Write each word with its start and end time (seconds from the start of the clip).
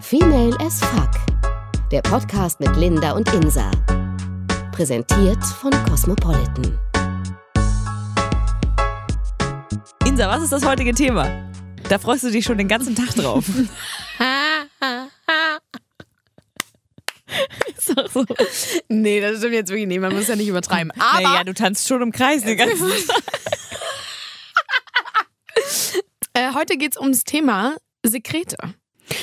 Female 0.00 0.54
as 0.60 0.80
Fuck. 0.80 1.10
Der 1.90 2.02
Podcast 2.02 2.60
mit 2.60 2.76
Linda 2.76 3.12
und 3.12 3.32
Insa. 3.32 3.70
Präsentiert 4.72 5.42
von 5.44 5.70
Cosmopolitan. 5.88 6.78
Insa, 10.04 10.28
was 10.28 10.42
ist 10.42 10.52
das 10.52 10.66
heutige 10.66 10.92
Thema? 10.92 11.50
Da 11.88 11.98
freust 11.98 12.24
du 12.24 12.30
dich 12.30 12.44
schon 12.44 12.58
den 12.58 12.68
ganzen 12.68 12.94
Tag 12.94 13.14
drauf. 13.14 13.44
ist 17.76 17.96
doch 17.96 18.10
so. 18.10 18.26
Nee, 18.88 19.20
das 19.20 19.38
stimmt 19.38 19.54
jetzt 19.54 19.70
wirklich 19.70 19.88
nicht. 19.88 20.00
Man 20.00 20.14
muss 20.14 20.28
ja 20.28 20.36
nicht 20.36 20.48
übertreiben. 20.48 20.90
Aber 20.92 21.22
naja, 21.22 21.44
du 21.44 21.54
tanzt 21.54 21.88
schon 21.88 22.02
im 22.02 22.12
Kreis 22.12 22.42
den 22.42 22.58
ganzen 22.58 22.88
Tag. 22.88 23.22
äh, 26.34 26.52
heute 26.52 26.76
geht's 26.76 26.98
ums 26.98 27.24
Thema 27.24 27.76
Sekrete. 28.04 28.56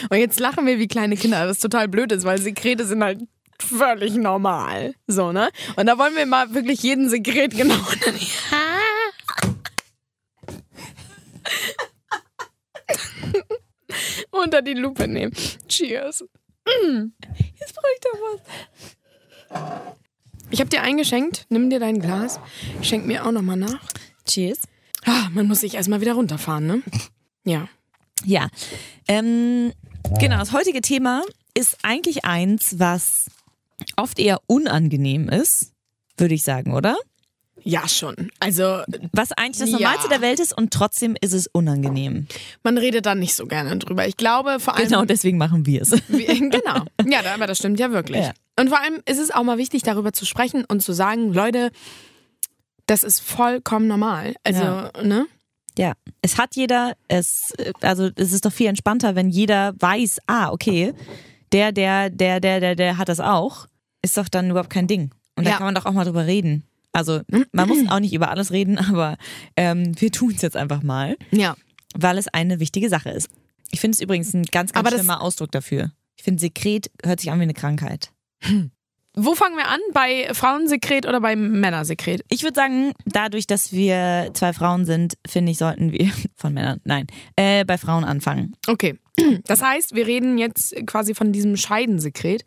Und 0.10 0.18
jetzt 0.18 0.40
lachen 0.40 0.66
wir 0.66 0.80
wie 0.80 0.88
kleine 0.88 1.16
Kinder, 1.18 1.48
was 1.48 1.60
total 1.60 1.88
blöd 1.88 2.12
ist, 2.12 2.24
weil 2.26 2.40
Sekrete 2.40 2.86
sind 2.86 3.04
halt 3.04 3.20
völlig 3.60 4.16
normal. 4.16 4.96
So, 5.08 5.32
ne? 5.32 5.50
Und 5.76 5.86
da 5.86 5.98
wollen 5.98 6.16
wir 6.16 6.26
mal 6.26 6.54
wirklich 6.54 6.82
jeden 6.84 7.10
Sekret 7.10 7.56
genau 7.56 7.76
unter 14.32 14.62
die 14.62 14.74
Lupe 14.74 15.08
nehmen. 15.08 15.34
Cheers. 15.68 16.26
Jetzt 17.60 17.76
brauche 17.76 17.88
ich 17.94 18.02
doch 18.02 18.20
was. 18.20 18.42
Ich 20.50 20.60
habe 20.60 20.70
dir 20.70 20.82
eingeschenkt. 20.82 21.46
Nimm 21.50 21.70
dir 21.70 21.80
dein 21.80 22.00
Glas. 22.00 22.40
Schenk 22.82 23.06
mir 23.06 23.26
auch 23.26 23.32
nochmal 23.32 23.58
nach. 23.58 23.82
Cheers. 24.26 24.62
Ah, 25.06 25.30
man 25.32 25.48
muss 25.48 25.62
sich 25.62 25.76
erstmal 25.76 26.02
wieder 26.02 26.14
runterfahren, 26.14 26.66
ne? 26.66 26.82
Ja. 27.44 27.68
Ja. 28.24 28.48
Ähm, 29.08 29.74
genau, 30.20 30.38
das 30.38 30.52
heutige 30.54 30.82
Thema 30.82 31.22
ist 31.54 31.78
eigentlich 31.84 32.26
eins, 32.26 32.80
was 32.80 33.26
oft 33.98 34.20
eher 34.20 34.40
unangenehm 34.48 35.30
ist, 35.30 35.72
würde 36.18 36.34
ich 36.36 36.44
sagen, 36.44 36.74
oder? 36.74 36.96
Ja, 37.66 37.88
schon. 37.88 38.30
Also, 38.42 38.82
Was 39.14 39.32
eigentlich 39.32 39.60
das 39.60 39.70
Normalste 39.70 40.04
Ja. 40.08 40.10
der 40.10 40.22
Welt 40.22 40.40
ist 40.42 40.58
und 40.58 40.74
trotzdem 40.74 41.16
ist 41.22 41.32
es 41.32 41.48
unangenehm. 41.48 42.28
man 42.64 42.78
redet 42.78 43.06
da 43.06 43.16
nicht 43.16 43.36
so 43.36 43.46
gerne 43.46 43.78
drüber. 43.78 44.06
Ich 44.06 44.18
glaube 44.18 44.60
vor 44.60 44.76
allem. 44.76 44.86
Genau, 44.90 45.06
deswegen 45.06 45.38
machen 45.38 45.66
wir 45.66 45.82
es. 45.82 45.92
Genau. 46.10 46.84
Ja, 47.06 47.22
aber 47.34 47.48
das 47.48 47.60
stimmt 47.60 47.80
ja 47.80 47.92
wirklich. 47.92 48.22
Ja. 48.26 48.34
Und 48.60 48.68
vor 48.70 48.82
allem 48.82 49.02
ist 49.06 49.18
es 49.20 49.32
auch 49.32 49.44
mal 49.44 49.58
wichtig, 49.58 49.82
darüber 49.84 50.12
zu 50.12 50.26
sprechen 50.26 50.66
und 50.66 50.82
zu 50.82 50.92
sagen, 50.92 51.32
Leute, 51.34 51.72
das 52.86 53.04
ist 53.04 53.22
vollkommen 53.22 53.88
normal. 53.88 54.36
Also, 54.44 54.62
Ja. 54.64 54.92
ne? 55.02 55.26
Ja, 55.78 55.94
es 56.22 56.38
hat 56.38 56.56
jeder, 56.56 56.94
es, 57.08 57.54
also 57.82 58.10
es 58.16 58.32
ist 58.32 58.46
doch 58.46 58.54
viel 58.54 58.68
entspannter, 58.68 59.16
wenn 59.16 59.30
jeder 59.30 59.74
weiß, 59.80 60.20
ah, 60.28 60.52
okay, 60.52 60.94
der, 61.52 61.72
der, 61.72 62.10
der, 62.10 62.40
der, 62.40 62.60
der, 62.60 62.76
der 62.76 62.98
hat 62.98 63.10
das 63.10 63.20
auch, 63.20 63.68
ist 64.02 64.18
doch 64.18 64.28
dann 64.30 64.50
überhaupt 64.52 64.70
kein 64.70 64.88
Ding. 64.88 65.12
Und 65.36 65.46
da 65.46 65.52
Ja. 65.52 65.58
kann 65.58 65.66
man 65.66 65.76
doch 65.76 65.86
auch 65.86 65.94
mal 65.94 66.06
drüber 66.06 66.28
reden. 66.28 66.64
Also 66.92 67.22
man 67.52 67.68
muss 67.68 67.80
auch 67.90 68.00
nicht 68.00 68.14
über 68.14 68.30
alles 68.30 68.52
reden, 68.52 68.78
aber 68.90 69.18
ähm, 69.58 70.00
wir 70.00 70.12
tun 70.12 70.34
es 70.36 70.42
jetzt 70.44 70.56
einfach 70.56 70.84
mal, 70.84 71.18
Ja. 71.32 71.56
weil 71.96 72.18
es 72.20 72.28
eine 72.28 72.60
wichtige 72.60 72.88
Sache 72.90 73.10
ist. 73.10 73.30
Ich 73.72 73.80
finde 73.80 73.96
es 73.96 74.02
übrigens 74.02 74.32
ein 74.36 74.44
ganz, 74.44 74.74
ganz 74.74 74.88
Aber 74.88 74.96
schlimmer 74.96 75.22
Ausdruck 75.22 75.52
dafür. 75.52 75.92
Ich 76.16 76.24
finde, 76.24 76.40
Sekret 76.40 76.92
hört 77.04 77.20
sich 77.20 77.32
an 77.32 77.40
wie 77.40 77.44
eine 77.44 77.56
Krankheit. 77.56 78.12
Wo 79.16 79.36
fangen 79.36 79.56
wir 79.58 79.68
an? 79.68 79.80
Bei 79.94 80.30
Frauensekret 80.34 81.08
oder 81.08 81.22
bei 81.22 81.36
Männersekret? 81.36 82.24
Ich 82.30 82.44
würde 82.44 82.56
sagen, 82.56 82.94
dadurch, 83.06 83.46
dass 83.46 83.72
wir 83.72 84.32
zwei 84.34 84.54
Frauen 84.54 84.86
sind, 84.86 85.18
finde 85.28 85.52
ich, 85.52 85.60
sollten 85.60 85.92
wir 85.92 86.12
von 86.36 86.54
Männern, 86.54 86.82
nein, 86.84 87.08
äh, 87.36 87.64
bei 87.66 87.78
Frauen 87.78 88.04
anfangen. 88.04 88.56
Okay. 88.68 88.98
Das 89.46 89.62
heißt, 89.62 89.94
wir 89.94 90.08
reden 90.08 90.40
jetzt 90.40 90.76
quasi 90.88 91.14
von 91.14 91.32
diesem 91.32 91.56
Scheidensekret. 91.56 92.44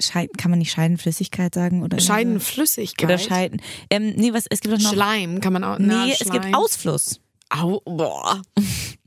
Scheid 0.00 0.30
kann 0.38 0.50
man 0.50 0.58
nicht 0.58 0.72
Scheidenflüssigkeit 0.72 1.54
sagen 1.54 1.82
oder 1.82 2.00
Scheidenflüssigkeit. 2.00 3.04
oder 3.04 3.18
Scheiden. 3.18 3.60
Ähm, 3.90 4.14
nee, 4.16 4.32
was 4.32 4.46
es 4.48 4.60
gibt 4.60 4.74
doch 4.74 4.80
noch. 4.80 4.92
Schleim 4.92 5.40
kann 5.40 5.52
man 5.52 5.64
auch. 5.64 5.78
nee, 5.78 5.86
na, 5.86 6.08
es 6.08 6.30
gibt. 6.30 6.54
Ausfluss. 6.54 7.20
Au, 7.48 7.80
boah. 7.84 8.42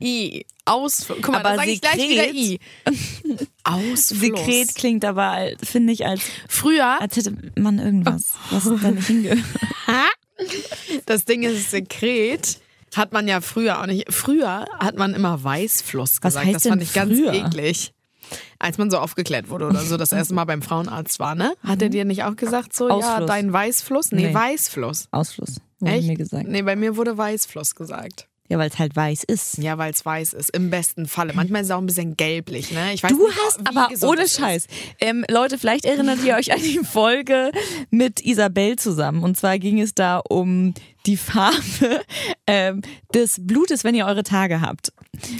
I. 0.00 0.44
Aus. 0.64 1.04
Guck 1.08 1.28
mal, 1.28 1.40
Aber 1.40 1.50
da 1.50 1.56
sag 1.56 1.66
ich 1.66 1.80
gleich 1.80 1.96
wieder 1.96 2.28
I. 2.32 2.58
Ausfluss. 3.64 4.08
Sekret 4.20 4.74
klingt 4.74 5.04
aber, 5.04 5.50
finde 5.62 5.92
ich, 5.92 6.06
als, 6.06 6.22
Früher, 6.48 7.00
als 7.00 7.16
hätte 7.16 7.34
man 7.58 7.78
irgendwas, 7.78 8.34
was 8.50 8.64
da 8.64 8.90
nicht 8.90 9.06
hingehört. 9.06 9.38
das 11.06 11.24
Ding 11.24 11.42
ist 11.42 11.70
Sekret. 11.70 12.58
Hat 12.96 13.12
man 13.12 13.28
ja 13.28 13.40
früher 13.40 13.80
auch 13.80 13.86
nicht. 13.86 14.12
Früher 14.12 14.66
hat 14.80 14.96
man 14.96 15.14
immer 15.14 15.42
Weißfluss 15.44 16.20
gesagt. 16.20 16.44
heißt 16.44 16.56
das 16.56 16.66
fand 16.66 16.82
ich 16.82 16.92
ganz 16.92 17.16
früher? 17.16 17.32
eklig. 17.34 17.92
Als 18.58 18.78
man 18.78 18.90
so 18.90 18.98
aufgeklärt 18.98 19.48
wurde 19.48 19.66
oder 19.66 19.80
so, 19.80 19.96
das 19.96 20.12
erste 20.12 20.34
Mal 20.34 20.44
beim 20.44 20.62
Frauenarzt 20.62 21.18
war, 21.20 21.34
ne? 21.34 21.54
Hat 21.64 21.82
er 21.82 21.88
dir 21.88 22.04
nicht 22.04 22.24
auch 22.24 22.36
gesagt, 22.36 22.74
so, 22.74 22.88
ja, 22.88 22.94
Ausfluss. 22.94 23.26
dein 23.26 23.52
Weißfluss? 23.52 24.12
Nee, 24.12 24.28
Nee. 24.28 24.34
Weißfluss. 24.34 25.08
Ausfluss, 25.12 25.56
wurde 25.78 25.92
Echt? 25.92 26.08
mir 26.08 26.14
gesagt. 26.16 26.46
Nee, 26.48 26.62
bei 26.62 26.76
mir 26.76 26.96
wurde 26.96 27.16
Weißfluss 27.16 27.74
gesagt. 27.74 28.28
Ja, 28.50 28.58
weil 28.58 28.68
es 28.68 28.78
halt 28.78 28.94
weiß 28.96 29.22
ist. 29.24 29.58
Ja, 29.58 29.78
weil 29.78 29.92
es 29.92 30.04
weiß 30.04 30.32
ist. 30.32 30.50
Im 30.54 30.70
besten 30.70 31.06
Falle. 31.06 31.32
Manchmal 31.34 31.60
ist 31.62 31.68
es 31.68 31.70
auch 31.70 31.78
ein 31.78 31.86
bisschen 31.86 32.16
gelblich, 32.16 32.72
ne? 32.72 32.92
Ich 32.92 33.02
weiß 33.02 33.10
Du 33.12 33.26
nicht, 33.28 33.38
hast 33.46 33.60
wie 33.60 33.66
aber 33.68 33.88
ohne. 34.08 34.28
Scheiß. 34.28 34.66
Ähm, 35.00 35.24
Leute, 35.30 35.56
vielleicht 35.56 35.84
erinnert 35.84 36.18
ihr 36.24 36.34
euch 36.34 36.52
an 36.52 36.58
die 36.60 36.80
Folge 36.84 37.52
mit 37.90 38.20
Isabel 38.24 38.76
zusammen. 38.76 39.22
Und 39.22 39.36
zwar 39.36 39.58
ging 39.60 39.80
es 39.80 39.94
da 39.94 40.18
um 40.28 40.74
die 41.06 41.16
Farbe 41.16 42.00
ähm, 42.46 42.82
des 43.14 43.36
Blutes, 43.40 43.84
wenn 43.84 43.94
ihr 43.94 44.04
eure 44.06 44.24
Tage 44.24 44.60
habt. 44.60 44.92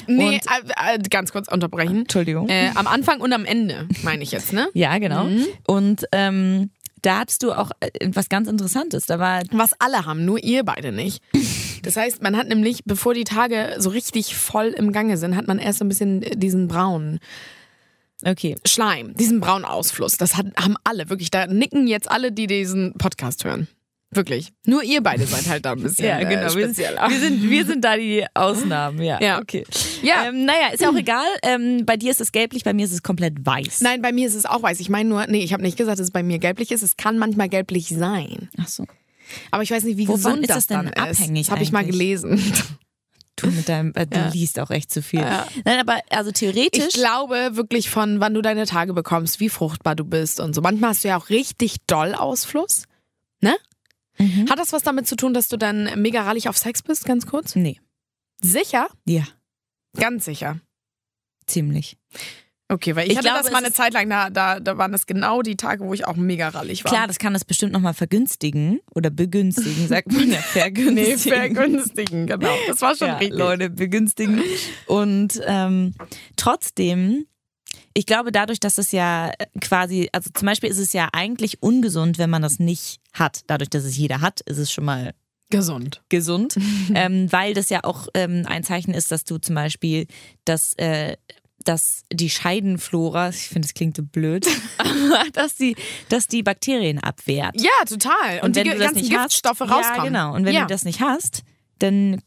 Nee, 0.06 0.36
Und- 0.36 0.46
äh, 0.46 0.94
äh, 0.94 0.98
ganz 1.10 1.32
kurz 1.32 1.48
unterbrechen. 1.48 2.02
Entschuldigung. 2.02 2.48
Äh, 2.48 2.70
am 2.76 2.86
Anfang 2.86 3.20
und 3.20 3.32
am 3.32 3.44
Ende, 3.44 3.88
meine 4.02 4.22
ich 4.22 4.30
jetzt, 4.30 4.52
ne? 4.52 4.68
Ja, 4.72 4.96
genau. 4.98 5.24
Mhm. 5.24 5.46
Und 5.66 6.04
ähm, 6.12 6.70
da 7.02 7.20
hattest 7.20 7.42
du 7.42 7.52
auch 7.52 7.70
äh, 7.80 7.90
was 8.12 8.28
ganz 8.28 8.48
Interessantes. 8.48 9.06
Da 9.06 9.18
war 9.18 9.42
Was 9.52 9.72
alle 9.78 10.06
haben, 10.06 10.24
nur 10.24 10.42
ihr 10.42 10.64
beide 10.64 10.92
nicht. 10.92 11.22
Das 11.82 11.96
heißt, 11.96 12.22
man 12.22 12.36
hat 12.36 12.48
nämlich, 12.48 12.84
bevor 12.84 13.14
die 13.14 13.24
Tage 13.24 13.76
so 13.78 13.88
richtig 13.88 14.36
voll 14.36 14.66
im 14.66 14.92
Gange 14.92 15.16
sind, 15.16 15.34
hat 15.34 15.46
man 15.46 15.58
erst 15.58 15.78
so 15.78 15.84
ein 15.86 15.88
bisschen 15.88 16.20
diesen 16.20 16.68
braunen 16.68 17.20
okay. 18.24 18.56
Schleim, 18.66 19.14
diesen 19.14 19.40
braunen 19.40 19.64
Ausfluss. 19.64 20.16
Das 20.16 20.36
hat, 20.36 20.46
haben 20.56 20.76
alle, 20.84 21.08
wirklich. 21.08 21.30
Da 21.30 21.46
nicken 21.46 21.86
jetzt 21.86 22.10
alle, 22.10 22.32
die 22.32 22.46
diesen 22.46 22.94
Podcast 22.94 23.44
hören. 23.44 23.68
Wirklich. 24.12 24.52
Nur 24.66 24.82
ihr 24.82 25.02
beide 25.02 25.24
seid 25.24 25.46
halt 25.48 25.64
da 25.64 25.72
ein 25.72 25.82
bisschen 25.82 26.04
Ja, 26.04 26.18
genau. 26.18 26.32
äh, 26.50 26.54
Wir, 26.56 26.64
spezieller. 26.64 27.08
wir, 27.08 27.20
sind, 27.20 27.48
wir 27.48 27.64
sind 27.64 27.84
da 27.84 27.96
die 27.96 28.24
Ausnahmen. 28.34 29.00
Ja, 29.02 29.20
Ja. 29.22 29.38
okay. 29.40 29.64
Ja. 30.02 30.26
Ähm, 30.28 30.44
naja, 30.44 30.68
ist 30.72 30.80
ja 30.80 30.90
auch 30.90 30.96
egal. 30.96 31.26
Ähm, 31.42 31.86
bei 31.86 31.96
dir 31.96 32.10
ist 32.10 32.20
es 32.20 32.32
gelblich, 32.32 32.64
bei 32.64 32.72
mir 32.72 32.84
ist 32.86 32.92
es 32.92 33.02
komplett 33.04 33.34
weiß. 33.46 33.82
Nein, 33.82 34.02
bei 34.02 34.10
mir 34.10 34.26
ist 34.26 34.34
es 34.34 34.46
auch 34.46 34.62
weiß. 34.62 34.80
Ich 34.80 34.88
meine 34.88 35.08
nur, 35.08 35.26
nee, 35.28 35.44
ich 35.44 35.52
habe 35.52 35.62
nicht 35.62 35.76
gesagt, 35.76 36.00
dass 36.00 36.04
es 36.06 36.10
bei 36.10 36.24
mir 36.24 36.40
gelblich 36.40 36.72
ist. 36.72 36.82
Es 36.82 36.96
kann 36.96 37.18
manchmal 37.18 37.48
gelblich 37.48 37.88
sein. 37.88 38.48
Ach 38.60 38.66
so. 38.66 38.84
Aber 39.52 39.62
ich 39.62 39.70
weiß 39.70 39.84
nicht, 39.84 39.96
wie 39.96 40.08
Wovon 40.08 40.16
gesund 40.16 40.42
ist 40.42 40.50
das 40.50 40.66
denn 40.66 40.90
dann 40.92 41.08
ist. 41.08 41.20
abhängig 41.20 41.46
Das 41.46 41.52
habe 41.52 41.62
ich 41.62 41.70
mal 41.70 41.84
gelesen. 41.84 42.42
Du 43.36 43.46
mit 43.46 43.68
deinem, 43.68 43.92
äh, 43.94 44.06
du 44.08 44.18
Ja. 44.18 44.28
liest 44.30 44.58
auch 44.58 44.70
echt 44.70 44.90
zu 44.90 45.02
viel. 45.02 45.20
Ja. 45.20 45.46
Nein, 45.64 45.78
aber 45.78 46.00
also 46.10 46.32
theoretisch. 46.32 46.88
Ich 46.88 46.94
glaube 46.94 47.50
wirklich 47.52 47.88
von, 47.88 48.18
wann 48.20 48.34
du 48.34 48.42
deine 48.42 48.66
Tage 48.66 48.92
bekommst, 48.92 49.38
wie 49.38 49.48
fruchtbar 49.48 49.94
du 49.94 50.04
bist 50.04 50.40
und 50.40 50.52
so. 50.54 50.60
Manchmal 50.62 50.90
hast 50.90 51.04
du 51.04 51.08
ja 51.08 51.16
auch 51.16 51.30
richtig 51.30 51.76
doll 51.86 52.14
Ausfluss. 52.14 52.84
Ne? 53.40 53.54
Mhm. 54.20 54.48
Hat 54.50 54.58
das 54.58 54.72
was 54.72 54.82
damit 54.82 55.06
zu 55.06 55.16
tun, 55.16 55.34
dass 55.34 55.48
du 55.48 55.56
dann 55.56 55.90
mega 56.00 56.22
rallig 56.22 56.48
auf 56.48 56.56
Sex 56.58 56.82
bist, 56.82 57.04
ganz 57.06 57.26
kurz? 57.26 57.56
Nee. 57.56 57.80
Sicher? 58.42 58.88
Ja, 59.06 59.24
Ganz 59.96 60.24
sicher. 60.24 60.60
ziemlich. 61.46 61.96
Okay, 62.68 62.94
weil 62.94 63.06
ich, 63.06 63.12
Ich 63.12 63.18
hatte 63.18 63.26
glaube, 63.26 63.42
das 63.42 63.50
mal 63.50 63.58
eine 63.64 63.72
Zeit 63.72 63.94
lang, 63.94 64.08
da, 64.08 64.30
da, 64.30 64.60
da 64.60 64.78
waren 64.78 64.92
das 64.92 65.06
genau 65.06 65.42
die 65.42 65.56
Tage, 65.56 65.84
wo 65.84 65.92
ich 65.92 66.06
auch 66.06 66.14
mega 66.14 66.48
rallig 66.50 66.84
war. 66.84 66.92
Klar, 66.92 67.08
das 67.08 67.18
kann 67.18 67.32
das 67.32 67.44
bestimmt 67.44 67.72
nochmal 67.72 67.94
vergünstigen 67.94 68.78
oder 68.94 69.10
begünstigen, 69.10 69.88
sagt 69.88 70.12
man 70.12 70.30
ja, 70.30 70.38
vergünstigen. 70.40 70.94
Nee, 70.94 71.16
vergünstigen, 71.16 72.26
genau. 72.28 72.54
Das 72.68 72.80
war 72.80 72.94
schon 72.94 73.08
ja, 73.08 73.16
richtig. 73.16 73.36
Leute, 73.36 73.70
begünstigen. 73.70 74.40
Und 74.86 75.40
ähm, 75.44 75.94
trotzdem, 76.36 77.26
ich 77.94 78.06
glaube, 78.06 78.32
dadurch, 78.32 78.60
dass 78.60 78.78
es 78.78 78.92
ja 78.92 79.32
quasi, 79.60 80.08
also 80.12 80.30
zum 80.32 80.46
Beispiel 80.46 80.70
ist 80.70 80.78
es 80.78 80.92
ja 80.92 81.08
eigentlich 81.12 81.62
ungesund, 81.62 82.18
wenn 82.18 82.30
man 82.30 82.42
das 82.42 82.58
nicht 82.58 83.00
hat. 83.12 83.42
Dadurch, 83.46 83.70
dass 83.70 83.84
es 83.84 83.96
jeder 83.96 84.20
hat, 84.20 84.40
ist 84.42 84.58
es 84.58 84.72
schon 84.72 84.84
mal 84.84 85.12
Gesund. 85.50 86.00
gesund, 86.08 86.56
ähm, 86.94 87.30
weil 87.32 87.54
das 87.54 87.70
ja 87.70 87.82
auch 87.82 88.06
ähm, 88.14 88.44
ein 88.46 88.62
Zeichen 88.62 88.94
ist, 88.94 89.10
dass 89.10 89.24
du 89.24 89.38
zum 89.38 89.56
Beispiel 89.56 90.06
das, 90.44 90.74
äh, 90.74 91.16
dass 91.64 92.04
die 92.12 92.30
Scheidenflora, 92.30 93.30
ich 93.30 93.48
finde, 93.48 93.66
es 93.66 93.74
klingt 93.74 93.96
so 93.96 94.04
blöd, 94.04 94.46
aber 94.78 95.24
dass 95.32 95.56
die, 95.56 95.74
dass 96.08 96.28
die 96.28 96.44
Bakterien 96.44 97.00
abwehrt. 97.00 97.60
Ja, 97.60 97.70
total. 97.84 98.40
Und, 98.42 98.54
die 98.54 98.60
wenn 98.60 98.68
du 98.68 98.74
das 98.74 98.80
ganzen 98.80 99.00
nicht 99.00 99.10
Giftstoffe 99.10 99.60
hast, 99.60 99.70
rauskommen. 99.70 99.96
Ja, 99.96 100.04
genau. 100.04 100.34
Und 100.34 100.44
wenn 100.44 100.54
ja. 100.54 100.62
du 100.62 100.66
das 100.68 100.84
nicht 100.84 101.00
hast, 101.00 101.42
dann 101.80 102.22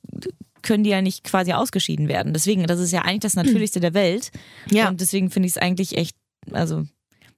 können 0.63 0.83
die 0.83 0.89
ja 0.89 1.01
nicht 1.01 1.23
quasi 1.23 1.53
ausgeschieden 1.53 2.07
werden. 2.07 2.33
Deswegen, 2.33 2.65
das 2.65 2.79
ist 2.79 2.91
ja 2.91 3.01
eigentlich 3.03 3.19
das 3.21 3.35
Natürlichste 3.35 3.79
der 3.79 3.93
Welt. 3.93 4.31
Ja. 4.69 4.87
Und 4.89 4.99
deswegen 5.01 5.29
finde 5.29 5.47
ich 5.47 5.53
es 5.53 5.57
eigentlich 5.57 5.97
echt, 5.97 6.15
also 6.51 6.85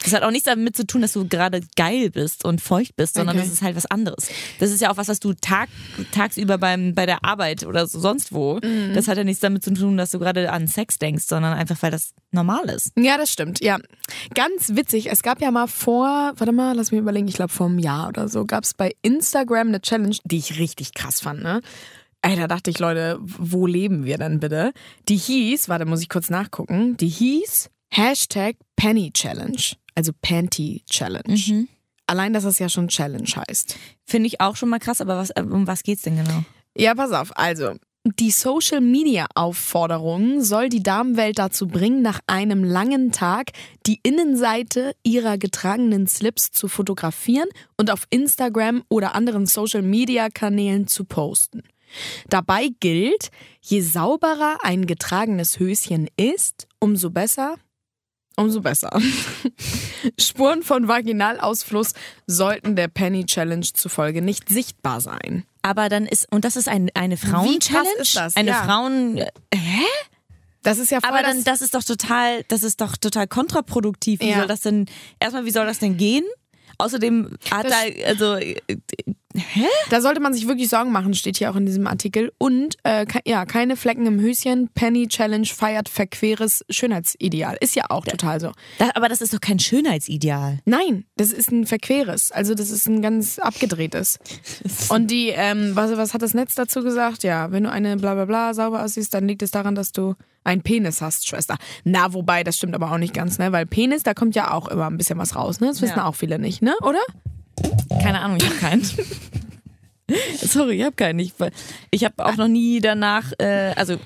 Das 0.03 0.13
hat 0.13 0.23
auch 0.23 0.31
nichts 0.31 0.45
damit 0.45 0.75
zu 0.75 0.85
tun, 0.85 1.01
dass 1.01 1.13
du 1.13 1.25
gerade 1.27 1.61
geil 1.77 2.11
bist 2.11 2.43
und 2.43 2.59
feucht 2.61 2.95
bist, 2.97 3.15
sondern 3.15 3.37
Okay. 3.37 3.45
das 3.45 3.53
ist 3.53 3.61
halt 3.61 3.75
was 3.77 3.85
anderes. 3.85 4.27
Das 4.59 4.69
ist 4.71 4.81
ja 4.81 4.91
auch 4.91 4.97
was, 4.97 5.07
was 5.07 5.19
du 5.21 5.33
tag, 5.33 5.69
tagsüber 6.11 6.57
beim, 6.57 6.93
bei 6.93 7.05
der 7.05 7.23
Arbeit 7.23 7.65
oder 7.65 7.87
so, 7.87 7.99
sonst 7.99 8.33
wo. 8.33 8.59
Mhm. 8.61 8.93
Das 8.93 9.07
hat 9.07 9.17
ja 9.17 9.23
nichts 9.23 9.39
damit 9.39 9.63
zu 9.63 9.73
tun, 9.73 9.95
dass 9.95 10.11
du 10.11 10.19
gerade 10.19 10.51
an 10.51 10.67
Sex 10.67 10.99
denkst, 10.99 11.23
sondern 11.25 11.53
einfach, 11.53 11.81
weil 11.81 11.91
das 11.91 12.11
normal 12.31 12.65
ist. 12.69 12.91
Ja, 12.97 13.17
das 13.17 13.31
stimmt, 13.31 13.61
ja. 13.61 13.79
Ganz 14.33 14.75
witzig, 14.75 15.09
es 15.09 15.23
gab 15.23 15.41
ja 15.41 15.49
mal 15.49 15.67
vor, 15.67 16.33
warte 16.35 16.51
mal, 16.51 16.75
lass 16.75 16.91
mich 16.91 16.99
überlegen, 16.99 17.29
ich 17.29 17.35
glaube 17.35 17.53
vor 17.53 17.67
einem 17.67 17.79
Jahr 17.79 18.09
oder 18.09 18.27
so, 18.27 18.45
gab 18.45 18.65
es 18.65 18.73
bei 18.73 18.91
Instagram 19.01 19.69
eine 19.69 19.81
Challenge, 19.81 20.17
die 20.25 20.37
ich 20.37 20.59
richtig 20.59 20.93
krass 20.93 21.21
fand, 21.21 21.41
ne? 21.41 21.61
Ey, 22.25 22.35
da 22.35 22.47
dachte 22.47 22.71
ich, 22.71 22.79
Leute, 22.79 23.19
wo 23.21 23.67
leben 23.67 24.03
wir 24.03 24.17
denn 24.17 24.39
bitte? 24.39 24.73
Die 25.09 25.15
hieß, 25.15 25.69
warte, 25.69 25.85
muss 25.85 26.01
ich 26.01 26.09
kurz 26.09 26.31
nachgucken, 26.31 26.97
die 26.97 27.07
hieß 27.07 27.69
Hashtag 27.91 28.55
Penny 28.75 29.11
Challenge, 29.11 29.61
also 29.93 30.11
Panty 30.23 30.81
Challenge. 30.89 31.67
Allein, 32.07 32.33
dass 32.33 32.43
es 32.43 32.57
ja 32.57 32.67
schon 32.67 32.87
Challenge 32.87 33.29
heißt. 33.29 33.77
Finde 34.05 34.25
ich 34.25 34.41
auch 34.41 34.55
schon 34.55 34.69
mal 34.69 34.79
krass, 34.79 35.01
aber 35.01 35.17
was, 35.17 35.29
äh, 35.29 35.43
um 35.43 35.67
was 35.67 35.83
geht's 35.83 36.01
denn 36.01 36.17
genau? 36.17 36.43
Ja, 36.75 36.95
pass 36.95 37.11
auf. 37.11 37.31
Also, 37.37 37.75
die 38.05 38.31
Social 38.31 38.81
Media 38.81 39.27
Aufforderung 39.35 40.41
soll 40.41 40.69
die 40.69 40.81
Damenwelt 40.81 41.37
dazu 41.37 41.67
bringen, 41.67 42.01
nach 42.01 42.21
einem 42.25 42.63
langen 42.63 43.11
Tag 43.11 43.51
die 43.85 43.99
Innenseite 44.01 44.95
ihrer 45.03 45.37
getragenen 45.37 46.07
Slips 46.07 46.51
zu 46.51 46.67
fotografieren 46.69 47.49
und 47.77 47.91
auf 47.91 48.07
Instagram 48.09 48.83
oder 48.89 49.13
anderen 49.13 49.45
Social 49.45 49.83
Media 49.83 50.29
Kanälen 50.29 50.87
zu 50.87 51.05
posten. 51.05 51.61
Dabei 52.29 52.69
gilt, 52.79 53.29
je 53.61 53.81
sauberer 53.81 54.57
ein 54.63 54.85
getragenes 54.85 55.59
Höschen 55.59 56.07
ist, 56.17 56.67
umso 56.79 57.09
besser. 57.09 57.55
Umso 58.37 58.61
besser. 58.61 58.99
Spuren 60.19 60.61
von 60.63 60.87
Vaginalausfluss 60.87 61.93
sollten 62.27 62.75
der 62.75 62.89
Penny 62.89 63.25
Challenge 63.25 63.65
zufolge 63.73 64.21
nicht 64.21 64.49
sichtbar 64.49 64.99
sein. 65.01 65.45
Aber 65.61 65.87
dann 65.89 66.05
ist, 66.05 66.27
und 66.31 66.45
das 66.45 66.55
ist 66.57 66.67
ein, 66.67 66.89
eine 66.95 67.17
Frauen-Challenge? 67.17 67.89
ist 68.01 68.15
das? 68.15 68.35
Eine 68.35 68.51
Ja. 68.51 68.63
Frauen, 68.65 69.17
äh, 69.17 69.27
Das 70.63 70.79
ist 70.79 70.91
ja 70.91 70.99
voll 70.99 71.09
aber 71.11 71.21
dann, 71.23 71.37
das, 71.37 71.45
das 71.45 71.61
ist 71.61 71.75
doch 71.75 71.83
total, 71.83 72.43
das 72.49 72.63
ist 72.63 72.81
doch 72.81 72.97
total 72.97 73.27
kontraproduktiv. 73.27 74.19
Wie 74.19 74.29
Ja. 74.29 74.39
soll 74.39 74.47
das 74.47 74.61
denn, 74.61 74.85
erstmal, 75.19 75.45
wie 75.45 75.51
soll 75.51 75.65
das 75.65 75.79
denn 75.79 75.95
gehen? 75.97 76.25
Außerdem 76.77 77.37
hat 77.51 77.65
Das- 77.65 77.71
da, 77.71 78.05
also, 78.05 78.37
äh, 79.37 79.41
da 79.89 80.01
sollte 80.01 80.19
man 80.19 80.33
sich 80.33 80.47
wirklich 80.47 80.69
Sorgen 80.69 80.91
machen, 80.91 81.13
steht 81.13 81.37
hier 81.37 81.51
auch 81.51 81.55
in 81.55 81.65
diesem 81.65 81.87
Artikel. 81.87 82.31
Und 82.37 82.75
äh, 82.83 83.05
ke- 83.05 83.21
ja, 83.25 83.45
keine 83.45 83.75
Flecken 83.75 84.05
im 84.05 84.19
Höschen. 84.19 84.69
Penny 84.73 85.07
Challenge 85.07 85.45
feiert 85.47 85.89
verqueres 85.89 86.63
Schönheitsideal. 86.69 87.57
Ist 87.59 87.75
ja 87.75 87.85
auch 87.89 88.05
total 88.05 88.39
so. 88.39 88.51
da, 88.79 88.91
aber 88.95 89.09
das 89.09 89.21
ist 89.21 89.33
doch 89.33 89.41
kein 89.41 89.59
Schönheitsideal. 89.59 90.59
Nein, 90.65 91.05
das 91.17 91.31
ist 91.31 91.51
ein 91.51 91.65
verqueres. 91.65 92.31
Also 92.31 92.53
das 92.55 92.69
ist 92.69 92.87
ein 92.87 93.01
ganz 93.01 93.39
abgedrehtes. 93.39 94.19
Und 94.89 95.11
die, 95.11 95.29
ähm, 95.29 95.71
was, 95.75 95.95
was 95.97 96.13
hat 96.13 96.21
das 96.21 96.33
Netz 96.33 96.55
dazu 96.55 96.81
gesagt? 96.83 97.23
Ja, 97.23 97.51
wenn 97.51 97.63
du 97.63 97.71
eine 97.71 97.97
bla 97.97 98.13
bla 98.15 98.25
bla 98.25 98.53
sauber 98.53 98.83
aussiehst, 98.83 99.13
dann 99.13 99.27
liegt 99.27 99.41
es 99.43 99.51
daran, 99.51 99.75
dass 99.75 99.91
du 99.91 100.15
einen 100.43 100.61
Penis 100.61 101.01
hast, 101.01 101.27
Schwester. 101.27 101.57
Na, 101.83 102.13
wobei, 102.13 102.43
das 102.43 102.57
stimmt 102.57 102.75
aber 102.75 102.91
auch 102.91 102.97
nicht 102.99 103.13
ganz, 103.15 103.39
ne? 103.39 103.51
Weil 103.51 103.65
Penis, 103.65 104.03
da 104.03 104.13
kommt 104.13 104.35
ja 104.35 104.51
auch 104.51 104.67
immer 104.67 104.85
ein 104.87 104.97
bisschen 104.97 105.17
was 105.17 105.35
raus, 105.35 105.59
ne? 105.59 105.67
Das 105.67 105.81
wissen 105.81 105.97
Ja. 105.97 106.05
auch 106.05 106.13
viele 106.15 106.37
nicht, 106.37 106.61
ne? 106.61 106.75
Oder? 106.83 106.99
Keine 108.01 108.19
Ahnung, 108.21 108.37
ich 108.37 108.45
habe 108.45 108.55
keinen. 108.55 108.83
Sorry, 110.41 110.77
ich 110.77 110.83
habe 110.83 110.95
keinen. 110.95 111.19
Ich, 111.19 111.33
ich 111.91 112.03
habe 112.03 112.25
auch 112.25 112.35
noch 112.37 112.47
nie 112.47 112.79
danach, 112.79 113.31
äh, 113.39 113.73
also 113.75 113.97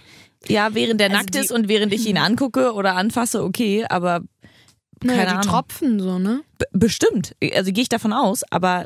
ja, 0.47 0.73
während 0.73 1.01
der 1.01 1.07
Also 1.09 1.17
nackt 1.19 1.35
ist 1.35 1.51
und 1.51 1.67
während 1.67 1.93
ich 1.93 2.05
ihn 2.07 2.17
angucke 2.19 2.73
oder 2.73 2.95
anfasse, 2.95 3.43
okay, 3.43 3.85
aber 3.89 4.21
Naja, 5.03 5.17
keine 5.25 5.29
die 5.31 5.35
Ahnung. 5.37 5.51
Tropfen 5.51 5.99
so, 5.99 6.17
ne? 6.19 6.41
B 6.57 6.65
bestimmt. 6.71 7.35
Also 7.53 7.71
gehe 7.73 7.81
ich 7.83 7.89
davon 7.89 8.13
aus, 8.13 8.43
aber 8.49 8.85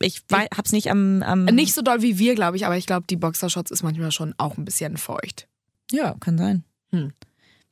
ich 0.00 0.22
wei- 0.28 0.48
hab's 0.56 0.72
nicht 0.72 0.90
am, 0.90 1.22
am 1.22 1.44
Nicht 1.46 1.74
so 1.74 1.82
doll 1.82 2.00
wie 2.02 2.18
wir, 2.18 2.34
glaube 2.34 2.56
ich, 2.56 2.64
aber 2.66 2.76
ich 2.76 2.86
glaube, 2.86 3.06
die 3.08 3.16
Boxershorts 3.16 3.70
ist 3.70 3.82
manchmal 3.82 4.12
schon 4.12 4.34
auch 4.38 4.56
ein 4.56 4.64
bisschen 4.64 4.96
feucht. 4.96 5.48
Ja, 5.90 6.14
kann 6.20 6.38
sein. 6.38 6.64
Hm. 6.90 7.12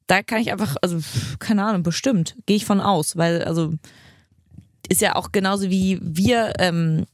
Da 0.07 0.23
kann 0.23 0.41
ich 0.43 0.53
einfach, 0.53 0.77
also 0.83 0.99
keine 1.39 1.65
Ahnung, 1.65 1.83
bestimmt. 1.83 2.37
Gehe 2.45 2.57
ich 2.57 2.67
von 2.67 2.81
aus, 2.83 3.17
weil 3.17 3.43
also 3.45 3.73
ist 4.89 5.01
ja 5.01 5.17
auch 5.17 5.33
genauso 5.33 5.71
wie 5.71 5.99
wir, 6.03 6.53
ähm, 6.59 7.07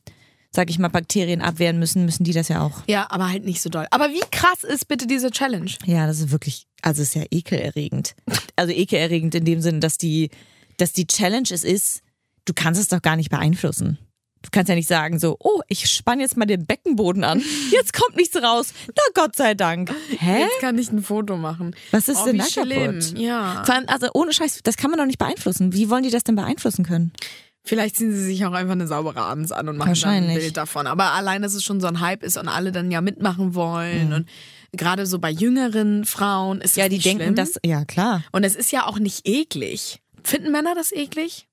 sag 0.51 0.71
ich 0.71 0.79
mal, 0.79 0.89
Bakterien 0.89 1.41
abwehren 1.41 1.79
müssen, 1.79 2.05
müssen 2.05 2.25
die 2.25 2.33
das 2.33 2.49
ja 2.49 2.63
auch. 2.63 2.83
Ja, 2.89 3.07
aber 3.11 3.31
halt 3.31 3.45
nicht 3.45 3.61
so 3.61 3.71
doll. 3.71 3.87
Aber 3.91 4.11
wie 4.11 4.23
krass 4.31 4.65
ist 4.65 4.89
bitte 4.89 5.07
diese 5.07 5.31
Challenge? 5.31 5.71
Ja, 5.85 6.07
das 6.07 6.21
ist 6.21 6.31
wirklich, 6.31 6.67
also 6.83 7.03
ist 7.03 7.15
ja 7.15 7.25
ekelerregend. 7.31 8.15
Also 8.57 8.73
ekelerregend 8.73 9.35
in 9.35 9.45
dem 9.45 9.61
Sinne, 9.61 9.81
dass 9.81 9.99
die, 9.99 10.31
dass 10.77 10.93
die 10.93 11.07
Challenge 11.07 11.49
es 11.51 11.65
ist, 11.65 12.03
du 12.45 12.53
kannst 12.55 12.81
es 12.81 12.89
doch 12.89 13.03
gar 13.03 13.17
nicht 13.17 13.31
beeinflussen. 13.31 13.99
Du 14.43 14.49
kannst 14.51 14.71
ja 14.71 14.75
nicht 14.75 14.89
sagen 14.89 15.19
so, 15.19 15.37
oh, 15.39 15.61
ich 15.69 15.91
spann 15.91 16.19
jetzt 16.19 16.37
mal 16.37 16.47
den 16.47 16.65
Beckenboden 16.65 17.25
an. 17.25 17.43
Jetzt 17.71 17.93
kommt 17.93 18.17
nichts 18.17 18.35
raus. 18.37 18.73
Na 18.89 19.03
Gott 19.15 19.37
sei 19.37 19.53
Dank. 19.53 19.93
Hä? 20.19 20.41
Jetzt 20.41 20.61
kann 20.61 20.79
ich 20.79 20.91
ein 20.91 21.03
Foto 21.03 21.37
machen. 21.37 21.77
Was 21.91 22.09
ist 22.09 22.23
oh, 22.23 22.25
denn 22.25 22.39
da 22.39 22.47
kaputt? 22.47 23.19
Ja. 23.19 23.63
Vor 23.67 23.75
allem, 23.75 23.85
also 23.87 24.09
ohne 24.15 24.33
Scheiß, 24.33 24.61
das 24.65 24.79
kann 24.79 24.91
man 24.91 24.99
doch 24.99 25.05
nicht 25.05 25.19
beeinflussen. 25.19 25.75
Wie 25.75 25.91
wollen 25.91 26.05
die 26.05 26.11
das 26.11 26.25
denn 26.25 26.37
beeinflussen 26.37 26.87
können? 26.87 27.13
Vielleicht 27.63 27.97
ziehen 27.97 28.11
sie 28.13 28.25
sich 28.25 28.45
auch 28.47 28.53
einfach 28.53 28.73
eine 28.73 28.87
saubere 28.87 29.21
abends 29.21 29.53
an 29.53 29.69
und 29.69 29.77
machen 29.77 29.95
dann 30.01 30.11
ein. 30.11 30.35
Bild 30.35 30.57
davon. 30.57 30.87
Aber 30.87 31.13
allein, 31.13 31.43
dass 31.43 31.55
es 31.55 31.63
schon 31.63 31.81
so 31.81 31.87
ein 31.87 32.01
Hype 32.01 32.23
ist 32.23 32.37
und 32.39 32.49
alle 32.49 32.73
dann 32.73 32.91
ja 32.91 33.01
mitmachen 33.01 33.55
wollen 33.55 34.13
und 34.15 34.29
gerade 34.73 35.05
so 35.07 35.19
bei 35.19 35.31
jüngeren 35.31 36.05
Frauen 36.05 36.61
ist 36.63 36.77
Ja, 36.77 36.85
das 36.89 36.95
die 36.97 37.01
denken, 37.03 37.23
schlimm. 37.23 37.35
dass, 37.35 37.53
ja 37.65 37.85
klar. 37.85 38.23
und 38.33 38.45
es 38.45 38.55
ist 38.57 38.73
ja 38.73 38.87
auch 38.87 38.99
nicht 38.99 39.27
eklig. 39.29 40.01
Finden 40.25 40.53
Männer 40.53 40.75
das 40.75 40.91
eklig? 40.93 41.49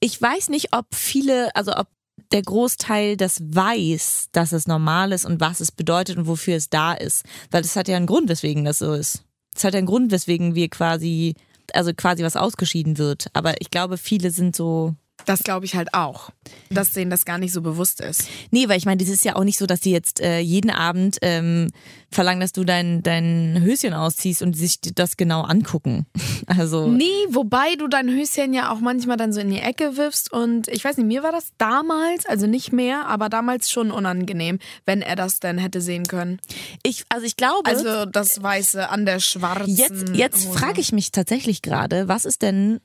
Ich 0.00 0.20
weiß 0.20 0.48
nicht, 0.48 0.68
ob 0.76 0.86
viele, 0.94 1.54
also 1.56 1.72
ob 1.76 1.88
der 2.32 2.42
Großteil 2.42 3.16
das 3.16 3.40
weiß, 3.42 4.28
dass 4.32 4.52
es 4.52 4.66
normal 4.66 5.12
ist 5.12 5.24
und 5.24 5.40
was 5.40 5.60
es 5.60 5.70
bedeutet 5.72 6.16
und 6.18 6.26
wofür 6.26 6.56
es 6.56 6.68
da 6.70 6.92
ist. 6.92 7.24
Weil 7.50 7.62
das 7.62 7.76
hat 7.76 7.88
ja 7.88 7.96
einen 7.96 8.06
Grund, 8.06 8.28
weswegen 8.28 8.64
das 8.64 8.78
so 8.78 8.92
ist. 8.92 9.24
Es 9.54 9.64
hat 9.64 9.74
ja 9.74 9.78
einen 9.78 9.86
Grund, 9.86 10.10
weswegen 10.12 10.54
wir 10.54 10.68
quasi, 10.68 11.34
also 11.74 11.92
quasi 11.94 12.22
was 12.22 12.36
ausgeschieden 12.36 12.96
wird. 12.98 13.26
Aber 13.34 13.60
ich 13.60 13.70
glaube, 13.70 13.98
viele 13.98 14.30
sind 14.30 14.56
so, 14.56 14.94
Das 15.26 15.42
glaube 15.42 15.66
ich 15.66 15.74
halt 15.74 15.94
auch. 15.94 16.30
Dass 16.70 16.92
denen 16.92 17.10
das 17.10 17.24
gar 17.24 17.38
nicht 17.38 17.52
so 17.52 17.62
bewusst 17.62 18.00
ist. 18.00 18.28
Nee, 18.50 18.68
weil 18.68 18.78
ich 18.78 18.86
meine, 18.86 18.98
das 18.98 19.08
ist 19.08 19.24
ja 19.24 19.36
auch 19.36 19.44
nicht 19.44 19.58
so, 19.58 19.66
dass 19.66 19.80
die 19.80 19.90
jetzt 19.90 20.20
äh, 20.20 20.40
jeden 20.40 20.70
Abend 20.70 21.18
ähm, 21.22 21.70
verlangen, 22.10 22.40
dass 22.40 22.52
du 22.52 22.64
dein, 22.64 23.02
dein 23.02 23.60
Höschen 23.62 23.94
ausziehst 23.94 24.42
und 24.42 24.56
sich 24.56 24.80
das 24.80 25.16
genau 25.16 25.42
angucken. 25.42 26.06
Also. 26.46 26.88
Nee, 26.88 27.04
wobei 27.30 27.76
du 27.76 27.86
dein 27.86 28.08
Höschen 28.08 28.52
ja 28.52 28.72
auch 28.72 28.80
manchmal 28.80 29.16
dann 29.16 29.32
so 29.32 29.40
in 29.40 29.48
die 29.48 29.60
Ecke 29.60 29.96
wirfst 29.96 30.32
und 30.32 30.68
ich 30.68 30.84
weiß 30.84 30.96
nicht, 30.96 31.06
mir 31.06 31.22
war 31.22 31.30
das 31.32 31.52
damals, 31.56 32.26
also 32.26 32.46
nicht 32.46 32.72
mehr, 32.72 33.06
aber 33.06 33.28
damals 33.28 33.70
schon 33.70 33.90
unangenehm, 33.90 34.58
wenn 34.84 35.02
er 35.02 35.14
das 35.16 35.40
denn 35.40 35.56
hätte 35.58 35.80
sehen 35.80 36.04
können. 36.06 36.40
Ich, 36.82 37.04
also 37.08 37.24
ich 37.24 37.36
glaube, 37.36 37.70
Also 37.70 38.06
das 38.06 38.42
Weiße 38.42 38.88
an 38.88 39.06
der 39.06 39.20
schwarzen 39.20 39.74
jetzt, 39.74 40.08
jetzt 40.14 40.46
frage 40.46 40.80
ich 40.80 40.92
mich 40.92 41.12
tatsächlich 41.12 41.62
gerade, 41.62 42.08
was 42.08 42.24
ist 42.24 42.42
denn. 42.42 42.80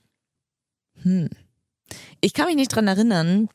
Hm. 1.01 1.29
Ich 2.21 2.33
kann 2.33 2.47
mich 2.47 2.55
nicht 2.55 2.75
dran 2.75 2.87
erinnern, 2.87 3.49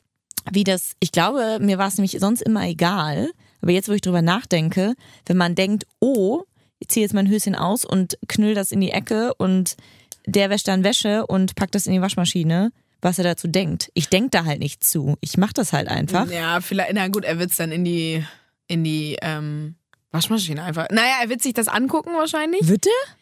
wie 0.51 0.63
das. 0.63 0.95
Ich 0.99 1.11
glaube, 1.11 1.59
mir 1.61 1.77
war 1.77 1.87
es 1.87 1.97
nämlich 1.97 2.17
sonst 2.19 2.41
immer 2.41 2.67
egal. 2.67 3.31
Aber 3.61 3.71
jetzt, 3.71 3.87
wo 3.87 3.93
ich 3.93 4.01
drüber 4.01 4.21
nachdenke, 4.21 4.93
wenn 5.25 5.37
man 5.37 5.55
denkt, 5.55 5.85
oh, 5.99 6.43
ich 6.79 6.89
ziehe 6.89 7.05
jetzt 7.05 7.13
mein 7.13 7.29
Höschen 7.29 7.55
aus 7.55 7.85
und 7.85 8.17
knüll 8.27 8.55
das 8.55 8.73
in 8.73 8.81
die 8.81 8.91
Ecke 8.91 9.33
und 9.35 9.77
der 10.25 10.49
wäscht 10.49 10.67
dann 10.67 10.83
Wäsche 10.83 11.25
und 11.25 11.55
packt 11.55 11.75
das 11.75 11.87
in 11.87 11.93
die 11.93 12.01
Waschmaschine, 12.01 12.71
was 13.01 13.17
er 13.17 13.23
dazu 13.23 13.47
denkt. 13.47 13.89
Ich 13.93 14.09
denke 14.09 14.31
da 14.31 14.45
halt 14.45 14.59
nicht 14.59 14.83
zu. 14.83 15.15
Ich 15.21 15.37
mache 15.37 15.53
das 15.53 15.71
halt 15.71 15.87
einfach. 15.87 16.29
Ja, 16.29 16.59
vielleicht, 16.59 16.93
na 16.93 17.07
gut, 17.07 17.23
er 17.23 17.39
wird 17.39 17.51
es 17.51 17.57
dann 17.57 17.71
in 17.71 17.85
die, 17.85 18.23
in 18.67 18.83
die 18.83 19.17
ähm, 19.21 19.75
Waschmaschine 20.11 20.63
einfach. 20.63 20.87
Naja, 20.91 21.19
er 21.21 21.29
wird 21.29 21.41
sich 21.41 21.53
das 21.53 21.67
angucken 21.67 22.11
wahrscheinlich. 22.15 22.67
Wird 22.67 22.85
er? 22.85 23.15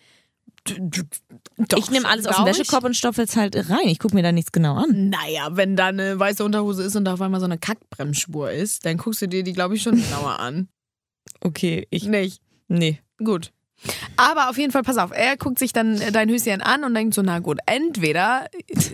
Doch, 0.65 1.77
ich 1.77 1.89
nehme 1.89 2.07
alles 2.07 2.27
aus 2.27 2.35
dem. 2.35 2.45
Wäschekorb 2.45 2.83
und 2.83 2.95
stopfe 2.95 3.23
es 3.23 3.35
halt 3.35 3.55
rein. 3.69 3.87
Ich 3.87 3.99
gucke 3.99 4.15
mir 4.15 4.23
da 4.23 4.31
nichts 4.31 4.51
genau 4.51 4.75
an. 4.75 5.09
Naja, 5.09 5.49
wenn 5.51 5.75
da 5.75 5.87
eine 5.87 6.19
weiße 6.19 6.43
Unterhose 6.43 6.83
ist 6.83 6.95
und 6.95 7.05
da 7.05 7.13
auf 7.13 7.21
einmal 7.21 7.39
so 7.39 7.45
eine 7.45 7.57
Kackbremsspur 7.57 8.51
ist, 8.51 8.85
dann 8.85 8.97
guckst 8.97 9.21
du 9.21 9.27
dir 9.27 9.43
die, 9.43 9.53
glaube 9.53 9.75
ich, 9.75 9.81
schon 9.81 9.95
genauer 9.95 10.39
an. 10.39 10.67
Okay, 11.41 11.87
ich. 11.89 12.05
Nicht. 12.05 12.41
Nee. 12.67 12.99
Gut. 13.17 13.51
Aber 14.15 14.49
auf 14.49 14.57
jeden 14.57 14.71
Fall, 14.71 14.83
pass 14.83 14.97
auf, 14.97 15.11
er 15.11 15.37
guckt 15.37 15.57
sich 15.57 15.73
dann 15.73 15.99
dein 16.11 16.29
Höschen 16.29 16.61
an 16.61 16.83
und 16.83 16.93
denkt 16.93 17.15
so, 17.15 17.21
na 17.21 17.39
gut, 17.39 17.59
entweder. 17.65 18.47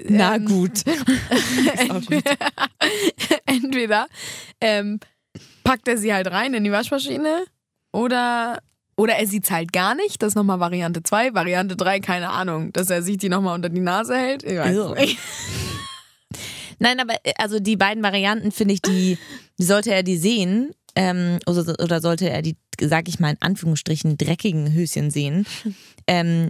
Na 0.08 0.36
ähm, 0.36 0.46
gut. 0.46 0.84
entweder 3.46 4.08
ähm, 4.62 5.00
packt 5.64 5.88
er 5.88 5.98
sie 5.98 6.14
halt 6.14 6.28
rein 6.28 6.54
in 6.54 6.64
die 6.64 6.72
Waschmaschine 6.72 7.44
oder, 7.92 8.60
oder 8.98 9.14
er 9.14 9.28
sieht 9.28 9.46
es 9.46 9.52
halt 9.52 9.72
gar 9.72 9.96
nicht. 9.96 10.22
Das 10.22 10.30
ist 10.30 10.36
nochmal 10.36 10.60
Variante 10.60 11.04
2. 11.04 11.34
Variante 11.34 11.76
3, 11.76 12.00
keine 12.00 12.30
Ahnung, 12.30 12.74
dass 12.74 12.90
er 12.90 13.02
sich 13.04 13.18
die 13.18 13.30
nochmal 13.30 13.56
unter 13.56 13.70
die 13.70 13.80
Nase 13.80 14.18
hält. 14.18 14.44
Ich 14.44 14.58
weiß 14.58 14.96
nicht. 14.98 15.20
Nein, 16.80 17.00
aber 17.00 17.14
äh, 17.24 17.34
also 17.38 17.60
die 17.60 17.78
beiden 17.78 18.04
Varianten 18.04 18.52
finde 18.52 18.74
ich, 18.74 18.82
die 18.82 19.18
sollte 19.58 19.94
er 19.94 20.04
die 20.04 20.18
sehen 20.18 20.72
ähm, 20.96 21.40
oder, 21.46 21.76
oder 21.80 22.02
sollte 22.02 22.30
er 22.30 22.42
die, 22.42 22.58
sag 22.82 23.08
ich 23.08 23.20
mal 23.20 23.32
in 23.32 23.42
Anführungsstrichen, 23.42 24.18
dreckigen 24.18 24.74
Höschen 24.74 25.12
sehen, 25.12 25.46
ähm, 26.08 26.50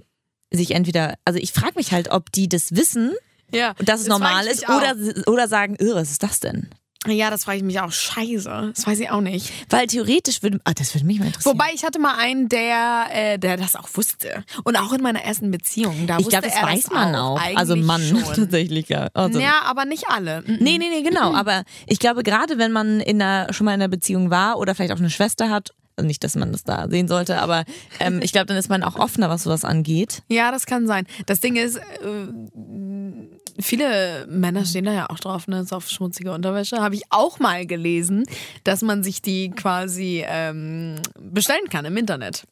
sich 0.51 0.72
entweder, 0.72 1.16
also 1.25 1.39
ich 1.39 1.51
frage 1.51 1.74
mich 1.75 1.92
halt, 1.92 2.10
ob 2.12 2.32
die 2.32 2.48
das 2.48 2.75
wissen 2.75 3.12
Ja, 3.51 3.74
dass 3.80 4.01
es 4.01 4.08
das 4.08 4.08
normal 4.08 4.48
ist 4.48 4.63
oder, 4.70 4.96
oder 5.27 5.48
sagen, 5.50 5.75
"Irr, 5.75 5.96
was 5.96 6.12
ist 6.12 6.24
das 6.24 6.39
denn? 6.39 6.70
Ja, 7.06 7.30
das 7.30 7.46
frage 7.46 7.58
ich 7.60 7.63
mich 7.63 7.80
auch. 7.80 7.92
Scheiße. 7.92 8.74
Das 8.75 8.88
weiß 8.88 9.00
ich 9.00 9.10
auch 9.10 9.22
nicht. 9.22 9.51
Weil 9.70 9.88
theoretisch 9.88 10.42
würde, 10.42 10.60
ah, 10.63 10.74
das 10.74 10.94
würde 10.94 11.06
mich 11.06 11.20
mal 11.20 11.27
interessieren. 11.27 11.54
Wobei 11.54 11.68
ich 11.74 11.84
hatte 11.86 12.00
mal 12.00 12.16
einen, 12.18 12.50
der, 12.50 13.06
äh, 13.12 13.38
der 13.38 13.58
das 13.58 13.75
auch 13.75 13.88
wusste. 13.94 14.44
Und 14.63 14.75
auch 14.75 14.92
in 14.94 15.01
meiner 15.01 15.22
ersten 15.22 15.51
Beziehung. 15.51 16.08
Da 16.08 16.18
ich 16.18 16.27
glaube, 16.27 16.48
das 16.48 16.62
weiß 16.62 16.84
das 16.84 16.92
man 16.92 17.16
auch. 17.16 17.39
auch. 17.39 17.56
Also 17.56 17.75
Mann 17.75 18.01
Schon. 18.01 18.24
tatsächlich. 18.36 18.89
Ja. 18.89 19.08
Also, 19.13 19.39
Ja, 19.39 19.62
aber 19.66 19.86
nicht 19.86 20.06
alle. 20.10 20.42
Mhm. 20.42 20.58
Nee, 20.60 20.77
nee, 20.77 20.89
nee, 20.89 21.01
genau. 21.04 21.34
Aber 21.34 21.63
ich 21.86 22.00
glaube, 22.00 22.24
gerade 22.24 22.58
wenn 22.58 22.72
man 22.72 23.00
in 23.00 23.22
einer, 23.22 23.54
schon 23.54 23.66
mal 23.66 23.74
in 23.74 23.82
einer 23.82 23.89
Beziehung 23.89 24.30
war 24.30 24.58
oder 24.58 24.75
vielleicht 24.75 24.92
auch 24.92 24.98
eine 24.98 25.10
Schwester 25.10 25.50
hat, 25.50 25.72
also 25.98 26.08
nicht, 26.08 26.24
dass 26.24 26.36
man 26.36 26.51
das 26.51 26.63
da 26.63 26.88
sehen 26.89 27.08
sollte, 27.08 27.42
aber 27.42 27.66
ähm, 28.00 28.20
ich 28.22 28.32
glaube, 28.32 28.46
dann 28.46 28.58
ist 28.58 28.70
man 28.70 28.84
auch 28.84 28.96
offener, 28.96 29.30
was 29.30 29.44
sowas 29.44 29.66
angeht. 29.66 30.22
Ja, 30.30 30.51
das 30.51 30.66
kann 30.68 30.86
sein. 30.88 31.08
Das 31.25 31.39
Ding 31.39 31.56
ist, 31.56 31.77
äh, 31.77 31.82
viele 33.60 34.25
Männer 34.30 34.66
stehen 34.66 34.86
da 34.86 34.94
ja 34.94 35.10
auch 35.10 35.20
drauf, 35.20 35.48
ne, 35.48 35.66
so 35.66 35.75
auf 35.77 35.89
schmutzige 35.89 36.32
Unterwäsche. 36.34 36.77
Habe 36.77 36.96
ich 36.96 37.04
auch 37.10 37.39
mal 37.39 37.66
gelesen, 37.66 38.25
dass 38.63 38.82
man 38.82 39.04
sich 39.04 39.22
die 39.22 39.50
quasi 39.50 40.24
ähm, 40.27 41.01
bestellen 41.20 41.68
kann 41.70 41.86
im 41.86 41.98
Internet. 41.98 42.44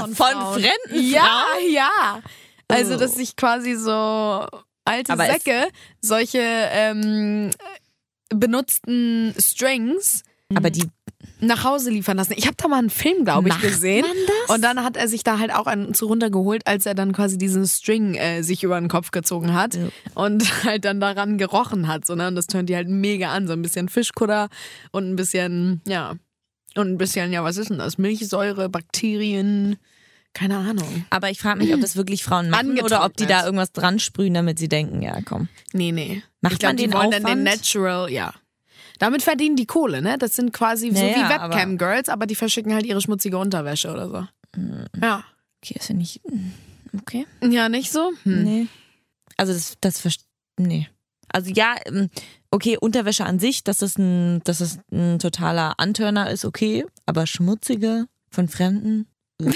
Von, 0.00 0.14
Frauen. 0.14 0.54
fremden 0.54 1.08
Ja, 1.10 1.44
ja. 1.72 2.20
Also, 2.68 2.94
Oh. 2.94 2.98
dass 2.98 3.14
sich 3.14 3.36
quasi 3.36 3.74
so 3.76 4.46
alte 4.84 5.12
Aber 5.12 5.26
Säcke 5.26 5.68
solche 6.00 6.40
ähm, 6.40 7.50
benutzten 8.30 9.34
Strings 9.38 10.22
Aber 10.54 10.70
die, 10.70 10.88
nach 11.46 11.64
Hause 11.64 11.90
liefern 11.90 12.16
lassen. 12.16 12.34
Ich 12.36 12.46
habe 12.46 12.56
da 12.56 12.68
mal 12.68 12.78
einen 12.78 12.90
Film, 12.90 13.24
glaube 13.24 13.48
ich, 13.48 13.54
Macht 13.54 13.62
gesehen. 13.62 14.02
man 14.02 14.16
das? 14.26 14.54
Und 14.56 14.62
dann 14.62 14.82
hat 14.84 14.96
er 14.96 15.08
sich 15.08 15.24
da 15.24 15.38
halt 15.38 15.52
auch 15.54 15.66
einen 15.66 15.94
zu 15.94 16.06
runtergeholt, 16.06 16.66
als 16.66 16.86
er 16.86 16.94
dann 16.94 17.12
quasi 17.12 17.38
diesen 17.38 17.66
String 17.66 18.14
äh, 18.14 18.42
sich 18.42 18.62
über 18.62 18.78
den 18.80 18.88
Kopf 18.88 19.10
gezogen 19.10 19.54
hat 19.54 19.74
Ja. 19.74 19.88
und 20.14 20.42
halt 20.64 20.84
dann 20.84 21.00
daran 21.00 21.38
gerochen 21.38 21.88
hat. 21.88 22.04
So, 22.06 22.14
ne? 22.14 22.28
Und 22.28 22.34
das 22.36 22.46
tönt 22.46 22.68
die 22.68 22.76
halt 22.76 22.88
mega 22.88 23.30
an. 23.32 23.46
So 23.46 23.52
ein 23.52 23.62
bisschen 23.62 23.88
Fischkutter 23.88 24.48
und 24.92 25.10
ein 25.10 25.16
bisschen, 25.16 25.80
ja. 25.86 26.14
Und 26.76 26.88
ein 26.92 26.98
bisschen, 26.98 27.32
ja, 27.32 27.44
was 27.44 27.56
ist 27.56 27.70
denn 27.70 27.78
das? 27.78 27.98
Milchsäure, 27.98 28.68
Bakterien, 28.68 29.76
keine 30.32 30.56
Ahnung. 30.56 31.04
aber 31.10 31.30
ich 31.30 31.38
frage 31.38 31.58
mich, 31.58 31.72
ob 31.72 31.80
das 31.80 31.94
wirklich 31.94 32.24
Frauen 32.24 32.50
machen 32.50 32.80
oder 32.80 33.04
ob 33.04 33.16
die 33.16 33.26
da 33.26 33.38
Angetrocknet. 33.40 33.44
irgendwas 33.46 33.72
dran 33.72 33.98
sprühen, 34.00 34.34
damit 34.34 34.58
sie 34.58 34.68
denken, 34.68 35.00
ja 35.00 35.20
komm. 35.24 35.46
Nee, 35.72 35.92
nee. 35.92 36.22
Macht 36.40 36.54
ich 36.54 36.58
glaub, 36.58 36.70
man 36.70 36.76
die 36.76 36.82
den 36.84 36.92
wollen 36.92 37.10
dann 37.12 37.20
den 37.22 37.26
Aufwand? 37.26 37.44
Natural, 37.44 38.10
ja. 38.10 38.34
Damit 39.04 39.22
verdienen 39.22 39.54
die 39.56 39.66
Kohle, 39.66 40.00
ne? 40.00 40.16
Das 40.16 40.34
sind 40.34 40.52
quasi 40.54 40.90
so 40.90 41.02
Naja, 41.02 41.16
wie 41.16 41.22
aber- 41.22 41.54
Webcam-Girls, 41.54 42.08
aber 42.08 42.26
die 42.26 42.34
verschicken 42.34 42.72
halt 42.72 42.86
ihre 42.86 43.02
schmutzige 43.02 43.36
Unterwäsche 43.36 43.92
oder 43.92 44.08
so. 44.08 44.26
Hm. 44.58 44.86
Ja. 45.02 45.24
Okay, 45.62 45.76
ist 45.78 45.88
ja 45.90 45.94
nicht, 45.94 46.22
okay. 46.98 47.26
Ja, 47.42 47.68
nicht 47.68 47.92
so? 47.92 48.12
Hm. 48.22 48.44
Nee. 48.44 48.66
Also 49.36 49.52
das, 49.52 49.76
das, 49.80 50.18
nee. 50.58 50.88
Also 51.28 51.50
ja, 51.50 51.74
ähm, 51.84 52.08
okay, 52.50 52.78
Unterwäsche 52.80 53.26
an 53.26 53.38
sich, 53.38 53.62
dass 53.62 53.78
das 53.78 53.98
ein, 53.98 54.40
dass 54.44 54.58
das 54.58 54.78
ein 54.90 55.18
totaler 55.18 55.74
Antörner 55.78 56.30
ist, 56.30 56.44
okay, 56.46 56.86
aber 57.04 57.26
schmutzige 57.26 58.06
von 58.30 58.48
Fremden. 58.48 59.06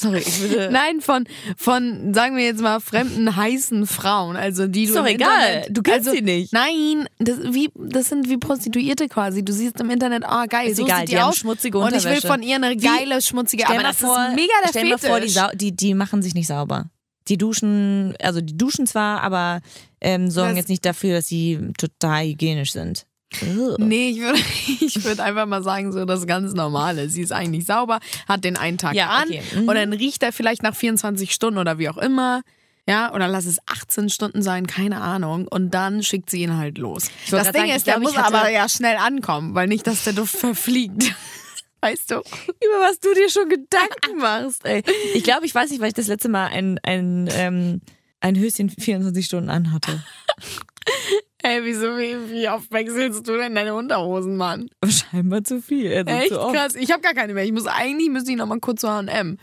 Sorry, 0.00 0.18
ich 0.18 0.40
würde. 0.40 0.70
Nein, 0.72 1.00
von, 1.00 1.24
von, 1.56 2.14
sagen 2.14 2.36
wir 2.36 2.44
jetzt 2.44 2.60
mal, 2.62 2.80
fremden 2.80 3.36
heißen 3.36 3.86
Frauen. 3.86 4.36
Also 4.36 4.66
die 4.66 4.84
du 4.86 4.90
Ist 4.90 4.96
doch 4.96 5.00
im 5.06 5.14
egal, 5.14 5.28
Internet, 5.56 5.76
du 5.76 5.82
kennst 5.82 6.08
also, 6.08 6.12
sie 6.12 6.22
nicht. 6.22 6.52
Nein, 6.52 7.06
das, 7.18 7.38
wie, 7.52 7.70
das 7.74 8.08
sind 8.08 8.28
wie 8.28 8.36
Prostituierte 8.38 9.08
quasi. 9.08 9.44
Du 9.44 9.52
siehst 9.52 9.80
im 9.80 9.90
Internet, 9.90 10.24
ah 10.24 10.46
geil, 10.46 10.68
Ist 10.70 10.78
so 10.78 10.84
egal, 10.84 11.00
sieht 11.00 11.08
die 11.08 11.12
die 11.12 11.20
haben 11.20 11.28
aus. 11.28 11.36
schmutzige 11.36 11.78
Und 11.78 11.94
ich 11.94 12.04
will 12.04 12.20
von 12.20 12.42
ihr 12.42 12.56
eine 12.56 12.70
Wie- 12.70 12.76
geile, 12.76 13.20
schmutzige, 13.20 13.64
Stell 13.64 13.76
aber 13.78 13.88
das 13.88 13.96
vor, 13.98 14.16
ist 14.28 14.34
mega 14.36 14.52
der 14.62 14.68
stell 14.68 14.98
Fetisch. 14.98 15.34
vor, 15.34 15.50
die, 15.52 15.56
die, 15.58 15.76
die 15.76 15.94
machen 15.94 16.22
sich 16.22 16.34
nicht 16.34 16.46
sauber. 16.46 16.90
Die 17.28 17.36
duschen, 17.38 18.14
also 18.20 18.40
die 18.40 18.56
duschen 18.56 18.86
zwar, 18.86 19.20
aber 19.22 19.60
ähm, 20.00 20.30
sorgen 20.30 20.50
Das- 20.50 20.58
jetzt 20.58 20.68
nicht 20.68 20.84
dafür, 20.84 21.14
dass 21.16 21.26
sie 21.28 21.58
total 21.78 22.24
hygienisch 22.24 22.72
sind. 22.72 23.06
Nee, 23.78 24.10
ich 24.10 24.20
würde 24.20 24.38
ich 24.80 25.04
würd 25.04 25.20
einfach 25.20 25.46
mal 25.46 25.62
sagen, 25.62 25.92
so 25.92 26.04
das 26.04 26.26
ganz 26.26 26.52
Normale. 26.52 27.08
Sie 27.08 27.22
ist 27.22 27.32
eigentlich 27.32 27.64
sauber, 27.66 28.00
hat 28.28 28.44
den 28.44 28.56
einen 28.56 28.78
Tag 28.78 28.94
Ja, 28.94 29.08
an 29.10 29.28
okay. 29.28 29.42
Mhm. 29.54 29.68
und 29.68 29.74
dann 29.74 29.92
riecht 29.92 30.22
er 30.22 30.32
vielleicht 30.32 30.62
nach 30.62 30.74
24 30.74 31.32
Stunden 31.32 31.58
oder 31.58 31.78
wie 31.78 31.88
auch 31.88 31.98
immer. 31.98 32.42
Ja, 32.88 33.14
oder 33.14 33.28
lass 33.28 33.46
es 33.46 33.58
18 33.66 34.08
Stunden 34.08 34.42
sein, 34.42 34.66
keine 34.66 35.00
Ahnung. 35.00 35.46
Und 35.46 35.74
dann 35.74 36.02
schickt 36.02 36.28
sie 36.30 36.42
ihn 36.42 36.56
halt 36.56 36.76
los. 36.76 37.10
Das 37.30 37.52
Ding 37.52 37.62
sagen, 37.62 37.70
ist, 37.70 37.86
der 37.86 38.00
muss 38.00 38.16
aber 38.16 38.50
ja 38.50 38.68
schnell 38.68 38.96
ankommen, 38.96 39.54
weil 39.54 39.68
nicht, 39.68 39.86
dass 39.86 40.02
der 40.04 40.12
Duft 40.12 40.36
verfliegt. 40.36 41.14
Weißt 41.82 42.10
du? 42.10 42.16
über 42.16 42.80
was 42.80 43.00
du 43.00 43.14
dir 43.14 43.30
schon 43.30 43.48
Gedanken 43.48 44.18
machst. 44.18 44.66
Ey. 44.66 44.82
Ich 45.14 45.22
glaube, 45.24 45.46
ich 45.46 45.54
weiß 45.54 45.70
nicht, 45.70 45.80
weil 45.80 45.88
ich 45.88 45.94
das 45.94 46.08
letzte 46.08 46.28
Mal 46.28 46.48
ein, 46.48 46.78
ein, 46.82 47.28
ähm, 47.32 47.80
ein 48.20 48.36
Höschen 48.36 48.68
24 48.68 49.24
Stunden 49.24 49.48
anhatte. 49.48 50.02
Ey, 51.42 51.60
wieso, 51.64 51.96
wie, 51.96 52.16
wie 52.30 52.48
oft 52.48 52.70
wechselst 52.70 53.26
du 53.26 53.36
denn 53.36 53.54
deine 53.54 53.74
Unterhosen, 53.74 54.36
Mann? 54.36 54.68
Scheinbar 54.86 55.42
zu 55.44 55.62
viel. 55.62 55.92
Also 55.94 56.10
Echt 56.10 56.28
zu 56.28 56.38
krass. 56.52 56.74
Ich 56.74 56.90
habe 56.90 57.00
gar 57.00 57.14
keine 57.14 57.32
mehr. 57.34 57.44
Ich 57.44 57.52
muss 57.52 57.66
eigentlich, 57.66 58.10
müsste 58.10 58.30
ich 58.32 58.36
noch 58.36 58.46
mal 58.46 58.60
kurz 58.60 58.82
zu 58.82 58.88
H&M. 58.90 59.38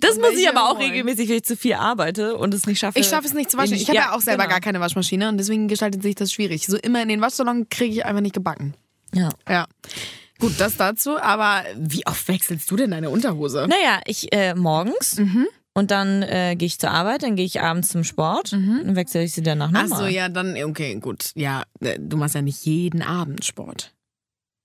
Das 0.00 0.16
muss 0.18 0.32
ich 0.32 0.48
aber 0.48 0.70
auch 0.70 0.78
wollen? 0.78 0.90
regelmäßig, 0.90 1.28
wenn 1.28 1.36
ich 1.36 1.44
zu 1.44 1.56
viel 1.56 1.74
arbeite 1.74 2.36
und 2.36 2.54
es 2.54 2.66
nicht 2.66 2.78
schaffe. 2.78 2.98
Ich 2.98 3.06
schaffe 3.06 3.26
es 3.26 3.34
nicht 3.34 3.50
zu 3.50 3.58
waschen. 3.58 3.74
in- 3.74 3.80
Ich 3.80 3.88
habe 3.88 3.96
ja, 3.98 4.14
auch 4.14 4.20
selber 4.20 4.44
genau. 4.44 4.54
gar 4.54 4.60
keine 4.60 4.80
Waschmaschine 4.80 5.28
und 5.28 5.36
deswegen 5.38 5.68
gestaltet 5.68 6.02
sich 6.02 6.14
das 6.14 6.32
schwierig. 6.32 6.66
So 6.66 6.76
immer 6.78 7.02
in 7.02 7.08
den 7.08 7.20
Waschsalon 7.20 7.68
kriege 7.68 7.94
ich 7.94 8.04
einfach 8.06 8.22
nicht 8.22 8.34
gebacken. 8.34 8.74
Ja. 9.14 9.28
Ja. 9.48 9.66
Gut, 10.40 10.54
das 10.58 10.76
dazu. 10.76 11.18
Aber 11.18 11.62
wie 11.76 12.06
oft 12.06 12.26
wechselst 12.28 12.70
du 12.70 12.76
denn 12.76 12.90
deine 12.92 13.10
Unterhose? 13.10 13.66
Naja, 13.68 14.00
ich 14.06 14.32
äh, 14.32 14.54
morgens 14.54 15.18
Mhm. 15.18 15.46
Und 15.74 15.90
dann 15.90 16.22
äh, 16.22 16.54
gehe 16.56 16.66
ich 16.66 16.78
zur 16.78 16.90
Arbeit, 16.90 17.22
dann 17.22 17.36
gehe 17.36 17.44
ich 17.46 17.60
abends 17.60 17.88
zum 17.88 18.04
Sport 18.04 18.52
und 18.52 18.94
wechsle 18.96 19.22
ich 19.22 19.32
sie 19.32 19.42
danach 19.42 19.70
Ach 19.74 19.82
nochmal. 19.82 19.98
so, 19.98 20.06
ja, 20.06 20.28
dann, 20.28 20.56
okay, 20.64 20.94
gut. 20.96 21.32
Ja, 21.34 21.62
äh, 21.80 21.98
du 21.98 22.16
machst 22.16 22.34
ja 22.34 22.42
nicht 22.42 22.64
jeden 22.64 23.02
Abend 23.02 23.44
Sport. 23.44 23.94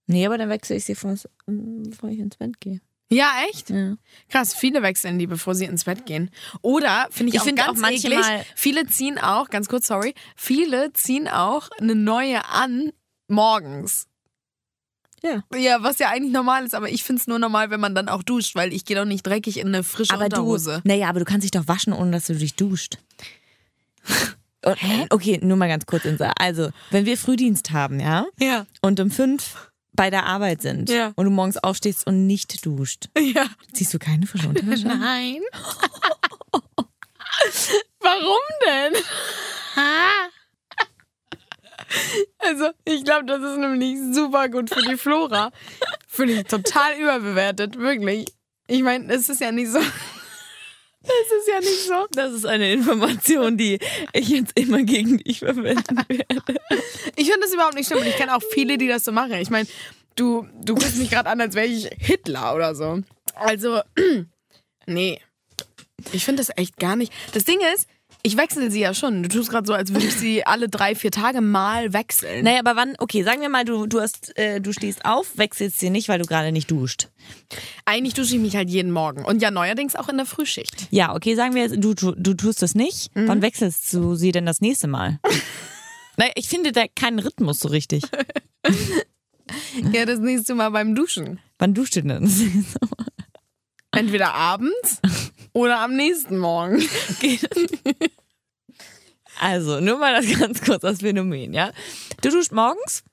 Nee, 0.08 0.26
aber 0.26 0.38
dann 0.38 0.50
wechsle 0.50 0.76
ich 0.76 0.86
sie, 0.86 0.96
vor, 0.96 1.16
bevor 1.46 2.10
ich 2.10 2.20
ins 2.20 2.38
Bett 2.38 2.60
gehe. 2.60 2.82
Ja, 3.10 3.32
echt? 3.50 3.70
Ja. 3.70 3.96
Krass, 4.28 4.54
viele 4.54 4.82
wechseln 4.82 5.18
die, 5.18 5.28
bevor 5.28 5.56
sie 5.56 5.66
ins 5.66 5.86
Bett 5.86 6.06
gehen. 6.06 6.30
Oder, 6.62 7.08
finde 7.10 7.30
ich, 7.30 7.36
Ich 7.36 7.42
auch 7.42 7.46
finde 7.46 7.62
ganz 7.64 7.82
auch 7.82 7.90
eklig, 7.90 8.26
viele 8.56 8.86
ziehen 8.88 9.18
auch, 9.18 9.50
ganz 9.50 9.70
kurz, 9.70 9.88
sorry, 9.88 10.14
viele 10.36 10.92
ziehen 10.94 11.28
auch 11.30 11.70
eine 11.80 11.96
neue 11.96 12.46
an 12.50 12.92
morgens. 13.30 14.08
Ja. 15.24 15.44
Ja, 15.56 15.82
was 15.84 15.98
ja 16.00 16.10
eigentlich 16.10 16.32
normal 16.34 16.64
ist, 16.66 16.76
aber 16.76 16.90
ich 16.90 17.04
finde 17.04 17.22
es 17.22 17.28
nur 17.28 17.40
normal, 17.40 17.70
wenn 17.72 17.80
man 17.80 17.96
dann 17.96 18.08
auch 18.10 18.22
duscht, 18.24 18.56
weil 18.56 18.72
ich 18.74 18.86
gehe 18.86 18.96
doch 18.96 19.06
nicht 19.06 19.26
dreckig 19.26 19.58
in 19.58 19.68
eine 19.68 19.84
frische 19.84 20.14
Aber 20.14 20.30
du, 20.30 20.38
Unterhose. 20.42 20.82
naja, 20.84 21.10
aber 21.10 21.20
du 21.20 21.26
kannst 21.26 21.44
dich 21.44 21.52
doch 21.52 21.68
waschen, 21.68 21.92
ohne 21.94 22.12
dass 22.12 22.26
du 22.28 22.36
dich 22.36 22.54
duscht. 22.56 22.98
Und, 24.64 24.78
okay, 25.12 25.40
nur 25.42 25.58
mal 25.58 25.68
ganz 25.68 25.86
kurz, 25.86 26.06
Insa. 26.06 26.32
Also, 26.40 26.70
wenn 26.92 27.06
wir 27.06 27.18
Frühdienst 27.18 27.72
haben, 27.72 28.00
ja, 28.00 28.26
Ja. 28.40 28.66
und 28.82 29.00
um 29.00 29.10
fünf 29.12 29.72
bei 29.94 30.10
der 30.12 30.26
Arbeit 30.28 30.62
sind 30.62 30.90
Ja. 30.90 31.12
und 31.16 31.26
du 31.26 31.32
morgens 31.32 31.58
aufstehst 31.58 32.06
und 32.06 32.28
nicht 32.28 32.64
duscht, 32.66 33.10
Ja. 33.18 33.46
ziehst 33.74 33.94
du 33.94 34.00
keine 34.00 34.28
frische 34.28 34.48
Unterwäsche? 34.50 34.88
Nein. 34.88 35.42
Warum 38.02 38.42
denn? 38.66 38.94
Also, 42.40 42.70
ich 42.86 43.04
glaube, 43.04 43.26
das 43.26 43.42
ist 43.42 43.58
nämlich 43.58 43.98
super 44.14 44.50
gut 44.50 44.70
für 44.74 44.82
die 44.82 44.98
Flora. 44.98 45.52
Finde 46.08 46.34
ich 46.34 46.44
total 46.44 46.98
überbewertet, 47.00 47.78
wirklich. 47.78 48.26
Ich 48.68 48.82
meine, 48.84 49.14
es 49.14 49.30
ist 49.30 49.42
ja 49.42 49.52
nicht 49.52 49.72
so. 49.72 49.80
Es 51.04 51.32
ist 51.32 51.48
ja 51.48 51.60
nicht 51.60 51.84
so. 51.88 52.08
Das 52.12 52.34
ist 52.34 52.46
eine 52.46 52.74
Information, 52.74 53.56
die 53.58 53.80
ich 54.12 54.28
jetzt 54.28 54.60
immer 54.60 54.84
gegen 54.84 55.20
dich 55.20 55.40
verwenden 55.40 56.04
werde. 56.10 56.60
Ich 57.16 57.28
finde 57.30 57.42
das 57.44 57.54
überhaupt 57.54 57.76
nicht 57.76 57.88
schlimm 57.88 58.00
und 58.00 58.08
ich 58.08 58.18
kenne 58.18 58.36
auch 58.36 58.42
viele, 58.52 58.78
die 58.78 58.90
das 58.90 59.06
so 59.06 59.14
machen. 59.14 59.36
Ich 59.36 59.50
meine, 59.50 59.68
du, 60.16 60.48
du 60.62 60.76
guckst 60.76 60.98
mich 60.98 61.10
gerade 61.10 61.30
an, 61.30 61.40
als 61.40 61.56
wäre 61.56 61.68
ich 61.68 61.90
Hitler 61.98 62.54
oder 62.54 62.76
so. 62.76 63.02
Also, 63.36 63.82
nee. 64.86 65.22
Ich 66.12 66.26
finde 66.26 66.42
das 66.42 66.52
echt 66.58 66.78
gar 66.78 66.98
nicht. 66.98 67.14
Das 67.34 67.46
Ding 67.46 67.60
ist, 67.74 67.88
ich 68.24 68.38
wechsle 68.38 68.70
sie 68.72 68.80
ja 68.80 68.94
schon. 68.94 69.24
Du 69.24 69.30
tust 69.30 69.50
gerade 69.50 69.66
so, 69.66 69.74
als 69.74 69.94
würde 69.94 70.06
ich 70.06 70.16
sie 70.16 70.46
alle 70.46 70.70
drei, 70.70 70.96
vier 70.96 71.12
Tage 71.12 71.42
mal 71.42 71.94
wechseln. 71.94 72.44
Naja, 72.44 72.60
aber 72.60 72.76
wann, 72.76 72.96
okay, 73.00 73.24
sagen 73.24 73.42
wir 73.42 73.50
mal, 73.50 73.66
du, 73.66 73.88
du, 73.88 74.02
hast, 74.02 74.38
äh, 74.38 74.60
du 74.60 74.74
stehst 74.74 75.06
auf, 75.06 75.38
wechselst 75.38 75.80
sie 75.80 75.90
nicht, 75.90 76.10
weil 76.10 76.20
du 76.20 76.26
gerade 76.26 76.52
nicht 76.52 76.70
duscht. 76.70 77.10
Eigentlich 77.86 78.14
dusche 78.14 78.36
ich 78.36 78.42
mich 78.42 78.56
halt 78.56 78.70
jeden 78.70 78.92
Morgen. 78.92 79.24
Und 79.24 79.42
ja, 79.42 79.52
neuerdings 79.52 79.96
auch 79.96 80.10
in 80.10 80.18
der 80.18 80.26
Frühschicht. 80.26 80.88
Ja, 80.92 81.16
okay, 81.16 81.36
sagen 81.36 81.56
wir, 81.56 81.70
du, 81.70 81.94
du, 81.94 82.14
du 82.14 82.34
tust 82.34 82.62
das 82.62 82.76
nicht. 82.76 83.12
Wann 83.14 83.42
wechselst 83.42 83.94
du 83.94 84.16
sie 84.16 84.32
denn 84.32 84.46
das 84.46 84.62
nächste 84.62 84.88
Mal? 84.88 85.20
naja, 86.18 86.32
ich 86.36 86.48
finde 86.48 86.72
da 86.72 86.86
keinen 86.94 87.20
Rhythmus 87.20 87.60
so 87.60 87.68
richtig. 87.70 88.04
Ja, 89.94 90.06
das 90.06 90.20
nächste 90.20 90.56
Mal 90.56 90.72
beim 90.72 90.96
Duschen. 90.96 91.40
Wann 91.58 91.74
duscht 91.74 91.96
du 91.96 92.04
denn? 92.04 92.22
das 92.22 92.38
nächste 92.38 92.80
Mal? 92.82 93.06
Entweder 93.92 94.34
abends 94.34 95.00
oder 95.58 95.80
am 95.80 95.96
nächsten 95.96 96.38
Morgen. 96.38 96.82
Also, 99.40 99.80
nur 99.82 100.00
mal 100.00 100.20
das 100.20 100.40
ganz 100.40 100.62
kurz 100.62 100.84
als 100.84 101.02
Phänomen, 101.02 101.54
ja. 101.54 101.72
Du 102.24 102.32
duscht 102.32 102.52
morgens 102.52 103.04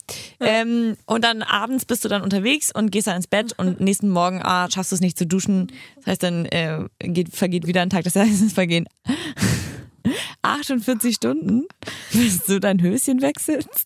ähm, 0.40 0.96
und 1.04 1.22
dann 1.22 1.42
abends 1.42 1.84
bist 1.84 2.02
du 2.02 2.08
dann 2.08 2.22
unterwegs 2.22 2.72
und 2.74 2.90
gehst 2.90 3.08
dann 3.08 3.16
ins 3.16 3.26
Bett 3.26 3.52
und 3.58 3.78
nächsten 3.80 4.08
Morgen 4.08 4.40
ah, 4.42 4.70
schaffst 4.70 4.92
du 4.92 4.94
es 4.94 5.02
nicht 5.02 5.18
zu 5.18 5.26
duschen. 5.26 5.70
Das 5.96 6.06
heißt, 6.06 6.22
dann 6.22 6.46
äh, 6.46 6.88
geht, 7.00 7.36
vergeht 7.36 7.66
wieder 7.66 7.82
ein 7.82 7.90
Tag, 7.90 8.04
das 8.04 8.16
heißt, 8.16 8.42
es 8.42 8.54
vergehen 8.54 8.88
48 10.40 11.14
Stunden, 11.14 11.66
bis 12.10 12.42
du 12.44 12.58
dein 12.58 12.80
Höschen 12.80 13.20
wechselst? 13.20 13.84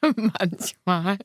Manchmal. 0.00 1.18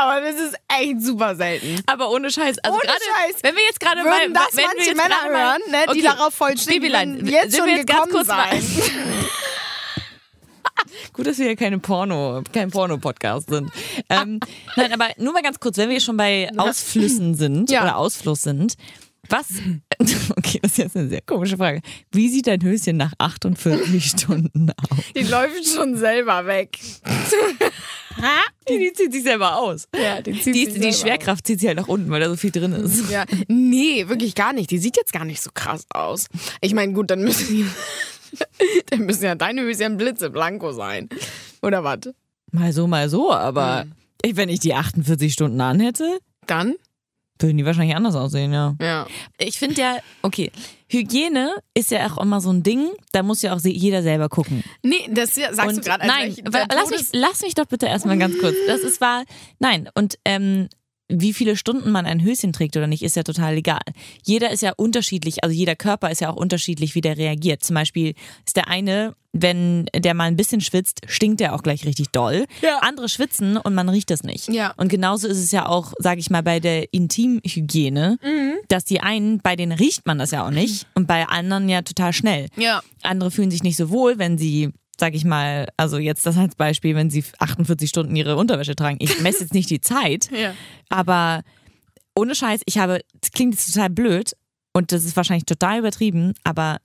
Aber 0.00 0.20
das 0.20 0.36
ist 0.36 0.54
echt 0.68 1.02
super 1.02 1.34
selten. 1.34 1.82
Aber 1.86 2.10
ohne 2.10 2.30
Scheiß. 2.30 2.58
Also 2.60 2.76
Ohne 2.78 2.86
gerade, 2.86 3.00
Scheiß. 3.00 3.42
Wenn 3.42 3.56
wir 3.56 3.62
jetzt 3.64 3.80
gerade 3.80 4.02
Würden 4.04 4.32
mal, 4.32 4.44
das 4.46 4.56
wenn 4.56 4.64
manche 4.64 4.94
Männer 4.94 5.22
hören, 5.24 5.60
ne, 5.70 5.78
die 5.86 5.90
Okay, 5.90 6.02
darauf 6.02 6.32
voll 6.34 6.56
stehen, 6.56 6.74
Babylein, 6.80 7.14
würden 7.16 7.26
jetzt 7.28 7.56
schon 7.56 7.68
jetzt 7.68 7.86
ganz 7.88 8.08
gekommen 8.08 8.12
kurz 8.12 8.26
sein. 8.28 8.62
Gut, 11.12 11.26
dass 11.26 11.38
wir 11.38 11.46
hier 11.46 11.56
keine 11.56 11.78
Porno, 11.80 12.42
kein 12.52 12.70
Porno-Podcast 12.70 13.48
sind. 13.50 13.70
Ähm, 14.08 14.38
nein, 14.76 14.92
aber 14.92 15.08
nur 15.16 15.32
mal 15.32 15.42
ganz 15.42 15.58
kurz, 15.58 15.76
wenn 15.76 15.90
wir 15.90 16.00
schon 16.00 16.16
bei 16.16 16.48
Ausflüssen 16.56 17.34
sind 17.34 17.70
Ja. 17.70 17.82
oder 17.82 17.96
Ausfluss 17.96 18.42
sind, 18.42 18.74
was, 19.28 19.46
okay, 20.36 20.58
das 20.62 20.72
ist 20.72 20.78
jetzt 20.78 20.96
eine 20.96 21.08
sehr 21.08 21.20
komische 21.22 21.56
Frage. 21.56 21.80
Wie 22.12 22.28
sieht 22.28 22.46
dein 22.46 22.62
Höschen 22.62 22.96
nach 22.96 23.12
48 23.18 24.04
Stunden 24.10 24.70
aus? 24.70 24.98
Die 25.14 25.24
läuft 25.24 25.66
schon 25.66 25.96
selber 25.96 26.46
weg. 26.46 26.78
Die, 28.68 28.78
die 28.78 28.92
zieht 28.92 29.12
sich 29.12 29.22
selber 29.22 29.56
aus. 29.56 29.86
Ja, 29.94 30.20
die 30.20 30.32
zieht 30.40 30.54
Die, 30.54 30.64
sich 30.66 30.80
die 30.80 30.92
Schwerkraft 30.92 31.46
zieht 31.46 31.60
sie 31.60 31.68
halt 31.68 31.76
nach 31.78 31.86
unten, 31.86 32.10
weil 32.10 32.20
da 32.20 32.28
so 32.28 32.36
viel 32.36 32.50
drin 32.50 32.72
ist. 32.72 33.08
Ja, 33.10 33.24
nee, 33.46 34.08
wirklich 34.08 34.34
gar 34.34 34.52
nicht. 34.52 34.70
Die 34.72 34.78
sieht 34.78 34.96
jetzt 34.96 35.12
gar 35.12 35.24
nicht 35.24 35.40
so 35.40 35.50
krass 35.54 35.86
aus. 35.90 36.26
Ich 36.60 36.74
meine, 36.74 36.92
gut, 36.92 37.10
dann 37.10 37.22
müssen 37.22 37.46
die, 37.48 37.64
dann 38.90 39.06
müssen 39.06 39.24
ja 39.24 39.36
deine 39.36 39.62
Höschen 39.62 39.96
blitzeblanko 39.96 40.72
sein. 40.72 41.08
Oder 41.62 41.84
was? 41.84 42.10
Mal 42.50 42.72
so, 42.72 42.86
mal 42.88 43.08
so, 43.08 43.32
aber 43.32 43.86
ich, 44.22 44.36
wenn 44.36 44.48
ich 44.48 44.60
die 44.60 44.74
48 44.74 45.32
Stunden 45.32 45.60
anhätte, 45.60 46.18
Dann? 46.46 46.74
Würden 47.38 47.56
die 47.56 47.64
wahrscheinlich 47.64 47.96
anders 47.96 48.14
aussehen, 48.14 48.52
ja. 48.52 48.74
Ja. 48.80 49.06
Ich 49.38 49.58
finde 49.58 49.80
ja, 49.80 49.96
okay, 50.22 50.50
Hygiene 50.90 51.54
ist 51.74 51.90
ja 51.90 52.06
auch 52.06 52.18
immer 52.18 52.40
so 52.40 52.50
ein 52.50 52.62
Ding, 52.62 52.88
da 53.12 53.22
muss 53.22 53.42
ja 53.42 53.54
auch 53.54 53.60
jeder 53.60 54.02
selber 54.02 54.28
gucken. 54.28 54.64
Nee, 54.82 55.08
das 55.10 55.34
sagst 55.34 55.76
du 55.76 55.80
gerade. 55.82 56.02
als 56.04 56.12
Nein, 56.12 56.36
lass 56.52 56.90
mich, 56.90 57.08
lass 57.12 57.42
mich 57.42 57.54
doch 57.54 57.66
bitte 57.66 57.86
erstmal 57.86 58.18
ganz 58.18 58.38
kurz. 58.38 58.54
Das 58.66 58.80
ist 58.80 59.00
wahr. 59.00 59.24
Nein, 59.58 59.88
und 59.94 60.18
ähm, 60.24 60.68
wie 61.08 61.32
viele 61.32 61.56
Stunden 61.56 61.90
man 61.90 62.04
ein 62.06 62.22
Höschen 62.22 62.52
trägt 62.52 62.76
oder 62.76 62.86
nicht, 62.86 63.02
ist 63.02 63.16
ja 63.16 63.22
total 63.22 63.56
egal. 63.56 63.80
Jeder 64.24 64.50
ist 64.50 64.62
ja 64.62 64.72
unterschiedlich, 64.76 65.42
also 65.42 65.54
jeder 65.54 65.74
Körper 65.76 66.10
ist 66.10 66.20
ja 66.20 66.30
auch 66.30 66.36
unterschiedlich, 66.36 66.94
wie 66.94 67.00
der 67.00 67.16
reagiert. 67.16 67.64
Zum 67.64 67.74
Beispiel 67.74 68.14
ist 68.46 68.56
der 68.56 68.68
eine, 68.68 69.14
wenn 69.32 69.86
der 69.94 70.14
mal 70.14 70.24
ein 70.24 70.36
bisschen 70.36 70.60
schwitzt, 70.60 71.00
stinkt 71.06 71.40
der 71.40 71.54
auch 71.54 71.62
gleich 71.62 71.84
richtig 71.86 72.08
doll. 72.10 72.46
Ja. 72.62 72.78
Andere 72.80 73.08
schwitzen 73.08 73.56
und 73.56 73.74
man 73.74 73.88
riecht 73.88 74.10
es 74.10 74.22
nicht. 74.22 74.48
Ja. 74.48 74.74
Und 74.76 74.88
genauso 74.88 75.28
ist 75.28 75.38
es 75.38 75.50
ja 75.50 75.66
auch, 75.66 75.92
sage 75.98 76.20
ich 76.20 76.28
mal, 76.30 76.42
bei 76.42 76.60
der 76.60 76.92
Intimhygiene, 76.92 78.18
Mhm. 78.22 78.54
dass 78.68 78.84
die 78.84 79.00
einen, 79.00 79.38
bei 79.40 79.56
denen 79.56 79.72
riecht 79.72 80.06
man 80.06 80.18
das 80.18 80.30
ja 80.32 80.46
auch 80.46 80.50
nicht 80.50 80.86
und 80.94 81.06
bei 81.06 81.26
anderen 81.26 81.68
ja 81.68 81.82
total 81.82 82.12
schnell. 82.12 82.48
Ja. 82.56 82.82
Andere 83.02 83.30
fühlen 83.30 83.50
sich 83.50 83.62
nicht 83.62 83.76
so 83.76 83.90
wohl, 83.90 84.18
wenn 84.18 84.38
sie, 84.38 84.70
sag 85.00 85.14
ich 85.14 85.24
mal, 85.24 85.68
also 85.76 85.98
jetzt 85.98 86.26
das 86.26 86.36
als 86.36 86.54
Beispiel, 86.56 86.94
wenn 86.94 87.10
sie 87.10 87.24
48 87.38 87.88
Stunden 87.88 88.16
ihre 88.16 88.36
Unterwäsche 88.36 88.74
tragen. 88.74 88.98
Ich 89.00 89.20
messe 89.20 89.42
jetzt 89.42 89.54
nicht 89.54 89.70
die 89.70 89.80
Zeit, 89.80 90.30
Ja. 90.32 90.54
aber 90.88 91.42
ohne 92.16 92.34
Scheiß, 92.34 92.62
ich 92.66 92.78
habe, 92.78 93.00
das 93.20 93.30
klingt 93.30 93.54
jetzt 93.54 93.72
total 93.72 93.90
blöd 93.90 94.32
und 94.72 94.90
das 94.92 95.04
ist 95.04 95.16
wahrscheinlich 95.16 95.46
total 95.46 95.78
übertrieben, 95.78 96.34
aber 96.44 96.78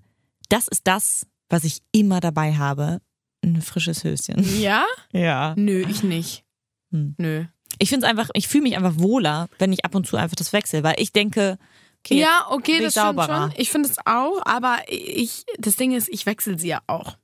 das 0.49 0.67
ist 0.67 0.81
das, 0.85 1.25
was 1.49 1.63
ich 1.63 1.79
immer 1.91 2.19
dabei 2.19 2.53
habe. 2.55 2.99
Ein 3.43 3.61
frisches 3.61 4.03
Höschen. 4.03 4.43
Ja? 4.61 4.85
Ja. 5.11 5.53
Nö, 5.57 5.83
ich 5.89 6.03
nicht. 6.03 6.43
Hm. 6.91 7.15
Nö. 7.17 7.45
Ich 7.79 7.89
finde 7.89 8.05
es 8.05 8.09
einfach, 8.09 8.29
ich 8.35 8.47
fühle 8.47 8.63
mich 8.63 8.77
einfach 8.77 8.97
wohler, 8.99 9.47
wenn 9.57 9.73
ich 9.73 9.83
ab 9.83 9.95
und 9.95 10.05
zu 10.05 10.15
einfach 10.17 10.35
das 10.35 10.53
wechsle, 10.53 10.83
weil 10.83 10.95
ich 10.97 11.11
denke, 11.11 11.57
okay, 12.05 12.19
ja, 12.19 12.45
okay, 12.51 12.77
das 12.79 12.95
ich 12.95 13.01
stimmt 13.01 13.17
sauberer. 13.17 13.49
schon. 13.49 13.59
Ich 13.59 13.71
finde 13.71 13.89
es 13.89 13.97
auch, 14.05 14.45
aber 14.45 14.77
ich, 14.87 15.43
das 15.57 15.75
Ding 15.75 15.91
ist, 15.93 16.07
ich 16.09 16.25
wechsle 16.27 16.57
sie 16.59 16.67
ja 16.69 16.81
auch. 16.87 17.17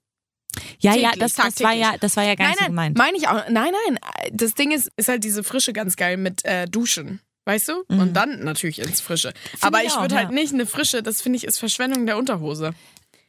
Ja, 0.80 0.96
ja, 0.96 1.12
täglich, 1.12 1.34
das, 1.34 1.34
das 1.36 1.62
war 1.64 1.74
ja, 1.74 1.96
das 2.00 2.16
war 2.18 2.24
ja 2.24 2.36
gar 2.36 2.46
nein, 2.46 2.52
nicht 2.52 2.60
so 2.60 2.64
nein, 2.74 2.94
gemeint. 2.94 2.98
meine 2.98 3.18
ich 3.18 3.28
auch. 3.28 3.50
Nein, 3.50 3.72
nein. 3.88 4.00
Das 4.32 4.54
Ding 4.54 4.72
ist, 4.72 4.90
ist 4.98 5.08
halt 5.10 5.24
diese 5.24 5.44
Frische 5.44 5.74
ganz 5.74 5.96
geil 5.96 6.18
mit 6.18 6.44
äh, 6.46 6.66
Duschen. 6.68 7.20
Weißt 7.46 7.68
du? 7.70 7.84
Und 7.88 8.14
dann 8.14 8.44
natürlich 8.44 8.78
ins 8.80 9.02
Frische. 9.02 9.34
Aber 9.62 9.80
Mhm. 9.80 9.86
ich 9.88 9.94
ich, 9.96 10.00
würde 10.00 10.16
halt 10.16 10.30
ja. 10.30 10.36
nicht 10.36 10.54
eine 10.54 10.66
Frische, 10.68 11.02
das 11.02 11.22
finde 11.22 11.38
ich, 11.38 11.46
ist 11.46 11.58
Verschwendung 11.58 12.06
der 12.06 12.18
Unterhose. 12.18 12.74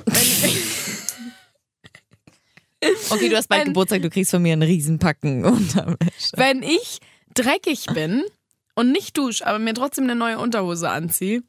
Okay, 3.11 3.29
du 3.29 3.37
hast 3.37 3.49
bald 3.49 3.61
Wenn- 3.63 3.69
Geburtstag, 3.69 4.03
du 4.03 4.09
kriegst 4.11 4.31
von 4.31 4.41
mir 4.43 4.53
einen 4.55 4.63
Riesenpacken 4.63 5.45
Unterwäsche. 5.45 6.33
Wenn 6.37 6.63
ich 6.63 6.99
dreckig 7.35 7.87
bin 7.93 8.25
und 8.75 8.91
nicht 8.93 9.19
dusche, 9.19 9.47
aber 9.47 9.59
mir 9.59 9.75
trotzdem 9.75 10.05
eine 10.05 10.15
neue 10.15 10.39
Unterhose 10.39 10.89
anziehe, 10.89 11.43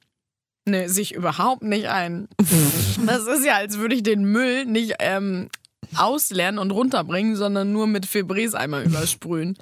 ne, 0.68 0.90
sehe 0.90 1.04
ich 1.04 1.14
überhaupt 1.16 1.64
nicht 1.64 1.88
ein. 1.88 2.28
Das 3.06 3.26
ist 3.28 3.46
ja, 3.46 3.56
als 3.56 3.78
würde 3.78 3.96
ich 3.96 4.04
den 4.04 4.26
Müll 4.26 4.66
nicht 4.66 4.96
ähm, 5.00 5.50
ausleeren 5.96 6.58
und 6.58 6.72
runterbringen, 6.72 7.36
sondern 7.36 7.72
nur 7.72 7.88
mit 7.88 8.06
Febreze 8.06 8.60
einmal 8.60 8.84
übersprühen. 8.86 9.58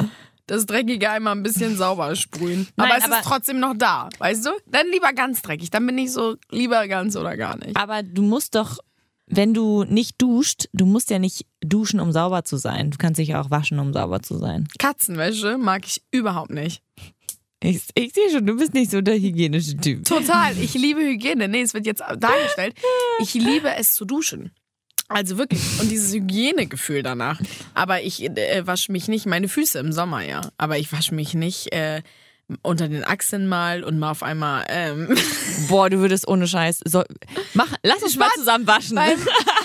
Das 0.47 0.65
Dreckige 0.65 1.11
einmal 1.11 1.35
ein 1.35 1.43
bisschen 1.43 1.77
sauber 1.77 2.15
sprühen. 2.15 2.67
Nein, 2.75 2.87
aber 2.89 2.97
es 2.97 3.03
aber- 3.05 3.19
ist 3.19 3.25
trotzdem 3.25 3.59
noch 3.59 3.75
da, 3.77 4.09
weißt 4.17 4.47
du? 4.47 4.49
Dann 4.65 4.87
lieber 4.91 5.13
ganz 5.13 5.41
dreckig. 5.43 5.69
Dann 5.69 5.85
bin 5.85 5.97
ich 5.99 6.11
so 6.11 6.37
lieber 6.49 6.87
ganz 6.87 7.15
oder 7.15 7.37
gar 7.37 7.55
nicht. 7.57 7.77
Aber 7.77 8.01
du 8.01 8.23
musst 8.23 8.55
doch, 8.55 8.79
wenn 9.27 9.53
du 9.53 9.83
nicht 9.83 10.19
duscht, 10.19 10.67
du 10.73 10.87
musst 10.87 11.11
ja 11.11 11.19
nicht 11.19 11.45
duschen, 11.61 11.99
um 11.99 12.11
sauber 12.11 12.45
zu 12.45 12.57
sein. 12.57 12.89
Du 12.89 12.97
kannst 12.97 13.19
dich 13.19 13.29
ja 13.29 13.41
auch 13.41 13.51
waschen, 13.51 13.77
um 13.77 13.93
sauber 13.93 14.23
zu 14.23 14.39
sein. 14.39 14.67
Katzenwäsche 14.79 15.59
mag 15.59 15.85
ich 15.85 16.01
überhaupt 16.09 16.49
nicht. 16.49 16.81
Ich, 17.61 17.83
ich 17.93 18.13
sehe 18.13 18.31
schon, 18.31 18.47
du 18.47 18.55
bist 18.55 18.73
nicht 18.73 18.89
so 18.89 19.01
der 19.01 19.19
hygienische 19.19 19.77
Typ. 19.77 20.05
Total. 20.05 20.57
Ich 20.57 20.73
liebe 20.73 21.01
Hygiene. 21.01 21.47
Nee, 21.47 21.61
es 21.61 21.73
wird 21.75 21.85
jetzt 21.85 22.01
dargestellt. 22.01 22.73
Ich 23.19 23.33
liebe 23.35 23.69
es 23.75 23.93
zu 23.93 24.05
duschen. 24.05 24.51
Also 25.09 25.37
wirklich. 25.37 25.61
Und 25.79 25.89
dieses 25.89 26.13
Hygienegefühl 26.13 27.03
danach. 27.03 27.41
Aber 27.73 28.01
ich 28.01 28.23
äh, 28.23 28.65
wasche 28.65 28.91
mich 28.91 29.07
nicht, 29.07 29.25
meine 29.25 29.47
Füße 29.49 29.79
im 29.79 29.91
Sommer, 29.91 30.21
ja. 30.23 30.41
Aber 30.57 30.77
ich 30.77 30.91
wasche 30.93 31.13
mich 31.15 31.33
nicht 31.33 31.73
äh, 31.73 32.01
unter 32.61 32.87
den 32.87 33.03
Achseln 33.03 33.47
mal 33.47 33.83
und 33.83 33.99
mal 33.99 34.11
auf 34.11 34.23
einmal. 34.23 34.65
Ähm, 34.69 35.15
Boah, 35.67 35.89
du 35.89 35.97
würdest 35.99 36.27
ohne 36.27 36.47
Scheiß. 36.47 36.81
So, 36.85 37.03
mach, 37.53 37.73
lass 37.83 38.03
uns 38.03 38.17
mal 38.17 38.29
zusammen 38.35 38.67
waschen. 38.67 38.95
beim, 38.95 39.17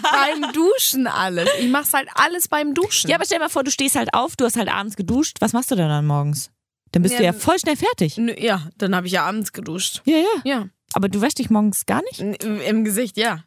beim 0.02 0.52
Duschen 0.52 1.06
alles. 1.06 1.48
Ich 1.60 1.68
mach's 1.70 1.92
halt 1.92 2.08
alles 2.14 2.48
beim 2.48 2.74
Duschen. 2.74 3.10
Ja, 3.10 3.16
aber 3.16 3.24
stell 3.24 3.38
dir 3.38 3.44
mal 3.44 3.50
vor, 3.50 3.64
du 3.64 3.70
stehst 3.70 3.96
halt 3.96 4.12
auf, 4.14 4.36
du 4.36 4.44
hast 4.44 4.56
halt 4.56 4.68
abends 4.68 4.96
geduscht. 4.96 5.36
Was 5.40 5.52
machst 5.52 5.70
du 5.70 5.76
denn 5.76 5.88
dann 5.88 6.06
morgens? 6.06 6.50
Dann 6.92 7.02
bist 7.02 7.14
Ja, 7.14 7.18
du 7.18 7.24
ja 7.26 7.32
voll 7.32 7.58
schnell 7.58 7.76
fertig. 7.76 8.16
Ja, 8.38 8.68
dann 8.78 8.94
habe 8.94 9.06
ich 9.06 9.12
ja 9.14 9.24
abends 9.24 9.52
geduscht. 9.52 10.02
Ja, 10.04 10.16
ja. 10.18 10.24
Ja. 10.44 10.68
Aber 10.92 11.08
du 11.08 11.20
wäschst 11.20 11.38
dich 11.38 11.50
morgens 11.50 11.86
gar 11.86 12.02
nicht? 12.04 12.20
Im 12.44 12.84
Gesicht, 12.84 13.16
ja. 13.16 13.44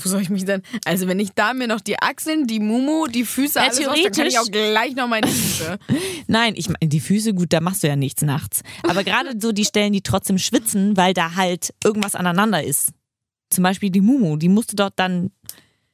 Wo 0.00 0.08
soll 0.08 0.22
ich 0.22 0.30
mich 0.30 0.44
denn? 0.44 0.62
Also 0.84 1.08
wenn 1.08 1.18
ich 1.18 1.30
da 1.34 1.54
mir 1.54 1.66
noch 1.66 1.80
die 1.80 1.98
Achseln, 1.98 2.46
die 2.46 2.60
Mumu, 2.60 3.06
die 3.08 3.24
Füße, 3.24 3.58
Ja, 3.58 3.64
alles 3.66 3.78
wasche, 3.78 3.86
dann 3.86 3.94
kann 3.94 4.26
ich 4.26 4.34
theoretisch- 4.34 4.38
auch 4.38 4.50
gleich 4.50 4.94
noch 4.94 5.08
meine 5.08 5.26
Dusche. 5.26 5.78
Nein, 6.28 6.54
ich 6.56 6.68
meine, 6.68 6.88
die 6.88 7.00
Füße, 7.00 7.34
gut, 7.34 7.52
da 7.52 7.60
machst 7.60 7.82
du 7.82 7.88
ja 7.88 7.96
nichts 7.96 8.22
nachts. 8.22 8.62
Aber 8.84 9.02
gerade 9.04 9.34
so 9.40 9.52
die 9.52 9.64
Stellen, 9.64 9.92
die 9.92 10.02
trotzdem 10.02 10.38
schwitzen, 10.38 10.96
weil 10.96 11.14
da 11.14 11.34
halt 11.34 11.74
irgendwas 11.84 12.14
aneinander 12.14 12.62
ist. 12.62 12.92
Zum 13.50 13.64
Beispiel 13.64 13.90
die 13.90 14.00
Mumu, 14.02 14.36
die 14.36 14.48
musst 14.48 14.72
du 14.72 14.76
dort 14.76 14.94
dann, 14.96 15.30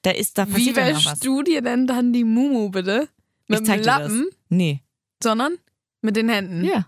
da 0.03 0.11
ist, 0.11 0.37
da 0.39 0.47
Wie 0.49 0.53
passiert 0.53 0.77
was. 0.77 0.87
wäschst 1.07 1.25
du 1.25 1.43
dir 1.43 1.63
denn 1.63 1.87
dann 1.87 2.13
die 2.13 2.25
Mumu 2.25 2.69
bitte? 2.71 3.09
Mit 3.49 3.67
dem 3.67 3.83
Lappen. 3.83 4.27
Nee. 4.49 4.81
sondern 5.23 5.55
mit 6.03 6.17
den 6.17 6.29
Händen. 6.29 6.65
Ja. 6.65 6.87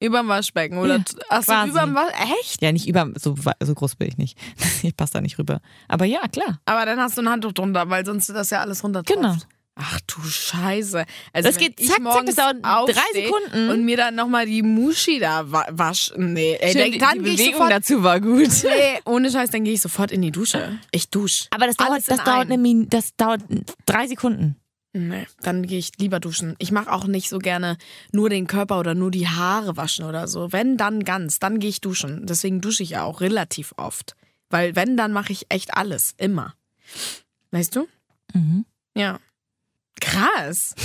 Überm 0.00 0.28
Waschbecken 0.28 0.78
oder 0.78 0.96
Ja, 0.98 1.04
achso, 1.30 1.52
quasi. 1.52 1.70
überm 1.70 1.94
Waschbecken. 1.94 2.32
Echt? 2.40 2.62
Ja, 2.62 2.72
nicht 2.72 2.86
über, 2.86 3.10
so, 3.16 3.34
so 3.60 3.74
groß 3.74 3.96
bin 3.96 4.08
ich 4.08 4.18
nicht. 4.18 4.38
Ich 4.82 4.96
passe 4.96 5.14
da 5.14 5.20
nicht 5.20 5.38
rüber. 5.38 5.60
Aber 5.88 6.04
ja, 6.04 6.20
klar. 6.28 6.60
Aber 6.66 6.84
dann 6.86 7.00
hast 7.00 7.16
du 7.16 7.22
ein 7.22 7.28
Handtuch 7.28 7.52
drunter, 7.52 7.88
weil 7.88 8.04
sonst 8.04 8.28
das 8.28 8.50
ja 8.50 8.60
alles 8.60 8.84
runter 8.84 9.02
Genau. 9.02 9.36
Ach 9.78 10.00
du 10.06 10.22
Scheiße. 10.22 11.04
Also 11.34 11.48
Das 11.48 11.58
geht 11.58 11.78
ich 11.78 11.88
zack, 11.88 12.02
zack, 12.02 12.24
das 12.24 12.34
dauert 12.36 12.62
drei 12.62 13.02
Sekunden. 13.12 13.70
Und 13.70 13.84
mir 13.84 13.98
dann 13.98 14.14
nochmal 14.14 14.46
die 14.46 14.62
Muschi 14.62 15.18
da 15.18 15.50
wa 15.52 15.66
waschen. 15.70 16.32
Nee, 16.32 16.56
ey, 16.58 16.72
Schön, 16.72 16.98
dann, 16.98 17.22
die 17.22 17.30
ich 17.30 17.36
Bewegung 17.36 17.52
sofort, 17.54 17.70
dazu 17.72 18.02
war 18.02 18.20
gut. 18.20 18.48
Nee, 18.64 19.00
ohne 19.04 19.30
Scheiß, 19.30 19.50
dann 19.50 19.64
gehe 19.64 19.74
ich 19.74 19.82
sofort 19.82 20.12
in 20.12 20.22
die 20.22 20.30
Dusche. 20.30 20.78
Ich 20.92 21.10
dusche. 21.10 21.48
Aber 21.50 21.66
das 21.66 21.76
dauert, 21.76 22.02
das 22.06 22.24
dauert, 22.24 22.46
eine 22.46 22.56
Min 22.56 22.88
das 22.88 23.14
dauert 23.16 23.42
drei 23.84 24.06
Sekunden. 24.06 24.56
Nee, 24.96 25.26
dann 25.42 25.66
gehe 25.66 25.78
ich 25.78 25.92
lieber 25.98 26.20
duschen. 26.20 26.54
Ich 26.58 26.72
mache 26.72 26.90
auch 26.90 27.06
nicht 27.06 27.28
so 27.28 27.38
gerne 27.38 27.76
nur 28.12 28.30
den 28.30 28.46
Körper 28.46 28.80
oder 28.80 28.94
nur 28.94 29.10
die 29.10 29.28
Haare 29.28 29.76
waschen 29.76 30.04
oder 30.06 30.26
so. 30.26 30.52
Wenn, 30.52 30.76
dann 30.76 31.04
ganz. 31.04 31.38
Dann 31.38 31.58
gehe 31.58 31.68
ich 31.70 31.80
duschen. 31.80 32.26
Deswegen 32.26 32.60
dusche 32.60 32.82
ich 32.82 32.90
ja 32.90 33.02
auch 33.04 33.20
relativ 33.20 33.74
oft. 33.76 34.16
Weil 34.48 34.74
wenn, 34.76 34.96
dann 34.96 35.12
mache 35.12 35.32
ich 35.32 35.46
echt 35.50 35.74
alles. 35.76 36.14
Immer. 36.16 36.54
Weißt 37.50 37.76
du? 37.76 37.86
Mhm. 38.32 38.64
Ja. 38.96 39.18
Krass. 40.00 40.74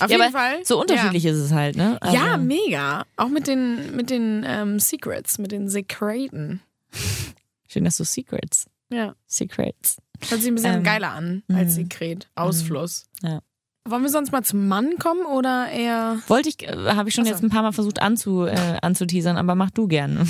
Auf 0.00 0.08
Ja, 0.10 0.18
jeden 0.18 0.22
aber 0.22 0.32
Fall. 0.32 0.64
So 0.64 0.80
unterschiedlich 0.80 1.24
ist 1.24 1.36
es 1.36 1.52
halt, 1.52 1.76
ne? 1.76 1.98
Ja, 2.04 2.12
ja 2.12 2.32
Also- 2.34 2.44
mega. 2.44 3.04
Auch 3.16 3.28
mit 3.28 3.46
den, 3.46 3.94
mit 3.96 4.10
den 4.10 4.44
ähm, 4.46 4.78
Secrets, 4.80 5.38
mit 5.38 5.52
den 5.52 5.68
Sekreten. 5.68 6.60
Schön, 7.68 7.84
dass 7.84 7.96
du 7.96 8.04
Secrets. 8.04 8.66
Ja. 8.90 9.14
Secrets. 9.26 9.96
Hört 10.28 10.40
sich 10.40 10.48
ein 10.50 10.54
bisschen 10.54 10.76
Ähm, 10.76 10.82
geiler 10.82 11.12
an 11.12 11.42
als 11.52 11.72
mhm. 11.72 11.82
Sekret. 11.82 12.28
Ausfluss. 12.34 13.06
Ja. 13.22 13.40
Wollen 13.86 14.02
wir 14.02 14.08
sonst 14.10 14.32
mal 14.32 14.42
zum 14.42 14.66
Mann 14.66 14.96
kommen 14.98 15.26
oder 15.26 15.68
eher. 15.70 16.18
Wollte 16.28 16.48
ich, 16.48 16.62
äh, 16.66 16.74
habe 16.74 17.08
ich 17.08 17.14
schon 17.14 17.24
Ach 17.24 17.28
so. 17.28 17.34
jetzt 17.34 17.42
ein 17.42 17.50
paar 17.50 17.62
Mal 17.62 17.72
versucht 17.72 18.00
anzu, 18.00 18.46
äh, 18.46 18.78
anzuteasern, 18.80 19.36
aber 19.36 19.54
mach 19.54 19.70
du 19.70 19.86
gerne. 19.88 20.26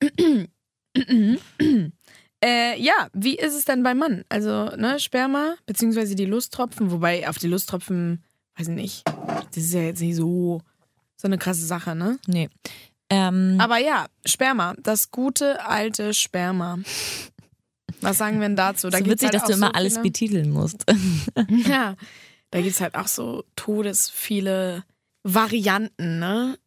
Äh, 2.44 2.80
ja, 2.80 3.08
wie 3.14 3.34
ist 3.36 3.54
es 3.54 3.64
denn 3.64 3.82
beim 3.82 3.96
Mann? 3.98 4.24
Also, 4.28 4.66
ne, 4.76 5.00
Sperma, 5.00 5.54
beziehungsweise 5.64 6.14
die 6.14 6.26
Lusttropfen, 6.26 6.90
wobei 6.90 7.26
auf 7.28 7.38
die 7.38 7.48
Lusttropfen, 7.48 8.22
weiß 8.58 8.68
ich 8.68 8.74
nicht, 8.74 9.02
das 9.06 9.56
ist 9.64 9.72
ja 9.72 9.80
jetzt 9.80 10.00
nicht 10.02 10.16
so, 10.16 10.60
so 11.16 11.28
eine 11.28 11.38
krasse 11.38 11.64
Sache, 11.64 11.94
ne? 11.94 12.18
Nee. 12.26 12.50
Ähm, 13.08 13.56
Aber 13.58 13.78
ja, 13.78 14.06
Sperma, 14.26 14.74
das 14.82 15.10
gute 15.10 15.64
alte 15.66 16.12
Sperma. 16.12 16.78
Was 18.00 18.18
sagen 18.18 18.40
wir 18.40 18.48
denn 18.48 18.56
dazu? 18.56 18.90
Da 18.90 18.98
so 18.98 19.06
witzig, 19.06 19.26
halt 19.28 19.34
dass 19.34 19.44
du 19.44 19.52
immer 19.52 19.66
so 19.68 19.72
alles 19.72 19.92
viele- 19.94 20.02
betiteln 20.04 20.50
musst. 20.50 20.84
Ja, 21.68 21.96
da 22.50 22.60
gibt 22.60 22.74
es 22.74 22.80
halt 22.80 22.94
auch 22.94 23.08
so 23.08 23.44
todes 23.56 24.10
viele 24.10 24.84
Varianten, 25.22 26.18
ne? 26.18 26.58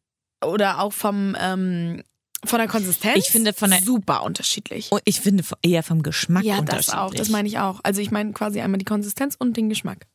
Oder 0.46 0.80
auch 0.80 0.94
vom 0.94 1.36
ähm, 1.40 2.04
von 2.46 2.60
der 2.60 2.68
Konsistenz. 2.70 3.18
Ich 3.18 3.32
finde 3.32 3.52
von 3.54 3.70
der- 3.72 3.82
super 3.82 4.24
unterschiedlich. 4.24 4.92
Und 4.92 5.02
ich 5.06 5.20
finde 5.20 5.44
eher 5.62 5.84
vom 5.84 6.04
Geschmack 6.04 6.44
Ja, 6.44 6.56
das 6.56 6.62
unterschiedlich. 6.62 6.96
auch. 6.98 7.14
Das 7.14 7.30
meine 7.30 7.48
ich 7.48 7.60
auch. 7.60 7.80
Also 7.84 8.00
ich 8.02 8.12
meine 8.12 8.32
quasi 8.32 8.62
einmal 8.62 8.78
die 8.78 8.86
Konsistenz 8.86 9.36
und 9.38 9.58
den 9.58 9.68
Geschmack. 9.70 10.08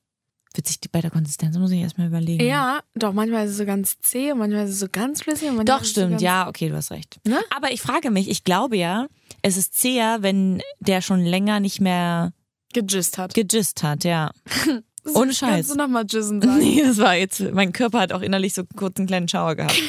Witzig, 0.56 0.80
die- 0.80 0.88
bei 0.88 1.00
der 1.00 1.10
Konsistenz 1.10 1.56
muss 1.58 1.70
ich 1.72 1.80
erstmal 1.80 2.06
überlegen. 2.06 2.44
Ja, 2.46 2.80
doch 2.94 3.12
manchmal 3.12 3.44
ist 3.46 3.52
es 3.52 3.56
so 3.58 3.64
ganz 3.66 3.98
zäh 4.00 4.32
und 4.32 4.38
manchmal 4.38 4.64
ist 4.64 4.70
es 4.70 4.78
so 4.78 4.86
ganz 4.90 5.22
flüssig. 5.22 5.48
Und 5.48 5.56
manchmal 5.56 5.78
Doch, 5.78 5.84
so 5.84 5.90
stimmt, 5.90 6.10
ganz 6.12 6.22
ja, 6.22 6.48
okay, 6.48 6.68
du 6.68 6.76
hast 6.76 6.90
recht. 6.92 7.18
Ne? 7.26 7.40
Aber 7.54 7.72
ich 7.72 7.80
frage 7.82 8.10
mich, 8.10 8.28
ich 8.30 8.44
glaube 8.44 8.76
ja, 8.76 9.06
es 9.42 9.56
ist 9.56 9.74
zäher, 9.74 10.18
wenn 10.22 10.62
der 10.80 11.00
schon 11.02 11.20
länger 11.24 11.58
nicht 11.60 11.80
mehr 11.80 12.32
Gegist 12.72 13.18
hat. 13.18 13.34
gejist 13.34 13.82
hat, 13.82 14.04
ja. 14.04 14.30
Ohne 15.14 15.34
Scheiß. 15.34 15.50
Kannst 15.50 15.70
du 15.70 15.74
nochmal 15.76 16.04
Jissen 16.08 16.40
sagen? 16.42 16.58
Nee, 16.58 16.82
das 16.82 16.98
war 16.98 17.14
jetzt, 17.14 17.40
mein 17.52 17.72
Körper 17.72 18.00
hat 18.00 18.12
auch 18.12 18.22
innerlich 18.22 18.54
so 18.54 18.62
kurz 18.76 18.96
einen 18.98 19.06
kleinen 19.06 19.28
Schauer 19.28 19.54
gehabt. 19.56 19.74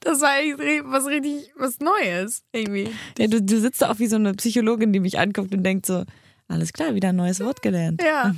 Das 0.00 0.20
war 0.20 0.30
eigentlich 0.30 0.82
was 0.84 1.06
richtig, 1.06 1.50
was 1.56 1.78
Neues 1.78 2.42
irgendwie. 2.52 2.88
Ja, 3.18 3.28
du, 3.28 3.40
du 3.40 3.60
sitzt 3.60 3.82
da 3.82 3.90
auch 3.90 3.98
wie 4.00 4.08
so 4.08 4.16
eine 4.16 4.34
Psychologin, 4.34 4.92
die 4.92 4.98
mich 5.00 5.18
anguckt 5.18 5.54
und 5.54 5.62
denkt 5.62 5.86
so, 5.86 6.04
alles 6.48 6.72
klar, 6.72 6.94
wieder 6.94 7.08
ein 7.10 7.16
neues 7.16 7.40
Wort 7.40 7.62
gelernt. 7.62 8.02
Ja. 8.02 8.34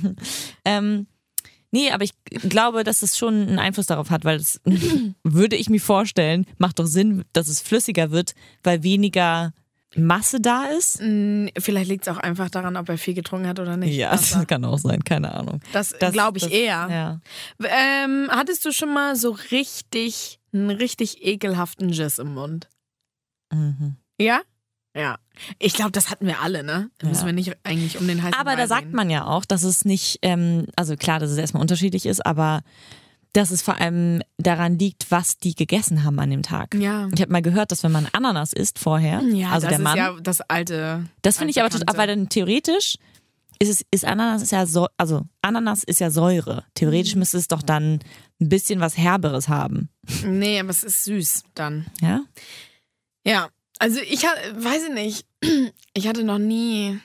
Ähm, 0.65 1.07
nee, 1.71 1.91
aber 1.91 2.03
ich 2.03 2.13
glaube, 2.49 2.83
dass 2.83 3.01
es 3.01 3.17
schon 3.17 3.33
einen 3.47 3.59
Einfluss 3.59 3.85
darauf 3.87 4.09
hat, 4.09 4.25
weil 4.25 4.37
es, 4.37 4.61
würde 5.23 5.55
ich 5.55 5.69
mir 5.69 5.81
vorstellen, 5.81 6.45
macht 6.57 6.79
doch 6.79 6.87
Sinn, 6.87 7.25
dass 7.33 7.47
es 7.47 7.59
flüssiger 7.61 8.11
wird, 8.11 8.33
weil 8.63 8.83
weniger 8.83 9.53
Masse 9.95 10.39
da 10.41 10.65
ist. 10.65 10.99
Mm, 11.01 11.47
Vielleicht 11.57 11.89
liegt 11.89 12.05
es 12.07 12.13
auch 12.13 12.19
einfach 12.19 12.49
daran, 12.49 12.75
ob 12.77 12.87
er 12.89 12.97
viel 12.97 13.13
getrunken 13.13 13.47
hat 13.47 13.59
oder 13.59 13.77
nicht. 13.77 13.95
Ja, 13.95 14.11
Wasser. 14.11 14.39
das 14.39 14.47
kann 14.47 14.63
auch 14.65 14.77
sein, 14.77 15.03
keine 15.03 15.33
Ahnung. 15.33 15.59
Das, 15.73 15.95
Das- 15.99 16.11
glaube 16.13 16.37
ich 16.37 16.43
das- 16.43 16.51
eher. 16.53 16.87
Ja. 16.89 17.21
Ähm, 17.63 18.27
hattest 18.29 18.63
du 18.65 18.71
schon 18.71 18.93
mal 18.93 19.15
so 19.15 19.31
richtig, 19.51 20.39
einen 20.53 20.69
richtig 20.71 21.25
ekelhaften 21.25 21.89
Jizz 21.89 22.19
im 22.19 22.33
Mund? 22.33 22.69
Mhm. 23.51 23.95
Ja? 24.19 24.41
Ja. 24.97 25.17
Ich 25.59 25.73
glaube, 25.73 25.91
das 25.91 26.09
hatten 26.09 26.25
wir 26.25 26.41
alle, 26.41 26.63
ne? 26.63 26.89
Ja. 27.01 27.09
müssen 27.09 27.25
wir 27.25 27.33
nicht 27.33 27.55
eigentlich 27.63 27.99
um 27.99 28.07
den 28.07 28.21
heißen 28.23 28.33
Aber 28.39 28.51
Brei 28.51 28.61
da 28.61 28.67
sagt 28.67 28.83
reden. 28.87 28.95
man 28.95 29.09
ja 29.09 29.25
auch, 29.25 29.45
dass 29.45 29.63
es 29.63 29.85
nicht, 29.85 30.19
ähm, 30.23 30.65
also 30.75 30.95
klar, 30.95 31.19
dass 31.19 31.29
es 31.31 31.37
erstmal 31.37 31.61
unterschiedlich 31.61 32.05
ist, 32.05 32.25
aber 32.25 32.61
dass 33.33 33.51
es 33.51 33.61
vor 33.61 33.79
allem 33.79 34.23
daran 34.37 34.79
liegt, 34.79 35.11
was 35.11 35.37
die 35.37 35.53
gegessen 35.53 36.03
haben 36.03 36.17
an 36.19 36.31
dem 36.31 36.41
Tag. 36.41 36.73
Ja. 36.73 37.07
Ich 37.13 37.21
habe 37.21 37.31
mal 37.31 37.41
gehört, 37.43 37.71
dass 37.71 37.83
wenn 37.83 37.91
man 37.91 38.07
Ananas 38.13 38.51
isst 38.53 38.79
vorher, 38.79 39.21
Ja, 39.21 39.49
also 39.51 39.67
das 39.67 39.75
der 39.75 39.83
Mann, 39.83 39.93
ist 39.93 39.97
ja 39.99 40.15
das 40.21 40.41
alte. 40.41 41.05
das 41.21 41.37
finde 41.37 41.51
ich 41.51 41.59
aber 41.61 41.69
total, 41.69 41.95
weil 41.97 42.07
dann 42.07 42.29
theoretisch 42.29 42.97
ist 43.59 43.69
es, 43.69 43.85
ist 43.91 44.05
Ananas 44.05 44.41
ist 44.41 44.51
ja 44.51 44.65
so, 44.65 44.87
also 44.97 45.23
Ananas 45.41 45.83
ist 45.83 45.99
ja 45.99 46.09
Säure. 46.09 46.63
Theoretisch 46.73 47.13
Mhm. 47.15 47.19
müsste 47.19 47.37
es 47.37 47.47
doch 47.47 47.61
dann 47.61 47.99
ein 48.39 48.49
bisschen 48.49 48.79
was 48.79 48.97
Herberes 48.97 49.49
haben. 49.49 49.89
Nee, 50.23 50.59
aber 50.59 50.69
es 50.69 50.83
ist 50.83 51.03
süß 51.03 51.43
dann. 51.53 51.85
Ja? 52.01 52.21
Ja. 53.25 53.49
Also 53.79 53.99
ich 53.99 54.25
ha- 54.25 54.35
weiß 54.55 54.83
ich 54.89 54.93
nicht. 54.93 55.25
Ich 55.93 56.07
hatte 56.07 56.23
noch 56.23 56.37
nie. 56.37 56.99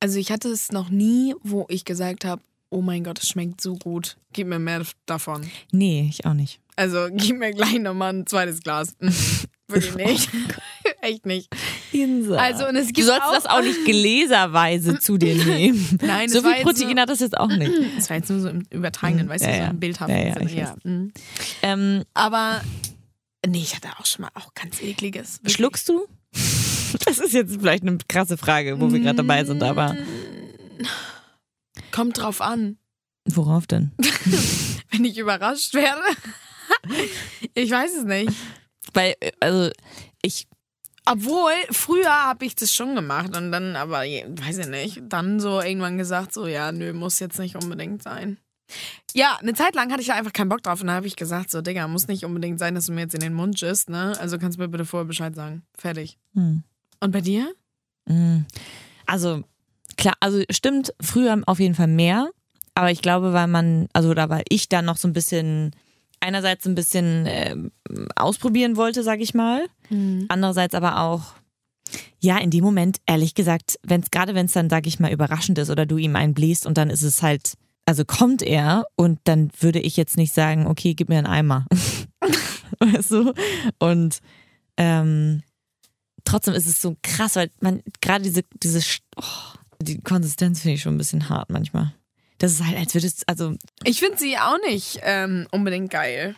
Also 0.00 0.18
ich 0.18 0.30
hatte 0.30 0.48
es 0.50 0.70
noch 0.70 0.90
nie, 0.90 1.34
wo 1.42 1.64
ich 1.70 1.86
gesagt 1.86 2.26
habe, 2.26 2.42
oh 2.68 2.82
mein 2.82 3.04
Gott, 3.04 3.18
es 3.20 3.28
schmeckt 3.30 3.62
so 3.62 3.76
gut. 3.76 4.18
Gib 4.34 4.48
mir 4.48 4.58
mehr 4.58 4.82
davon. 5.06 5.48
Nee, 5.72 6.06
ich 6.10 6.26
auch 6.26 6.34
nicht. 6.34 6.60
Also 6.76 7.08
gib 7.10 7.38
mir 7.38 7.52
gleich 7.52 7.78
nochmal 7.78 8.12
ein 8.12 8.26
zweites 8.26 8.60
Glas. 8.62 8.94
Mhm. 9.00 9.14
Wirklich 9.68 9.94
nicht. 9.96 10.28
Echt 11.00 11.24
nicht. 11.26 11.48
Also 12.36 12.68
und 12.68 12.76
es 12.76 12.88
du 12.88 12.92
gibt 12.92 13.06
sollst 13.06 13.22
auch, 13.22 13.32
das 13.34 13.46
auch 13.46 13.62
nicht 13.62 13.84
gläserweise 13.86 14.98
zu 15.00 15.16
dir 15.16 15.34
nehmen. 15.42 15.98
Nein, 16.02 16.28
so 16.28 16.42
viel 16.42 16.62
Protein 16.62 16.90
so- 16.96 17.00
hat 17.00 17.08
das 17.08 17.20
jetzt 17.20 17.36
auch 17.38 17.48
nicht. 17.48 17.72
Das 17.96 18.10
war 18.10 18.18
jetzt 18.18 18.28
nur 18.28 18.40
so 18.40 18.48
im 18.50 18.62
übertragenen, 18.70 19.28
weißt 19.28 19.44
Ja, 19.44 19.50
du, 19.50 19.56
so 19.56 19.62
ja. 19.62 19.70
im 19.70 19.80
bildhaften 19.80 20.14
Ja, 20.16 20.26
ja, 20.26 20.34
Sinne. 20.34 20.62
weiß. 20.62 20.74
Mhm. 20.84 21.12
Ähm, 21.62 22.04
Aber 22.14 22.60
nee, 23.46 23.58
ich 23.62 23.74
hatte 23.74 23.88
auch 23.98 24.06
schon 24.06 24.22
mal 24.22 24.30
auch 24.34 24.54
ganz 24.54 24.80
ekliges. 24.82 25.38
Wirklich. 25.38 25.54
Schluckst 25.54 25.88
du? 25.88 26.06
Das 27.04 27.18
ist 27.18 27.32
jetzt 27.34 27.56
vielleicht 27.58 27.82
eine 27.82 27.98
krasse 28.08 28.36
Frage, 28.38 28.80
wo 28.80 28.90
wir 28.92 29.00
gerade 29.00 29.16
dabei 29.16 29.44
sind, 29.44 29.62
aber 29.62 29.96
Kommt 31.90 32.18
drauf 32.18 32.40
an, 32.40 32.78
worauf 33.24 33.66
denn? 33.66 33.92
wenn 34.90 35.04
ich 35.04 35.18
überrascht 35.18 35.74
werde. 35.74 36.02
ich 37.54 37.70
weiß 37.70 37.96
es 37.96 38.04
nicht. 38.04 38.32
Weil, 38.94 39.14
also, 39.40 39.70
ich, 40.22 40.46
Obwohl, 41.04 41.52
früher 41.70 42.10
habe 42.10 42.44
ich 42.44 42.54
das 42.54 42.72
schon 42.72 42.94
gemacht 42.94 43.36
und 43.36 43.52
dann, 43.52 43.76
aber 43.76 44.00
weiß 44.00 44.58
ich 44.58 44.68
nicht, 44.68 45.02
dann 45.08 45.40
so 45.40 45.60
irgendwann 45.60 45.98
gesagt, 45.98 46.32
so, 46.32 46.46
ja, 46.46 46.72
nö, 46.72 46.92
muss 46.92 47.18
jetzt 47.18 47.38
nicht 47.38 47.56
unbedingt 47.56 48.02
sein. 48.02 48.38
Ja, 49.14 49.38
eine 49.40 49.54
Zeit 49.54 49.74
lang 49.74 49.90
hatte 49.90 50.00
ich 50.02 50.08
da 50.08 50.14
einfach 50.14 50.32
keinen 50.32 50.48
Bock 50.48 50.62
drauf 50.62 50.80
und 50.80 50.88
dann 50.88 50.96
habe 50.96 51.06
ich 51.06 51.16
gesagt, 51.16 51.50
so, 51.50 51.62
Digga, 51.62 51.88
muss 51.88 52.08
nicht 52.08 52.24
unbedingt 52.24 52.58
sein, 52.58 52.74
dass 52.74 52.86
du 52.86 52.92
mir 52.92 53.02
jetzt 53.02 53.14
in 53.14 53.20
den 53.20 53.34
Mund 53.34 53.60
isst, 53.62 53.88
ne? 53.88 54.16
Also 54.20 54.38
kannst 54.38 54.58
du 54.58 54.62
mir 54.62 54.68
bitte 54.68 54.84
vorher 54.84 55.06
Bescheid 55.06 55.34
sagen. 55.34 55.62
Fertig. 55.76 56.18
hm, 56.34 56.62
Und 57.00 57.10
bei 57.12 57.20
dir? 57.20 57.52
hm. 58.08 58.44
also, 59.06 59.42
klar, 59.96 60.14
also 60.20 60.42
stimmt, 60.50 60.92
früher 61.00 61.40
auf 61.46 61.60
jeden 61.60 61.74
Fall 61.74 61.86
mehr, 61.88 62.30
aber 62.74 62.90
ich 62.90 63.00
glaube, 63.02 63.32
weil 63.32 63.46
man, 63.46 63.88
also, 63.92 64.12
da 64.14 64.28
weil 64.28 64.44
ich 64.48 64.68
dann 64.68 64.84
noch 64.84 64.96
so 64.96 65.08
ein 65.08 65.12
bisschen, 65.14 65.74
einerseits 66.20 66.66
ein 66.66 66.74
bisschen 66.74 67.24
ähm, 67.26 67.72
ausprobieren 68.16 68.76
wollte, 68.76 69.02
sag 69.02 69.20
ich 69.20 69.32
mal, 69.34 69.66
andererseits 70.28 70.74
aber 70.74 71.00
auch, 71.00 71.34
ja, 72.18 72.38
in 72.38 72.50
dem 72.50 72.64
Moment, 72.64 72.98
ehrlich 73.06 73.34
gesagt, 73.34 73.78
wenn 73.82 74.00
es 74.00 74.10
gerade 74.10 74.34
wenn 74.34 74.46
es 74.46 74.52
dann, 74.52 74.68
sag 74.68 74.86
ich 74.86 74.98
mal, 74.98 75.12
überraschend 75.12 75.56
ist 75.58 75.70
oder 75.70 75.86
du 75.86 75.96
ihm 75.96 76.16
einen 76.16 76.34
bläst 76.34 76.66
und 76.66 76.76
dann 76.76 76.90
ist 76.90 77.02
es 77.02 77.22
halt, 77.22 77.54
also 77.86 78.04
kommt 78.04 78.42
er 78.42 78.84
und 78.96 79.20
dann 79.24 79.50
würde 79.60 79.78
ich 79.78 79.96
jetzt 79.96 80.16
nicht 80.16 80.34
sagen, 80.34 80.66
okay, 80.66 80.94
gib 80.94 81.08
mir 81.08 81.18
einen 81.18 81.26
Eimer. 81.26 81.66
weißt 82.80 83.12
du? 83.12 83.32
Und 83.78 84.20
ähm, 84.76 85.42
trotzdem 86.24 86.54
ist 86.54 86.66
es 86.66 86.82
so 86.82 86.96
krass, 87.02 87.36
weil 87.36 87.50
man 87.60 87.82
gerade 88.00 88.24
diese, 88.24 88.42
diese, 88.62 88.82
oh, 89.16 89.22
die 89.80 90.00
Konsistenz 90.00 90.60
finde 90.60 90.74
ich 90.74 90.82
schon 90.82 90.96
ein 90.96 90.98
bisschen 90.98 91.28
hart 91.28 91.48
manchmal. 91.50 91.94
Das 92.38 92.52
ist 92.52 92.66
halt, 92.66 92.76
als 92.76 92.92
würde 92.92 93.06
es, 93.06 93.26
also 93.26 93.54
Ich 93.84 94.00
finde 94.00 94.18
sie 94.18 94.36
auch 94.36 94.58
nicht 94.68 95.00
ähm, 95.02 95.46
unbedingt 95.52 95.90
geil. 95.90 96.34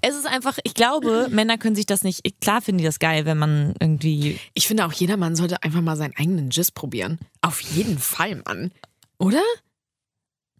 es 0.00 0.16
ist 0.16 0.26
einfach, 0.26 0.58
ich 0.64 0.74
glaube, 0.74 1.28
Männer 1.30 1.58
können 1.58 1.76
sich 1.76 1.86
das 1.86 2.02
nicht, 2.02 2.22
klar 2.40 2.62
finden 2.62 2.78
die 2.78 2.84
das 2.84 2.98
geil, 2.98 3.24
wenn 3.26 3.38
man 3.38 3.74
irgendwie 3.78 4.40
Ich 4.54 4.66
finde 4.66 4.86
auch, 4.86 4.92
jeder 4.92 5.16
Mann 5.16 5.36
sollte 5.36 5.62
einfach 5.62 5.82
mal 5.82 5.96
seinen 5.96 6.16
eigenen 6.16 6.50
Jizz 6.50 6.72
probieren. 6.72 7.18
Auf 7.42 7.60
jeden 7.60 7.98
Fall, 7.98 8.42
Mann. 8.46 8.72
Oder? 9.18 9.42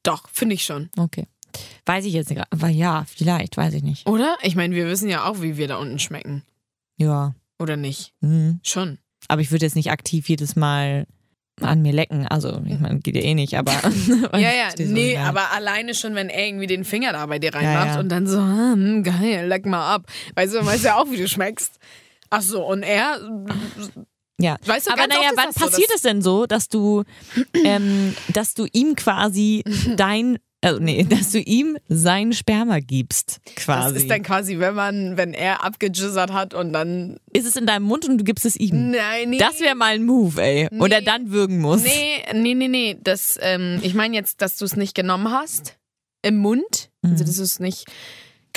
Doch, 0.07 0.29
finde 0.33 0.55
ich 0.55 0.65
schon. 0.65 0.89
Okay. 0.97 1.27
Weiß 1.85 2.05
ich 2.05 2.13
jetzt 2.13 2.31
nicht. 2.31 2.43
Aber 2.51 2.69
ja, 2.69 3.05
vielleicht, 3.09 3.57
weiß 3.57 3.75
ich 3.75 3.83
nicht. 3.83 4.07
Oder? 4.09 4.37
Ich 4.43 4.55
meine, 4.57 4.75
wir 4.75 4.87
wissen 4.87 5.09
ja 5.09 5.25
auch, 5.29 5.43
wie 5.43 5.57
wir 5.57 5.69
da 5.69 5.77
unten 5.77 5.99
schmecken. 5.99 6.43
Ja. 6.97 7.35
Oder 7.59 7.77
nicht? 7.77 8.13
Mhm. 8.21 8.61
Schon. 8.63 8.99
Aber 9.29 9.41
ich 9.41 9.51
würde 9.51 9.65
jetzt 9.65 9.75
nicht 9.77 9.91
aktiv 9.91 10.29
jedes 10.29 10.55
Mal 10.55 11.07
an 11.61 11.81
mir 11.83 11.93
lecken. 11.93 12.27
Also, 12.29 12.63
ich 12.67 12.79
meine, 12.79 13.01
geht 13.01 13.17
ja 13.17 13.23
eh 13.23 13.35
nicht, 13.35 13.57
aber. 13.57 13.73
Ja, 14.35 14.39
ja, 14.39 14.69
du, 14.77 14.85
nee, 14.85 15.15
ja. 15.15 15.25
aber 15.25 15.53
alleine 15.53 15.95
schon, 15.95 16.15
wenn 16.15 16.29
er 16.29 16.47
irgendwie 16.47 16.67
den 16.67 16.85
Finger 16.85 17.13
da 17.13 17.25
bei 17.27 17.39
dir 17.39 17.55
reinmacht 17.55 17.87
Ja, 17.87 17.95
ja. 17.95 18.01
und 18.01 18.11
dann 18.11 18.27
so, 18.27 18.39
hm, 18.39 19.03
geil, 19.03 19.47
leck 19.49 19.67
mal 19.67 19.95
ab. 19.95 20.07
Weißt 20.35 20.53
du, 20.53 20.59
dann 20.59 20.67
weißt 20.67 20.85
du 20.85 20.89
ja 20.89 20.97
auch, 21.01 21.11
wie 21.11 21.17
du 21.17 21.27
schmeckst. 21.27 21.79
Ach 22.31 22.43
so, 22.43 22.65
und 22.67 22.83
er, 22.83 23.19
Ja. 24.41 24.57
Weißt 24.67 24.87
du, 24.89 24.91
aber 24.93 25.07
naja, 25.07 25.31
wann 25.35 25.53
so, 25.53 25.61
passiert 25.65 25.89
dass- 25.89 25.97
es 25.97 26.03
denn 26.03 26.21
so, 26.23 26.47
dass 26.47 26.69
du, 26.69 27.05
ähm, 27.65 28.15
dass 28.33 28.55
du 28.55 28.67
ihm 28.73 28.95
quasi 28.95 29.65
dein, 29.97 30.39
also 30.63 30.79
nee, 30.81 31.05
dass 31.05 31.33
du 31.33 31.41
ihm 31.41 31.79
sein 31.89 32.33
Sperma 32.33 32.81
gibst, 32.81 33.39
quasi. 33.57 33.95
das 33.95 34.03
ist 34.03 34.11
dann 34.11 34.23
quasi, 34.23 34.59
wenn 34.59 34.75
man, 34.75 35.17
wenn 35.17 35.33
er 35.33 35.65
abgejizzert 35.65 36.33
hat 36.33 36.53
und 36.55 36.73
dann, 36.73 37.19
ist 37.33 37.47
es 37.47 37.57
in 37.57 37.67
deinem 37.67 37.85
Mund 37.85 38.07
und 38.09 38.19
du 38.19 38.25
gibst 38.25 38.45
es 38.45 38.57
ihm. 38.57 38.91
nein, 38.91 39.31
nee. 39.31 39.39
Das 39.39 39.61
wäre 39.61 39.75
mal 39.75 39.95
ein 39.95 40.05
Move, 40.05 40.43
ey. 40.43 40.69
Und 40.71 40.93
er 40.93 41.01
Nee. 41.01 41.05
dann 41.07 41.31
würgen 41.31 41.59
muss. 41.61 41.83
Nee, 41.83 42.23
nee, 42.35 42.55
nee, 42.55 42.69
nee. 42.69 42.97
Das, 43.03 43.39
ähm, 43.41 43.81
ich 43.83 43.95
meine 43.95 44.15
jetzt, 44.17 44.43
dass 44.43 44.57
du 44.59 44.65
es 44.67 44.77
nicht 44.77 44.95
genommen 44.95 45.31
hast 45.31 45.77
im 46.23 46.37
Mund. 46.39 46.91
Also 47.03 47.23
Mhm. 47.23 47.27
das 47.27 47.39
ist 47.39 47.61
nicht, 47.61 47.85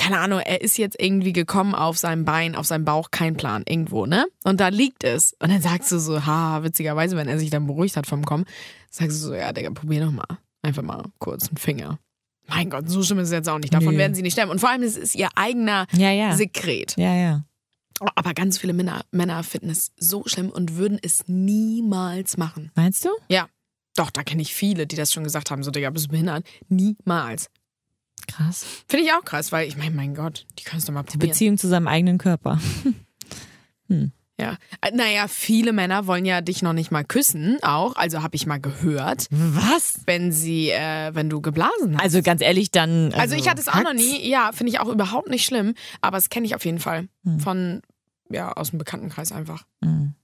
keine 0.00 0.18
Ahnung, 0.18 0.40
er 0.40 0.62
ist 0.62 0.78
jetzt 0.78 0.96
irgendwie 0.98 1.34
gekommen 1.34 1.74
auf 1.74 1.98
seinem 1.98 2.24
Bein, 2.24 2.56
auf 2.56 2.66
seinem 2.66 2.86
Bauch, 2.86 3.10
kein 3.10 3.36
Plan, 3.36 3.64
irgendwo, 3.68 4.06
ne? 4.06 4.26
Und 4.44 4.58
da 4.58 4.68
liegt 4.68 5.04
es. 5.04 5.36
Und 5.40 5.50
dann 5.50 5.60
sagst 5.60 5.92
du 5.92 5.98
so, 5.98 6.24
ha, 6.24 6.62
witzigerweise, 6.62 7.16
wenn 7.16 7.28
er 7.28 7.38
sich 7.38 7.50
dann 7.50 7.66
beruhigt 7.66 7.98
hat 7.98 8.06
vom 8.06 8.24
Kommen, 8.24 8.46
sagst 8.88 9.22
du 9.22 9.26
so, 9.28 9.34
ja, 9.34 9.52
Digga, 9.52 9.70
probier 9.72 10.06
doch 10.06 10.10
mal. 10.10 10.38
Einfach 10.62 10.82
mal 10.82 11.04
kurz 11.18 11.48
einen 11.48 11.58
Finger. 11.58 11.98
Mein 12.48 12.70
Gott, 12.70 12.88
so 12.88 13.02
schlimm 13.02 13.18
ist 13.18 13.28
es 13.28 13.32
jetzt 13.32 13.48
auch 13.50 13.58
nicht. 13.58 13.74
Davon 13.74 13.92
Nö. 13.92 13.98
werden 13.98 14.14
sie 14.14 14.22
nicht 14.22 14.32
sterben. 14.32 14.50
Und 14.50 14.58
vor 14.58 14.70
allem, 14.70 14.82
es 14.82 14.96
ist 14.96 15.14
ihr 15.14 15.28
eigener 15.34 15.86
Ja, 15.92 16.10
ja. 16.10 16.34
Sekret. 16.34 16.94
Ja, 16.96 17.14
ja. 17.14 17.44
Aber 18.14 18.32
ganz 18.32 18.56
viele 18.56 18.72
Männer, 18.72 19.02
Männer 19.10 19.42
finden 19.42 19.68
es 19.68 19.92
so 19.98 20.22
schlimm 20.24 20.48
und 20.48 20.76
würden 20.76 20.98
es 21.02 21.24
niemals 21.26 22.38
machen. 22.38 22.70
Meinst 22.74 23.04
du? 23.04 23.10
Ja. 23.28 23.48
Doch, 23.96 24.10
da 24.10 24.22
kenne 24.22 24.40
ich 24.40 24.54
viele, 24.54 24.86
die 24.86 24.96
das 24.96 25.12
schon 25.12 25.24
gesagt 25.24 25.50
haben. 25.50 25.62
So, 25.62 25.70
Digga, 25.70 25.90
bist 25.90 26.06
du 26.06 26.10
behindert? 26.10 26.46
Niemals. 26.70 27.50
Krass. 28.26 28.64
Finde 28.88 29.04
ich 29.06 29.12
auch 29.12 29.24
krass, 29.24 29.52
weil 29.52 29.68
ich 29.68 29.76
meine, 29.76 29.90
mein 29.94 30.14
Gott, 30.14 30.46
die 30.58 30.64
kannst 30.64 30.88
du 30.88 30.92
mal 30.92 31.02
Die 31.02 31.12
probieren. 31.12 31.30
Beziehung 31.30 31.58
zu 31.58 31.68
seinem 31.68 31.88
eigenen 31.88 32.18
Körper. 32.18 32.58
Ja. 34.38 34.56
Äh, 34.80 34.92
Naja, 34.94 35.28
viele 35.28 35.72
Männer 35.72 36.06
wollen 36.06 36.24
ja 36.24 36.40
dich 36.40 36.62
noch 36.62 36.72
nicht 36.72 36.90
mal 36.90 37.04
küssen, 37.04 37.58
auch. 37.62 37.96
Also 37.96 38.22
habe 38.22 38.36
ich 38.36 38.46
mal 38.46 38.58
gehört, 38.60 39.26
Was? 39.30 40.00
wenn 40.06 40.32
sie, 40.32 40.70
äh, 40.70 41.14
wenn 41.14 41.28
du 41.28 41.40
geblasen 41.40 41.96
hast. 41.96 42.02
Also 42.02 42.22
ganz 42.22 42.40
ehrlich, 42.40 42.70
dann. 42.70 43.12
Also, 43.14 43.34
ich 43.34 43.48
hatte 43.48 43.60
es 43.60 43.68
auch 43.68 43.82
noch 43.82 43.92
nie. 43.92 44.26
Ja, 44.28 44.52
finde 44.52 44.72
ich 44.72 44.80
auch 44.80 44.88
überhaupt 44.88 45.28
nicht 45.28 45.44
schlimm. 45.44 45.74
Aber 46.00 46.16
es 46.16 46.30
kenne 46.30 46.46
ich 46.46 46.54
auf 46.54 46.64
jeden 46.64 46.78
Fall. 46.78 47.08
Hm. 47.24 47.40
Von, 47.40 47.82
ja, 48.30 48.52
aus 48.52 48.70
dem 48.70 48.78
Bekanntenkreis 48.78 49.32
einfach. 49.32 49.64
Hm. 49.84 50.14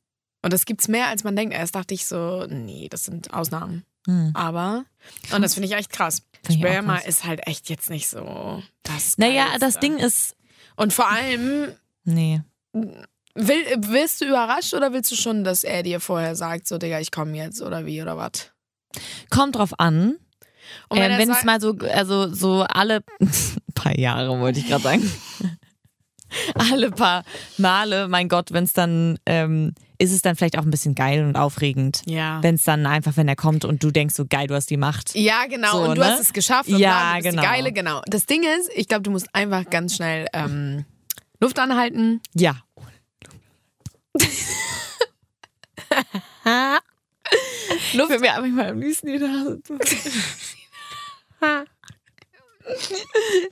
Und 0.43 0.53
das 0.53 0.65
gibt's 0.65 0.89
mehr, 0.89 1.09
als 1.09 1.25
man 1.25 1.35
denkt. 1.37 1.53
Erst 1.55 1.75
dachte 1.75 1.93
ich 1.93 2.07
so, 2.07 2.47
nee, 2.49 2.87
das 2.89 3.05
sind 3.05 3.35
Ausnahmen. 3.35 3.83
Hm. 4.07 4.31
Aber, 4.35 4.85
und 5.33 5.43
das 5.43 5.55
finde 5.55 5.69
ich 5.69 5.75
echt 5.75 5.91
krass. 5.91 6.23
Sperma 6.51 6.99
ist 6.99 7.25
halt 7.25 7.47
echt 7.47 7.69
jetzt 7.69 7.91
nicht 7.91 8.09
so 8.09 8.63
das 8.85 9.19
Naja, 9.19 9.45
Geilste. 9.47 9.61
das 9.61 9.79
Ding 9.81 9.99
ist. 9.99 10.37
Und 10.77 10.93
vor 10.93 11.11
allem, 11.11 11.73
Nee. 12.05 12.41
will, 12.73 13.65
wirst 13.79 14.21
du 14.21 14.27
überrascht 14.27 14.73
oder 14.75 14.93
willst 14.93 15.11
du 15.11 15.17
schon, 15.17 15.43
dass 15.45 15.65
er 15.65 15.83
dir 15.83 15.99
vorher 16.01 16.37
sagt, 16.37 16.69
so, 16.69 16.79
Digga, 16.79 17.01
ich 17.01 17.11
komme 17.11 17.37
jetzt 17.37 17.61
oder 17.63 17.85
wie 17.87 18.01
oder 18.01 18.17
was? 18.17 18.53
Kommt 19.31 19.57
drauf 19.57 19.79
an. 19.79 20.17
Und 20.89 20.99
wenn 20.99 21.11
Ähm, 21.21 21.31
es 21.31 21.45
mal 21.45 21.61
so, 21.61 21.77
also 21.93 22.33
so 22.33 22.63
alle 22.63 23.01
paar 23.75 23.99
Jahre, 23.99 24.39
wollte 24.41 24.61
ich 24.61 24.69
gerade 24.69 24.83
sagen. 24.85 25.13
alle 26.55 26.91
paar 26.91 27.25
Male, 27.57 28.09
mein 28.09 28.29
Gott, 28.29 28.53
wenn 28.53 28.65
es 28.65 28.73
dann, 28.73 29.19
ähm, 29.27 29.75
ist 29.99 30.13
es 30.13 30.23
dann 30.23 30.37
vielleicht 30.37 30.59
auch 30.59 30.63
ein 30.63 30.71
bisschen 30.71 30.95
geil 30.95 31.25
und 31.25 31.37
aufregend. 31.37 32.03
Ja. 32.07 32.43
Wenn 32.43 32.57
es 32.57 32.65
dann 32.65 32.87
einfach, 32.87 33.17
wenn 33.17 33.29
er 33.29 33.37
kommt 33.37 33.65
und 33.65 33.83
du 33.83 33.91
denkst 33.91 34.15
so, 34.15 34.27
geil, 34.27 34.47
du 34.47 34.55
hast 34.55 34.71
die 34.71 34.77
Macht. 34.77 35.15
Ja, 35.15 35.47
genau. 35.47 35.73
So, 35.73 35.79
und 35.83 35.97
du 35.97 36.03
ne? 36.03 36.09
hast 36.09 36.21
es 36.21 36.33
geschafft. 36.33 36.69
Und 36.69 36.79
Ja, 36.79 36.91
bla, 36.91 37.09
du 37.09 37.23
bist 37.23 37.31
genau. 37.31 37.43
Die 37.43 37.49
Geile, 37.49 37.73
genau. 37.73 38.03
Das 38.07 38.27
Ding 38.27 38.43
ist, 38.43 38.71
ich 38.75 38.89
glaube, 38.89 39.03
du 39.03 39.11
musst 39.11 39.35
einfach 39.35 39.69
ganz 39.71 39.97
schnell 39.97 40.27
ähm, 40.33 40.85
Luft 41.41 41.59
anhalten. 41.59 42.21
Ja. 42.35 42.57
Luft. 47.93 48.13
Für 48.13 48.19
mir 48.19 48.35
einfach 48.35 48.49
mal 48.49 48.71
am 48.71 48.81
liebsten 48.81 49.07
die 49.09 49.19
Nase. 49.19 49.61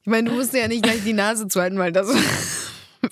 Ich 0.01 0.07
meine, 0.07 0.29
du 0.29 0.35
musst 0.35 0.53
ja 0.55 0.67
nicht 0.67 0.83
gleich 0.83 1.05
die 1.05 1.13
Nase 1.13 1.47
zuhalten, 1.47 1.79
weil 1.79 1.93
das 1.93 2.09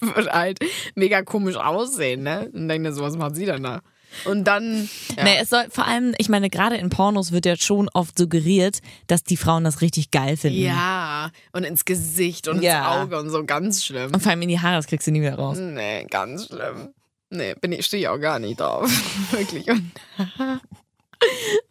wird 0.00 0.32
halt 0.32 0.58
mega 0.94 1.22
komisch 1.22 1.56
aussehen, 1.56 2.22
ne? 2.22 2.50
Und 2.52 2.68
denk 2.68 2.84
dir 2.84 2.92
so, 2.92 3.02
was 3.02 3.16
macht 3.16 3.36
sie 3.36 3.46
denn 3.46 3.62
da? 3.62 3.80
Und 4.26 4.44
dann. 4.44 4.88
Ja. 5.16 5.24
Nee, 5.24 5.38
es 5.40 5.48
soll 5.48 5.64
vor 5.70 5.86
allem, 5.86 6.14
ich 6.18 6.28
meine, 6.28 6.50
gerade 6.50 6.76
in 6.76 6.90
Pornos 6.90 7.32
wird 7.32 7.46
ja 7.46 7.56
schon 7.56 7.88
oft 7.94 8.18
suggeriert, 8.18 8.80
dass 9.06 9.24
die 9.24 9.38
Frauen 9.38 9.64
das 9.64 9.80
richtig 9.80 10.10
geil 10.10 10.36
finden. 10.36 10.60
ja, 10.60 11.30
und 11.52 11.64
ins 11.64 11.84
Gesicht 11.86 12.46
und 12.46 12.62
Ja. 12.62 12.78
ins 12.78 13.02
Auge 13.04 13.18
und 13.18 13.30
so, 13.30 13.42
ganz 13.44 13.82
schlimm. 13.84 14.12
Und 14.12 14.22
vor 14.22 14.30
allem 14.30 14.42
in 14.42 14.48
die 14.50 14.60
Haare, 14.60 14.76
das 14.76 14.86
kriegst 14.86 15.06
du 15.06 15.12
nie 15.12 15.22
wieder 15.22 15.36
raus. 15.36 15.56
Nee, 15.58 16.04
ganz 16.10 16.46
schlimm. 16.48 16.90
Nee, 17.30 17.54
bin 17.62 17.72
ich, 17.72 17.86
stehe 17.86 18.02
ich 18.02 18.08
auch 18.08 18.18
gar 18.18 18.38
nicht 18.38 18.60
drauf. 18.60 18.90
Wirklich. 19.30 19.64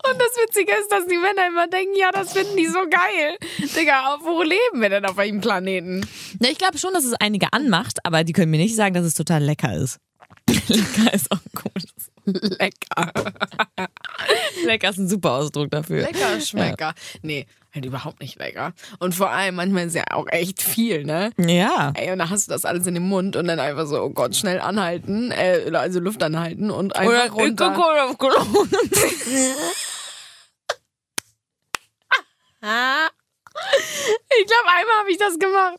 Und, 0.08 0.20
das 0.20 0.36
Witzige 0.44 0.72
ist, 0.74 0.92
dass 0.92 1.06
die 1.08 1.18
Männer 1.18 1.48
immer 1.48 1.68
denken, 1.68 1.96
ja, 1.96 2.12
das 2.12 2.34
finden 2.34 2.58
die 2.58 2.68
so 2.68 2.80
geil. 2.90 3.38
Digga, 3.76 4.14
auf 4.14 4.22
wo 4.24 4.42
leben 4.42 4.82
wir 4.82 4.90
denn 4.90 5.06
auf 5.06 5.18
welchem 5.18 5.42
Planeten? 5.42 6.06
Ja, 6.40 6.50
ich 6.50 6.58
glaube 6.58 6.78
schon, 6.78 6.94
dass 6.94 7.06
es 7.06 7.14
einige 7.14 7.54
anmacht, 7.54 8.00
aber 8.06 8.24
die 8.24 8.34
können 8.34 8.52
mir 8.52 8.58
nicht 8.58 8.76
sagen, 8.76 8.94
dass 8.94 9.06
es 9.06 9.14
total 9.14 9.44
lecker 9.44 9.74
ist. 9.74 10.00
lecker 10.68 11.14
ist 11.14 11.32
auch 11.32 11.40
gut. 11.54 11.84
Lecker. 12.26 13.12
Lecker 14.66 14.90
ist 14.90 14.98
ein 14.98 15.10
super 15.10 15.32
Ausdruck 15.34 15.72
dafür. 15.72 16.04
Lecker 16.04 16.40
Schmecker. 16.42 16.94
Nee, 17.22 17.46
halt 17.74 17.86
überhaupt 17.86 18.20
nicht 18.20 18.38
lecker. 18.38 18.74
Und 19.00 19.16
vor 19.16 19.32
allem, 19.32 19.56
manchmal 19.56 19.88
ist 19.88 19.96
ja 19.96 20.04
auch 20.12 20.28
echt 20.28 20.62
viel, 20.62 21.06
ne? 21.06 21.32
Ja. 21.38 21.94
Ey, 21.96 22.12
und 22.12 22.20
dann 22.20 22.30
hast 22.30 22.48
du 22.48 22.52
das 22.52 22.66
alles 22.66 22.86
in 22.88 22.94
dem 22.94 23.08
Mund 23.08 23.36
und 23.36 23.48
dann 23.48 23.60
einfach 23.60 23.86
so, 23.86 24.02
oh 24.02 24.10
Gott, 24.10 24.36
schnell 24.36 24.60
anhalten, 24.60 25.32
äh, 25.32 25.72
also 25.74 26.00
Luft 26.00 26.22
anhalten 26.24 26.72
und 26.72 26.96
einfach 26.96 27.34
runter. 27.34 27.66
Ich 34.40 34.48
glaube, 34.48 34.70
einmal 34.70 34.96
habe 35.00 35.12
ich 35.12 35.18
das 35.18 35.38
gemacht. 35.38 35.78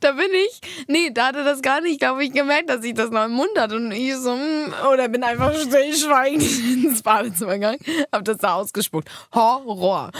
Da 0.00 0.12
bin 0.12 0.30
ich, 0.32 0.60
nee, 0.88 1.10
da 1.12 1.28
hatte 1.28 1.42
das 1.42 1.62
gar 1.62 1.80
nicht, 1.80 1.98
glaube 1.98 2.24
ich, 2.24 2.32
gemerkt, 2.32 2.68
dass 2.68 2.84
ich 2.84 2.94
das 2.94 3.10
noch 3.10 3.24
im 3.24 3.32
Mund 3.32 3.58
hatte. 3.58 3.76
Und 3.76 3.92
ich 3.92 4.14
so, 4.16 4.34
mm, 4.34 4.72
oder 4.92 5.08
bin 5.08 5.24
einfach 5.24 5.54
stillschweigend 5.54 6.42
ins 6.84 7.02
Badezimmer 7.02 7.54
gegangen, 7.54 7.78
habe 8.12 8.24
das 8.24 8.38
da 8.38 8.54
ausgespuckt. 8.54 9.08
Horror. 9.32 10.10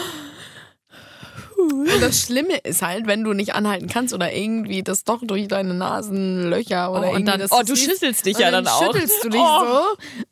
Und 1.73 2.01
das 2.03 2.21
Schlimme 2.23 2.59
ist 2.65 2.83
halt, 2.83 3.07
wenn 3.07 3.25
du 3.25 3.33
nicht 3.33 3.55
anhalten 3.55 3.89
kannst 3.89 4.13
oder 4.15 4.33
irgendwie 4.33 4.83
das 4.83 5.05
doch 5.05 5.21
durch 5.23 5.49
deine 5.49 5.75
Nasenlöcher 5.75 6.91
oder 6.93 7.01
Oh, 7.01 7.05
und 7.05 7.07
irgendwie 7.09 7.25
dann- 7.25 7.41
das 7.41 7.53
oh, 7.53 7.63
du 7.67 7.77
schüttelst 7.77 8.27
dich 8.27 8.39
ja 8.39 8.51
dann 8.51 8.67
auch. 8.67 8.83
schüttelst 8.85 9.25
du 9.25 9.29
dich 9.31 9.41
Oh. 9.41 9.65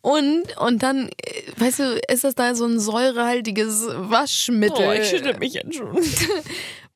so 0.03 0.11
und 0.11 0.57
und 0.59 0.83
dann 0.83 1.09
äh, 1.09 1.43
weißt 1.61 1.79
du 1.81 2.01
ist 2.09 2.25
das 2.25 2.35
da 2.35 2.55
so 2.55 2.65
ein 2.67 2.79
säurehaltiges 2.81 3.87
Waschmittel 3.97 4.87
Oh, 4.89 4.93
ich 4.93 5.09
schüttel 5.09 5.37
mich 5.39 5.55
jetzt 5.55 5.75
schon. 5.75 5.97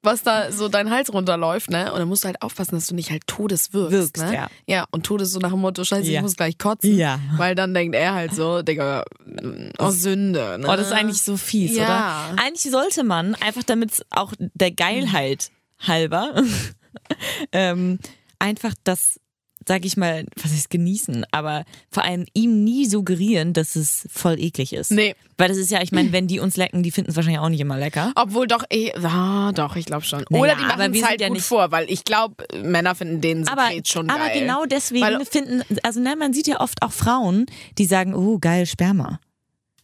was 0.06 0.22
da 0.22 0.50
so 0.50 0.68
deinen 0.68 0.90
Hals 0.90 1.12
runterläuft, 1.12 1.68
ne? 1.70 1.92
Und 1.92 1.98
dann 1.98 2.08
musst 2.08 2.24
du 2.24 2.28
halt 2.28 2.40
aufpassen, 2.40 2.76
dass 2.76 2.86
du 2.86 2.94
nicht 2.94 3.10
halt 3.10 3.26
Todes 3.26 3.74
wirkst, 3.74 3.92
Wirkst, 3.92 4.16
ne? 4.18 4.32
ja. 4.34 4.48
Ja, 4.66 4.86
und 4.90 5.04
Todes 5.04 5.32
so 5.32 5.38
nach 5.40 5.50
dem 5.50 5.60
Motto, 5.60 5.84
scheiße, 5.84 6.08
Ja. 6.10 6.20
ich 6.20 6.22
muss 6.22 6.36
gleich 6.36 6.56
kotzen. 6.56 6.96
Ja. 6.96 7.20
Weil 7.36 7.54
dann 7.54 7.74
denkt 7.74 7.94
er 7.94 8.14
halt 8.14 8.34
so, 8.34 8.62
Digga, 8.62 9.04
oh 9.78 9.90
Sünde, 9.90 10.58
ne? 10.58 10.66
Oh, 10.66 10.76
das 10.76 10.86
ist 10.86 10.92
eigentlich 10.92 11.20
so 11.22 11.36
fies, 11.36 11.76
Ja. 11.76 11.84
oder? 12.32 12.42
Eigentlich 12.42 12.70
sollte 12.72 13.04
man, 13.04 13.34
einfach 13.34 13.64
damit 13.64 14.06
auch 14.10 14.32
der 14.38 14.70
Geilheit 14.70 15.50
halber, 15.80 16.42
ähm, 17.52 17.98
einfach 18.38 18.72
das, 18.84 19.20
sag 19.68 19.84
ich 19.84 19.96
mal, 19.96 20.24
was 20.40 20.52
heißt 20.52 20.70
genießen, 20.70 21.24
aber 21.32 21.64
vor 21.90 22.04
allem 22.04 22.24
ihm 22.34 22.62
nie 22.64 22.86
suggerieren, 22.86 23.52
dass 23.52 23.74
es 23.76 24.06
voll 24.12 24.38
eklig 24.38 24.72
ist. 24.72 24.90
Nee. 24.92 25.14
Weil 25.38 25.48
das 25.48 25.56
ist 25.58 25.70
ja, 25.70 25.82
ich 25.82 25.92
meine, 25.92 26.12
wenn 26.12 26.28
die 26.28 26.38
uns 26.40 26.56
lecken, 26.56 26.82
die 26.82 26.90
finden 26.90 27.10
es 27.10 27.16
wahrscheinlich 27.16 27.40
auch 27.40 27.48
nicht 27.48 27.60
immer 27.60 27.76
lecker. 27.76 28.12
Obwohl 28.14 28.46
doch, 28.46 28.64
eh, 28.70 28.92
ah, 29.02 29.52
doch, 29.52 29.76
ich 29.76 29.84
glaube 29.84 30.04
schon. 30.04 30.24
Naja, 30.30 30.42
Oder 30.42 30.54
die 30.54 30.64
aber 30.64 30.76
machen 30.88 30.94
es 30.94 31.04
halt 31.04 31.20
ja 31.20 31.28
gut 31.28 31.36
nicht- 31.38 31.46
vor, 31.46 31.70
weil 31.72 31.90
ich 31.90 32.04
glaube, 32.04 32.44
Männer 32.62 32.94
finden 32.94 33.20
den 33.20 33.46
Aber, 33.48 33.66
Sekret 33.66 33.88
schon 33.88 34.08
aber 34.08 34.26
geil. 34.28 34.40
genau 34.40 34.64
deswegen 34.66 35.04
Weil- 35.04 35.24
finden, 35.26 35.62
also 35.82 36.00
ne, 36.00 36.14
man 36.16 36.32
sieht 36.32 36.46
ja 36.46 36.60
oft 36.60 36.80
auch 36.82 36.92
Frauen, 36.92 37.46
die 37.76 37.84
sagen, 37.86 38.14
oh, 38.14 38.38
geil, 38.38 38.66
Sperma. 38.66 39.20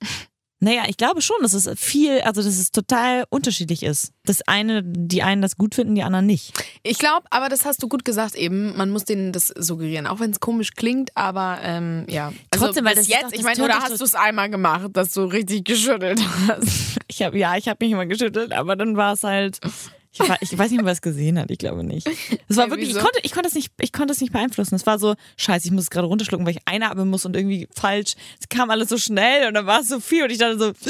Naja, 0.64 0.84
ich 0.86 0.96
glaube 0.96 1.22
schon, 1.22 1.38
dass 1.42 1.54
es 1.54 1.68
viel, 1.76 2.20
also 2.20 2.40
dass 2.40 2.56
es 2.56 2.70
total 2.70 3.24
unterschiedlich 3.30 3.82
ist. 3.82 4.12
Das 4.24 4.42
eine, 4.46 4.84
die 4.84 5.24
einen 5.24 5.42
das 5.42 5.56
gut 5.56 5.74
finden, 5.74 5.96
die 5.96 6.04
anderen 6.04 6.24
nicht. 6.24 6.52
Ich 6.84 6.98
glaube, 6.98 7.26
aber 7.30 7.48
das 7.48 7.64
hast 7.64 7.82
du 7.82 7.88
gut 7.88 8.04
gesagt 8.04 8.36
eben, 8.36 8.76
man 8.76 8.90
muss 8.90 9.04
denen 9.04 9.32
das 9.32 9.48
suggerieren, 9.48 10.06
auch 10.06 10.20
wenn 10.20 10.30
es 10.30 10.38
komisch 10.38 10.74
klingt, 10.74 11.16
aber 11.16 11.58
ähm, 11.64 12.06
ja. 12.08 12.32
Also 12.50 12.66
Trotzdem, 12.66 12.84
weil 12.84 12.94
das 12.94 13.08
jetzt, 13.08 13.32
ich 13.32 13.42
meine, 13.42 13.64
oder 13.64 13.80
hast 13.80 14.00
du 14.00 14.04
es 14.04 14.14
einmal 14.14 14.50
gemacht, 14.50 14.90
dass 14.92 15.12
du 15.12 15.24
richtig 15.24 15.64
geschüttelt 15.64 16.22
hast? 16.46 16.92
Ich 17.08 17.22
habe 17.22 17.38
ja, 17.38 17.56
ich 17.56 17.68
habe 17.68 17.84
mich 17.84 17.92
immer 17.92 18.06
geschüttelt, 18.06 18.52
aber 18.52 18.74
dann 18.74 18.96
war 18.96 19.12
es 19.12 19.22
halt. 19.22 19.58
Ich, 20.12 20.20
war, 20.20 20.36
ich 20.40 20.56
weiß 20.56 20.70
nicht, 20.70 20.80
ob 20.80 20.86
er 20.86 20.92
es 20.92 21.00
gesehen 21.00 21.38
hat. 21.38 21.50
Ich 21.50 21.58
glaube 21.58 21.84
nicht. 21.84 22.06
Es 22.48 22.56
war 22.56 22.66
Ey, 22.66 22.70
wirklich. 22.70 22.90
Ich 22.90 22.98
konnte, 22.98 23.18
ich 23.22 23.32
konnte 23.32 23.48
es 23.48 23.54
nicht. 23.54 23.72
Ich 23.80 23.92
konnte 23.92 24.12
es 24.12 24.20
nicht 24.20 24.32
beeinflussen. 24.32 24.74
Es 24.74 24.86
war 24.86 24.98
so 24.98 25.14
Scheiße. 25.38 25.66
Ich 25.66 25.72
muss 25.72 25.84
es 25.84 25.90
gerade 25.90 26.06
runterschlucken, 26.06 26.44
weil 26.44 26.54
ich 26.54 26.62
einatmen 26.66 27.08
muss 27.08 27.24
und 27.24 27.34
irgendwie 27.34 27.66
falsch. 27.74 28.14
Es 28.38 28.48
kam 28.48 28.70
alles 28.70 28.90
so 28.90 28.98
schnell 28.98 29.48
und 29.48 29.54
dann 29.54 29.66
war 29.66 29.80
es 29.80 29.88
so 29.88 30.00
viel 30.00 30.24
und 30.24 30.30
ich 30.30 30.38
dachte 30.38 30.58
so. 30.58 30.72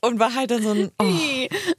Und 0.00 0.18
war 0.18 0.34
halt 0.34 0.50
dann 0.50 0.62
so 0.62 0.72
ein. 0.72 0.90
Oh. 1.00 1.04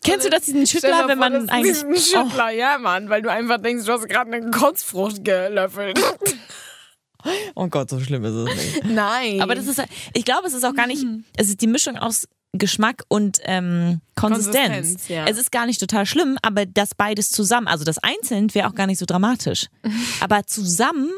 Kennst 0.03 0.25
du 0.25 0.31
das 0.31 0.41
diesen 0.41 0.65
Schüttler, 0.65 1.07
wenn 1.07 1.19
man 1.19 1.47
eigentlich. 1.47 1.73
ist 1.73 1.85
ein 1.85 1.95
Schüttler, 1.95 2.49
ja, 2.49 2.79
Mann, 2.79 3.07
weil 3.07 3.21
du 3.21 3.29
einfach 3.29 3.59
denkst, 3.59 3.85
du 3.85 3.91
hast 3.91 4.09
gerade 4.09 4.33
eine 4.33 4.49
Kotzfrucht 4.49 5.23
gelöffelt. 5.23 6.01
Oh, 7.23 7.29
oh 7.53 7.67
Gott, 7.67 7.91
so 7.91 7.99
schlimm 7.99 8.23
ist 8.25 8.33
es 8.33 8.55
nicht. 8.55 8.83
Nein. 8.85 9.41
Aber 9.41 9.53
das 9.53 9.67
ist, 9.67 9.79
ich 10.13 10.25
glaube, 10.25 10.47
es 10.47 10.55
ist 10.55 10.63
auch 10.63 10.73
gar 10.73 10.87
nicht, 10.87 11.05
es 11.37 11.49
ist 11.49 11.61
die 11.61 11.67
Mischung 11.67 11.97
aus 11.97 12.27
Geschmack 12.57 13.03
und 13.07 13.39
ähm, 13.43 14.01
Konsistenz. 14.15 14.67
Konsistenz, 14.73 15.07
ja. 15.09 15.25
Es 15.27 15.37
ist 15.37 15.51
gar 15.51 15.65
nicht 15.65 15.79
total 15.79 16.05
schlimm, 16.05 16.37
aber 16.41 16.65
das 16.65 16.95
beides 16.95 17.29
zusammen, 17.29 17.67
also 17.67 17.83
das 17.85 17.97
einzeln 17.99 18.53
wäre 18.55 18.67
auch 18.67 18.75
gar 18.75 18.87
nicht 18.87 18.99
so 18.99 19.05
dramatisch. 19.05 19.67
aber 20.19 20.45
zusammen, 20.45 21.09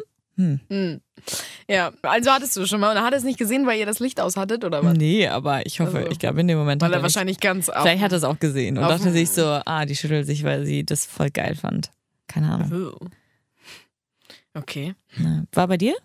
Ja, 1.67 1.91
also 2.03 2.31
hattest 2.31 2.55
du 2.57 2.65
schon 2.67 2.79
mal 2.79 2.95
und 2.95 3.03
hat 3.03 3.13
es 3.13 3.23
nicht 3.23 3.39
gesehen, 3.39 3.65
weil 3.65 3.79
ihr 3.79 3.85
das 3.87 3.99
Licht 3.99 4.19
aus 4.21 4.37
hattet 4.37 4.63
oder 4.63 4.83
was? 4.83 4.95
nee, 4.95 5.27
aber 5.27 5.65
ich 5.65 5.79
hoffe, 5.79 5.97
Also, 5.97 6.11
ich 6.11 6.19
glaube 6.19 6.41
in 6.41 6.47
dem 6.47 6.57
Moment 6.59 6.81
Weil 6.81 6.91
er 6.91 6.93
er 6.93 6.97
nicht, 6.97 7.03
wahrscheinlich 7.15 7.39
ganz 7.39 7.69
auf. 7.69 7.81
vielleicht 7.81 8.03
hat 8.03 8.11
er 8.11 8.19
es 8.19 8.23
auch 8.23 8.37
gesehen 8.39 8.77
und 8.77 8.83
dachte 8.87 9.11
sich 9.11 9.29
so, 9.31 9.43
ah, 9.65 9.85
die 9.85 9.95
schüttelt 9.95 10.27
sich, 10.27 10.43
weil 10.43 10.65
sie 10.65 10.85
das 10.85 11.05
voll 11.07 11.31
geil 11.31 11.55
fand. 11.55 11.91
Keine 12.27 12.51
Ahnung. 12.51 12.91
Oh. 12.99 13.05
Okay. 14.53 14.95
War 15.53 15.67
bei 15.67 15.77
dir? 15.77 15.95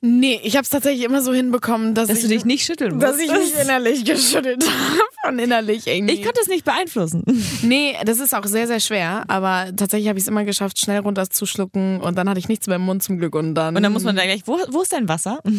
Nee, 0.00 0.40
ich 0.42 0.56
habe 0.56 0.62
es 0.64 0.70
tatsächlich 0.70 1.04
immer 1.04 1.22
so 1.22 1.32
hinbekommen, 1.32 1.94
dass, 1.94 2.08
Dass 2.08 2.18
ich, 2.18 2.24
du 2.24 2.28
dich 2.28 2.44
nicht 2.44 2.64
schütteln 2.64 2.94
musst. 2.94 3.02
dass 3.06 3.18
ich 3.18 3.30
mich 3.30 3.54
innerlich 3.62 4.04
geschüttelt 4.04 4.64
habe. 4.64 5.32
Und 5.32 5.38
innerlich 5.38 5.86
irgendwie. 5.86 6.14
ich 6.14 6.22
konnte 6.22 6.40
es 6.40 6.48
nicht 6.48 6.64
beeinflussen. 6.64 7.24
Nee, 7.62 7.96
das 8.04 8.20
ist 8.20 8.34
auch 8.34 8.44
sehr, 8.44 8.66
sehr 8.66 8.80
schwer. 8.80 9.24
Aber 9.28 9.74
tatsächlich 9.76 10.08
habe 10.08 10.18
ich 10.18 10.24
es 10.24 10.28
immer 10.28 10.44
geschafft, 10.44 10.78
schnell 10.78 11.00
runterzuschlucken. 11.00 12.00
Und 12.00 12.16
dann 12.16 12.28
hatte 12.28 12.38
ich 12.38 12.48
nichts 12.48 12.66
mehr 12.66 12.76
im 12.76 12.82
Mund 12.82 13.02
zum 13.02 13.18
Glück. 13.18 13.34
Und 13.34 13.54
dann, 13.54 13.74
Und 13.76 13.82
dann 13.82 13.92
muss 13.92 14.04
man 14.04 14.14
da 14.14 14.24
gleich, 14.24 14.42
wo, 14.46 14.58
wo 14.68 14.82
ist 14.82 14.92
dein 14.92 15.08
Wasser? 15.08 15.40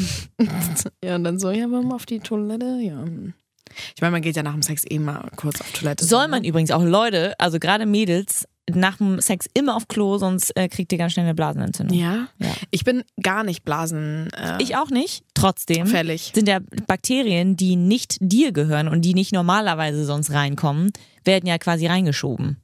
Ja, 1.04 1.16
und 1.16 1.24
dann 1.24 1.40
so, 1.40 1.52
ja, 1.52 1.68
wir 1.68 1.94
auf 1.94 2.06
die 2.06 2.20
Toilette? 2.20 2.80
Ja. 2.82 3.04
Ich 3.96 4.02
meine, 4.02 4.12
man 4.12 4.22
geht 4.22 4.36
ja 4.36 4.44
nach 4.44 4.54
dem 4.54 4.62
Sex 4.62 4.84
eh 4.90 5.00
mal 5.00 5.30
kurz 5.36 5.62
auf 5.62 5.72
Toilette. 5.72 6.06
Soll 6.06 6.24
so, 6.26 6.30
man 6.30 6.44
übrigens 6.44 6.72
auch 6.72 6.84
Leute, 6.84 7.34
also 7.40 7.60
gerade 7.60 7.86
Mädels, 7.86 8.48
nach 8.74 8.98
dem 8.98 9.22
Sex 9.22 9.48
immer 9.54 9.76
auf 9.76 9.88
Klo, 9.88 10.18
sonst 10.18 10.56
äh, 10.58 10.68
kriegt 10.68 10.92
ihr 10.92 10.98
ganz 10.98 11.14
schnell 11.14 11.26
eine 11.26 11.36
Blasenentzündung. 11.36 11.98
Ja? 11.98 12.28
Ja. 12.38 12.50
Ich 12.72 12.84
bin 12.84 13.04
gar 13.22 13.44
nicht 13.44 13.64
blasenfällig. 13.64 14.60
Äh, 14.60 14.64
Ich 14.64 14.76
auch 14.76 14.90
nicht. 14.90 15.24
Trotzdem 15.34 15.88
fällig. 15.88 16.32
sind 16.36 16.48
ja 16.50 16.60
Bakterien, 16.88 17.56
die 17.56 17.76
nicht 17.76 18.18
dir 18.20 18.52
gehören 18.52 18.88
und 18.88 19.02
die 19.02 19.14
nicht 19.14 19.32
normalerweise 19.32 20.06
sonst 20.06 20.32
reinkommen, 20.32 20.92
werden 21.24 21.48
ja 21.48 21.58
quasi 21.58 21.88
reingeschoben. 21.88 22.58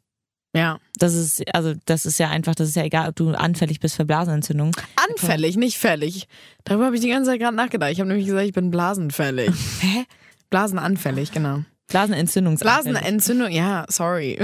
Ja. 0.55 0.79
Das 0.99 1.15
ist, 1.15 1.43
also, 1.55 1.73
das 1.85 2.05
ist 2.05 2.19
ja 2.19 2.29
einfach, 2.29 2.53
das 2.53 2.69
ist 2.69 2.75
ja 2.75 2.83
egal, 2.83 3.09
ob 3.09 3.15
du 3.15 3.31
anfällig 3.31 3.79
bist 3.79 3.95
für 3.95 4.05
Blasenentzündung. 4.05 4.75
Anfällig, 5.09 5.57
nicht 5.57 5.77
fällig. 5.77 6.27
Darüber 6.63 6.85
habe 6.85 6.95
ich 6.95 7.01
die 7.01 7.09
ganze 7.09 7.31
Zeit 7.31 7.39
gerade 7.39 7.55
nachgedacht. 7.55 7.91
Ich 7.91 7.99
habe 7.99 8.09
nämlich 8.09 8.27
gesagt, 8.27 8.45
ich 8.45 8.53
bin 8.53 8.69
blasenfällig. 8.69 9.49
Hä? 9.79 10.05
Blasenanfällig, 10.51 11.31
genau. 11.31 11.63
Blasenentzündungsanfällig. 11.93 12.99
Blasenentzündung, 12.99 13.51
ja, 13.51 13.85
sorry. 13.87 14.39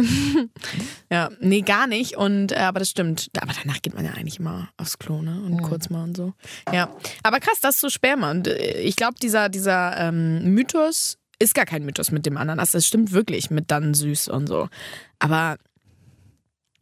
ja, 1.12 1.30
nee, 1.40 1.62
gar 1.62 1.88
nicht. 1.88 2.16
Und 2.16 2.52
äh, 2.52 2.58
aber 2.58 2.80
das 2.80 2.92
stimmt. 2.92 3.30
Aber 3.42 3.54
danach 3.60 3.82
geht 3.82 3.96
man 3.96 4.06
ja 4.06 4.12
eigentlich 4.12 4.40
immer 4.40 4.70
aufs 4.78 5.00
Klo, 5.00 5.22
ne? 5.22 5.42
Und 5.42 5.62
kurz 5.64 5.90
mal 5.90 6.04
und 6.04 6.16
so. 6.16 6.34
Ja. 6.72 6.96
Aber 7.24 7.40
krass, 7.40 7.60
das 7.60 7.80
zu 7.80 7.90
Sperma. 7.90 8.30
Und 8.30 8.48
äh, 8.48 8.82
ich 8.82 8.96
glaube, 8.96 9.16
dieser, 9.22 9.50
dieser 9.50 9.98
ähm, 9.98 10.54
Mythos 10.54 11.18
ist 11.40 11.56
gar 11.56 11.66
kein 11.66 11.84
Mythos 11.84 12.12
mit 12.12 12.26
dem 12.28 12.38
Ananas. 12.38 12.72
Das 12.72 12.86
stimmt 12.86 13.14
wirklich 13.14 13.50
mit 13.50 13.72
dann 13.72 13.96
süß 13.96 14.28
und 14.28 14.48
so. 14.48 14.70
Aber 15.18 15.58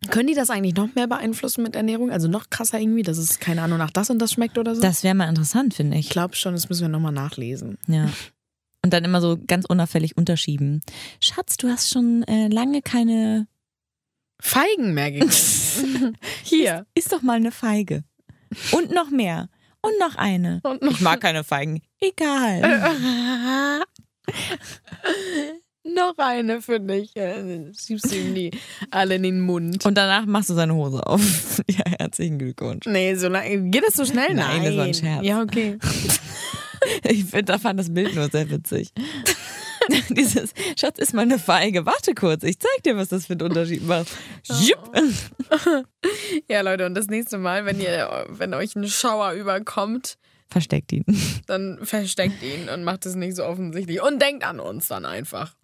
können 0.10 0.27
die 0.27 0.36
das 0.36 0.49
eigentlich 0.49 0.75
noch 0.75 0.93
mehr 0.95 1.08
beeinflussen 1.08 1.63
mit 1.63 1.75
Ernährung? 1.75 2.12
Also 2.12 2.27
noch 2.27 2.49
krasser 2.49 2.80
irgendwie, 2.80 3.03
dass 3.03 3.17
es, 3.17 3.39
keine 3.39 3.62
Ahnung, 3.62 3.77
nach 3.77 3.91
das 3.91 4.10
und 4.10 4.19
das 4.19 4.34
schmeckt 4.34 4.58
oder 4.58 4.75
so? 4.75 4.82
Das 4.82 5.03
wäre 5.03 5.15
mal 5.15 5.30
interessant, 5.30 5.73
finde 5.73 5.97
ich 5.97 6.08
ich. 6.08 6.12
glaube 6.12 6.36
schon, 6.36 6.53
das 6.53 6.69
müssen 6.69 6.82
wir 6.82 6.89
nochmal 6.89 7.13
nachlesen. 7.13 7.77
Ja. 7.88 8.10
Und 8.88 8.93
dann 8.93 9.04
immer 9.04 9.19
so 9.19 9.38
ganz 9.47 9.65
unauffällig 9.65 10.15
unterschieben. 10.15 10.82
Schatz, 11.19 11.58
du 11.58 11.67
hast 11.67 11.89
schon 11.89 12.23
äh, 12.23 12.47
lange 12.47 12.82
keine. 12.82 13.50
Feigen 14.39 14.93
mehr 14.93 15.12
gegessen. 15.12 16.15
Hier. 16.43 16.86
Ist 16.95 17.12
doch 17.12 17.21
mal 17.21 17.34
eine 17.34 17.52
Feige. 17.52 18.06
Und 18.71 18.93
noch 18.93 19.10
mehr. 19.10 19.50
Und 19.82 19.91
noch 20.00 20.15
eine. 20.15 20.62
Und 20.63 20.82
noch 20.84 20.91
Ich 20.91 21.02
mag 21.02 21.19
keine 21.19 21.43
Feigen. 21.43 21.82
Egal. 22.00 23.82
Noch 25.84 26.17
eine 26.17 26.62
für 26.62 26.80
dich. 26.80 27.15
Äh, 27.15 27.71
Schiebst 27.73 28.12
du 28.12 28.15
ihm 28.15 28.36
die 28.36 28.52
alle 28.91 29.15
in 29.15 29.23
den 29.23 29.39
Mund. 29.39 29.86
Und 29.86 29.97
danach 29.97 30.26
machst 30.26 30.50
du 30.50 30.54
seine 30.54 30.76
Hose 30.76 31.06
auf. 31.06 31.62
Ja, 31.69 31.84
herzlichen 32.00 32.38
Glückwunsch. 32.39 32.86
Nee, 32.86 33.15
so 33.15 33.28
lange. 33.28 33.69
Geht 33.69 33.84
das 33.86 33.95
so 33.95 34.06
schnell? 34.06 34.34
Nein, 34.34 34.63
das 34.63 34.78
war 34.78 34.86
ein 34.86 34.93
Scherz. 34.93 35.26
Ja, 35.26 35.41
okay. 35.41 35.78
Ich 37.04 37.26
find, 37.26 37.50
da 37.50 37.58
fand 37.58 37.80
das 37.80 37.93
Bild 37.93 38.15
nur 38.15 38.30
sehr 38.30 38.50
witzig. 38.50 38.91
Dieses, 40.10 40.54
Schatz, 40.78 41.00
ist 41.00 41.13
mal 41.13 41.21
eine 41.21 41.39
Feige. 41.39 41.86
Warte 41.86 42.13
kurz, 42.13 42.43
ich 42.43 42.60
zeig 42.60 42.84
dir, 42.84 42.97
was 42.97 43.10
das 43.10 43.28
für 43.28 43.34
einen 43.34 43.43
Unterschied 43.43 43.86
macht. 43.86 44.08
Jupp. 44.43 44.91
Ja, 46.50 46.62
Leute, 46.62 46.86
und 46.86 46.95
das 46.95 47.08
nächste 47.08 47.38
Mal, 47.38 47.65
wenn 47.65 47.80
ihr, 47.80 48.26
wenn 48.30 48.54
euch 48.54 48.76
ein 48.76 48.88
Schauer 48.88 49.32
überkommt, 49.34 50.17
Versteckt 50.50 50.93
ihn. 50.93 51.04
dann 51.45 51.80
versteckt 51.84 52.41
ihn 52.41 52.69
und 52.69 52.84
macht 52.84 53.06
es 53.06 53.15
nicht 53.15 53.36
so 53.36 53.43
offensichtlich. 53.43 54.02
Und 54.02 54.21
denkt 54.21 54.45
an 54.45 54.60
uns 54.62 54.88
dann 54.88 55.06
einfach. 55.06 55.56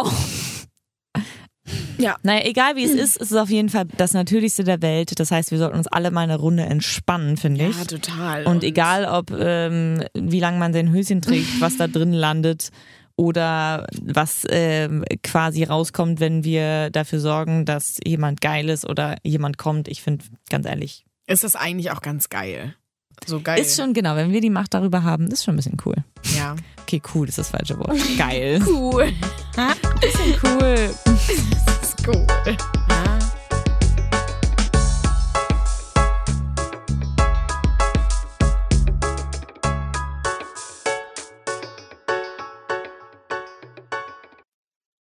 Naja, 2.24 2.46
egal 2.46 2.76
wie 2.76 2.84
es 2.84 2.92
ist, 2.92 3.22
es 3.22 3.32
ist 3.32 3.38
auf 3.38 3.50
jeden 3.50 3.70
Fall 3.70 3.86
das 3.98 4.14
Natürlichste 4.14 4.64
der 4.64 4.82
Welt. 4.82 5.20
Das 5.20 5.32
heißt, 5.32 5.52
wir 5.52 5.58
sollten 5.58 5.78
uns 5.78 5.88
alle 5.88 6.12
mal 6.12 6.22
eine 6.22 6.38
Runde 6.38 6.64
entspannen, 6.64 7.38
finde 7.38 7.66
ich. 7.68 7.78
Ja, 7.78 7.86
total. 7.86 8.46
Und 8.46 8.64
egal, 8.64 9.06
ob 9.06 9.32
ähm, 9.32 10.04
wie 10.14 10.40
lange 10.40 10.58
man 10.58 10.74
sein 10.74 10.92
Höschen 10.92 11.22
trägt, 11.22 11.48
was 11.62 11.78
da 11.78 11.88
drin 11.88 12.14
landet 12.14 12.70
oder 13.16 13.88
was 14.02 14.46
ähm, 14.50 15.06
quasi 15.24 15.64
rauskommt, 15.64 16.20
wenn 16.20 16.44
wir 16.44 16.90
dafür 16.90 17.20
sorgen, 17.20 17.66
dass 17.66 18.00
jemand 18.04 18.42
geil 18.42 18.70
ist 18.70 18.90
oder 18.90 19.18
jemand 19.24 19.58
kommt. 19.58 19.88
Ich 19.88 20.02
finde, 20.02 20.26
ganz 20.50 20.66
ehrlich, 20.66 21.06
Ist 21.28 21.44
das 21.44 21.56
eigentlich 21.56 21.92
auch 21.92 22.02
ganz 22.02 22.30
geil. 22.30 22.76
So 23.28 23.40
geil. 23.40 23.60
ist 23.60 23.78
schon 23.78 23.94
genau, 23.94 24.16
wenn 24.16 24.32
wir 24.32 24.42
die 24.42 24.50
Macht 24.50 24.74
darüber 24.74 25.04
haben, 25.04 25.28
ist 25.28 25.44
schon 25.44 25.54
ein 25.54 25.58
bisschen 25.58 25.78
cool. 25.86 25.96
Ja. 26.36 26.56
Okay, 26.82 27.02
cool 27.14 27.30
ist 27.30 27.38
das 27.38 27.50
falsche 27.50 27.78
Wort. 27.80 27.98
Geil. 28.18 28.62
Cool. 28.66 29.12
Bisschen 30.02 30.36
cool. 30.44 30.90
god. 32.04 32.30
Eh. 32.48 32.83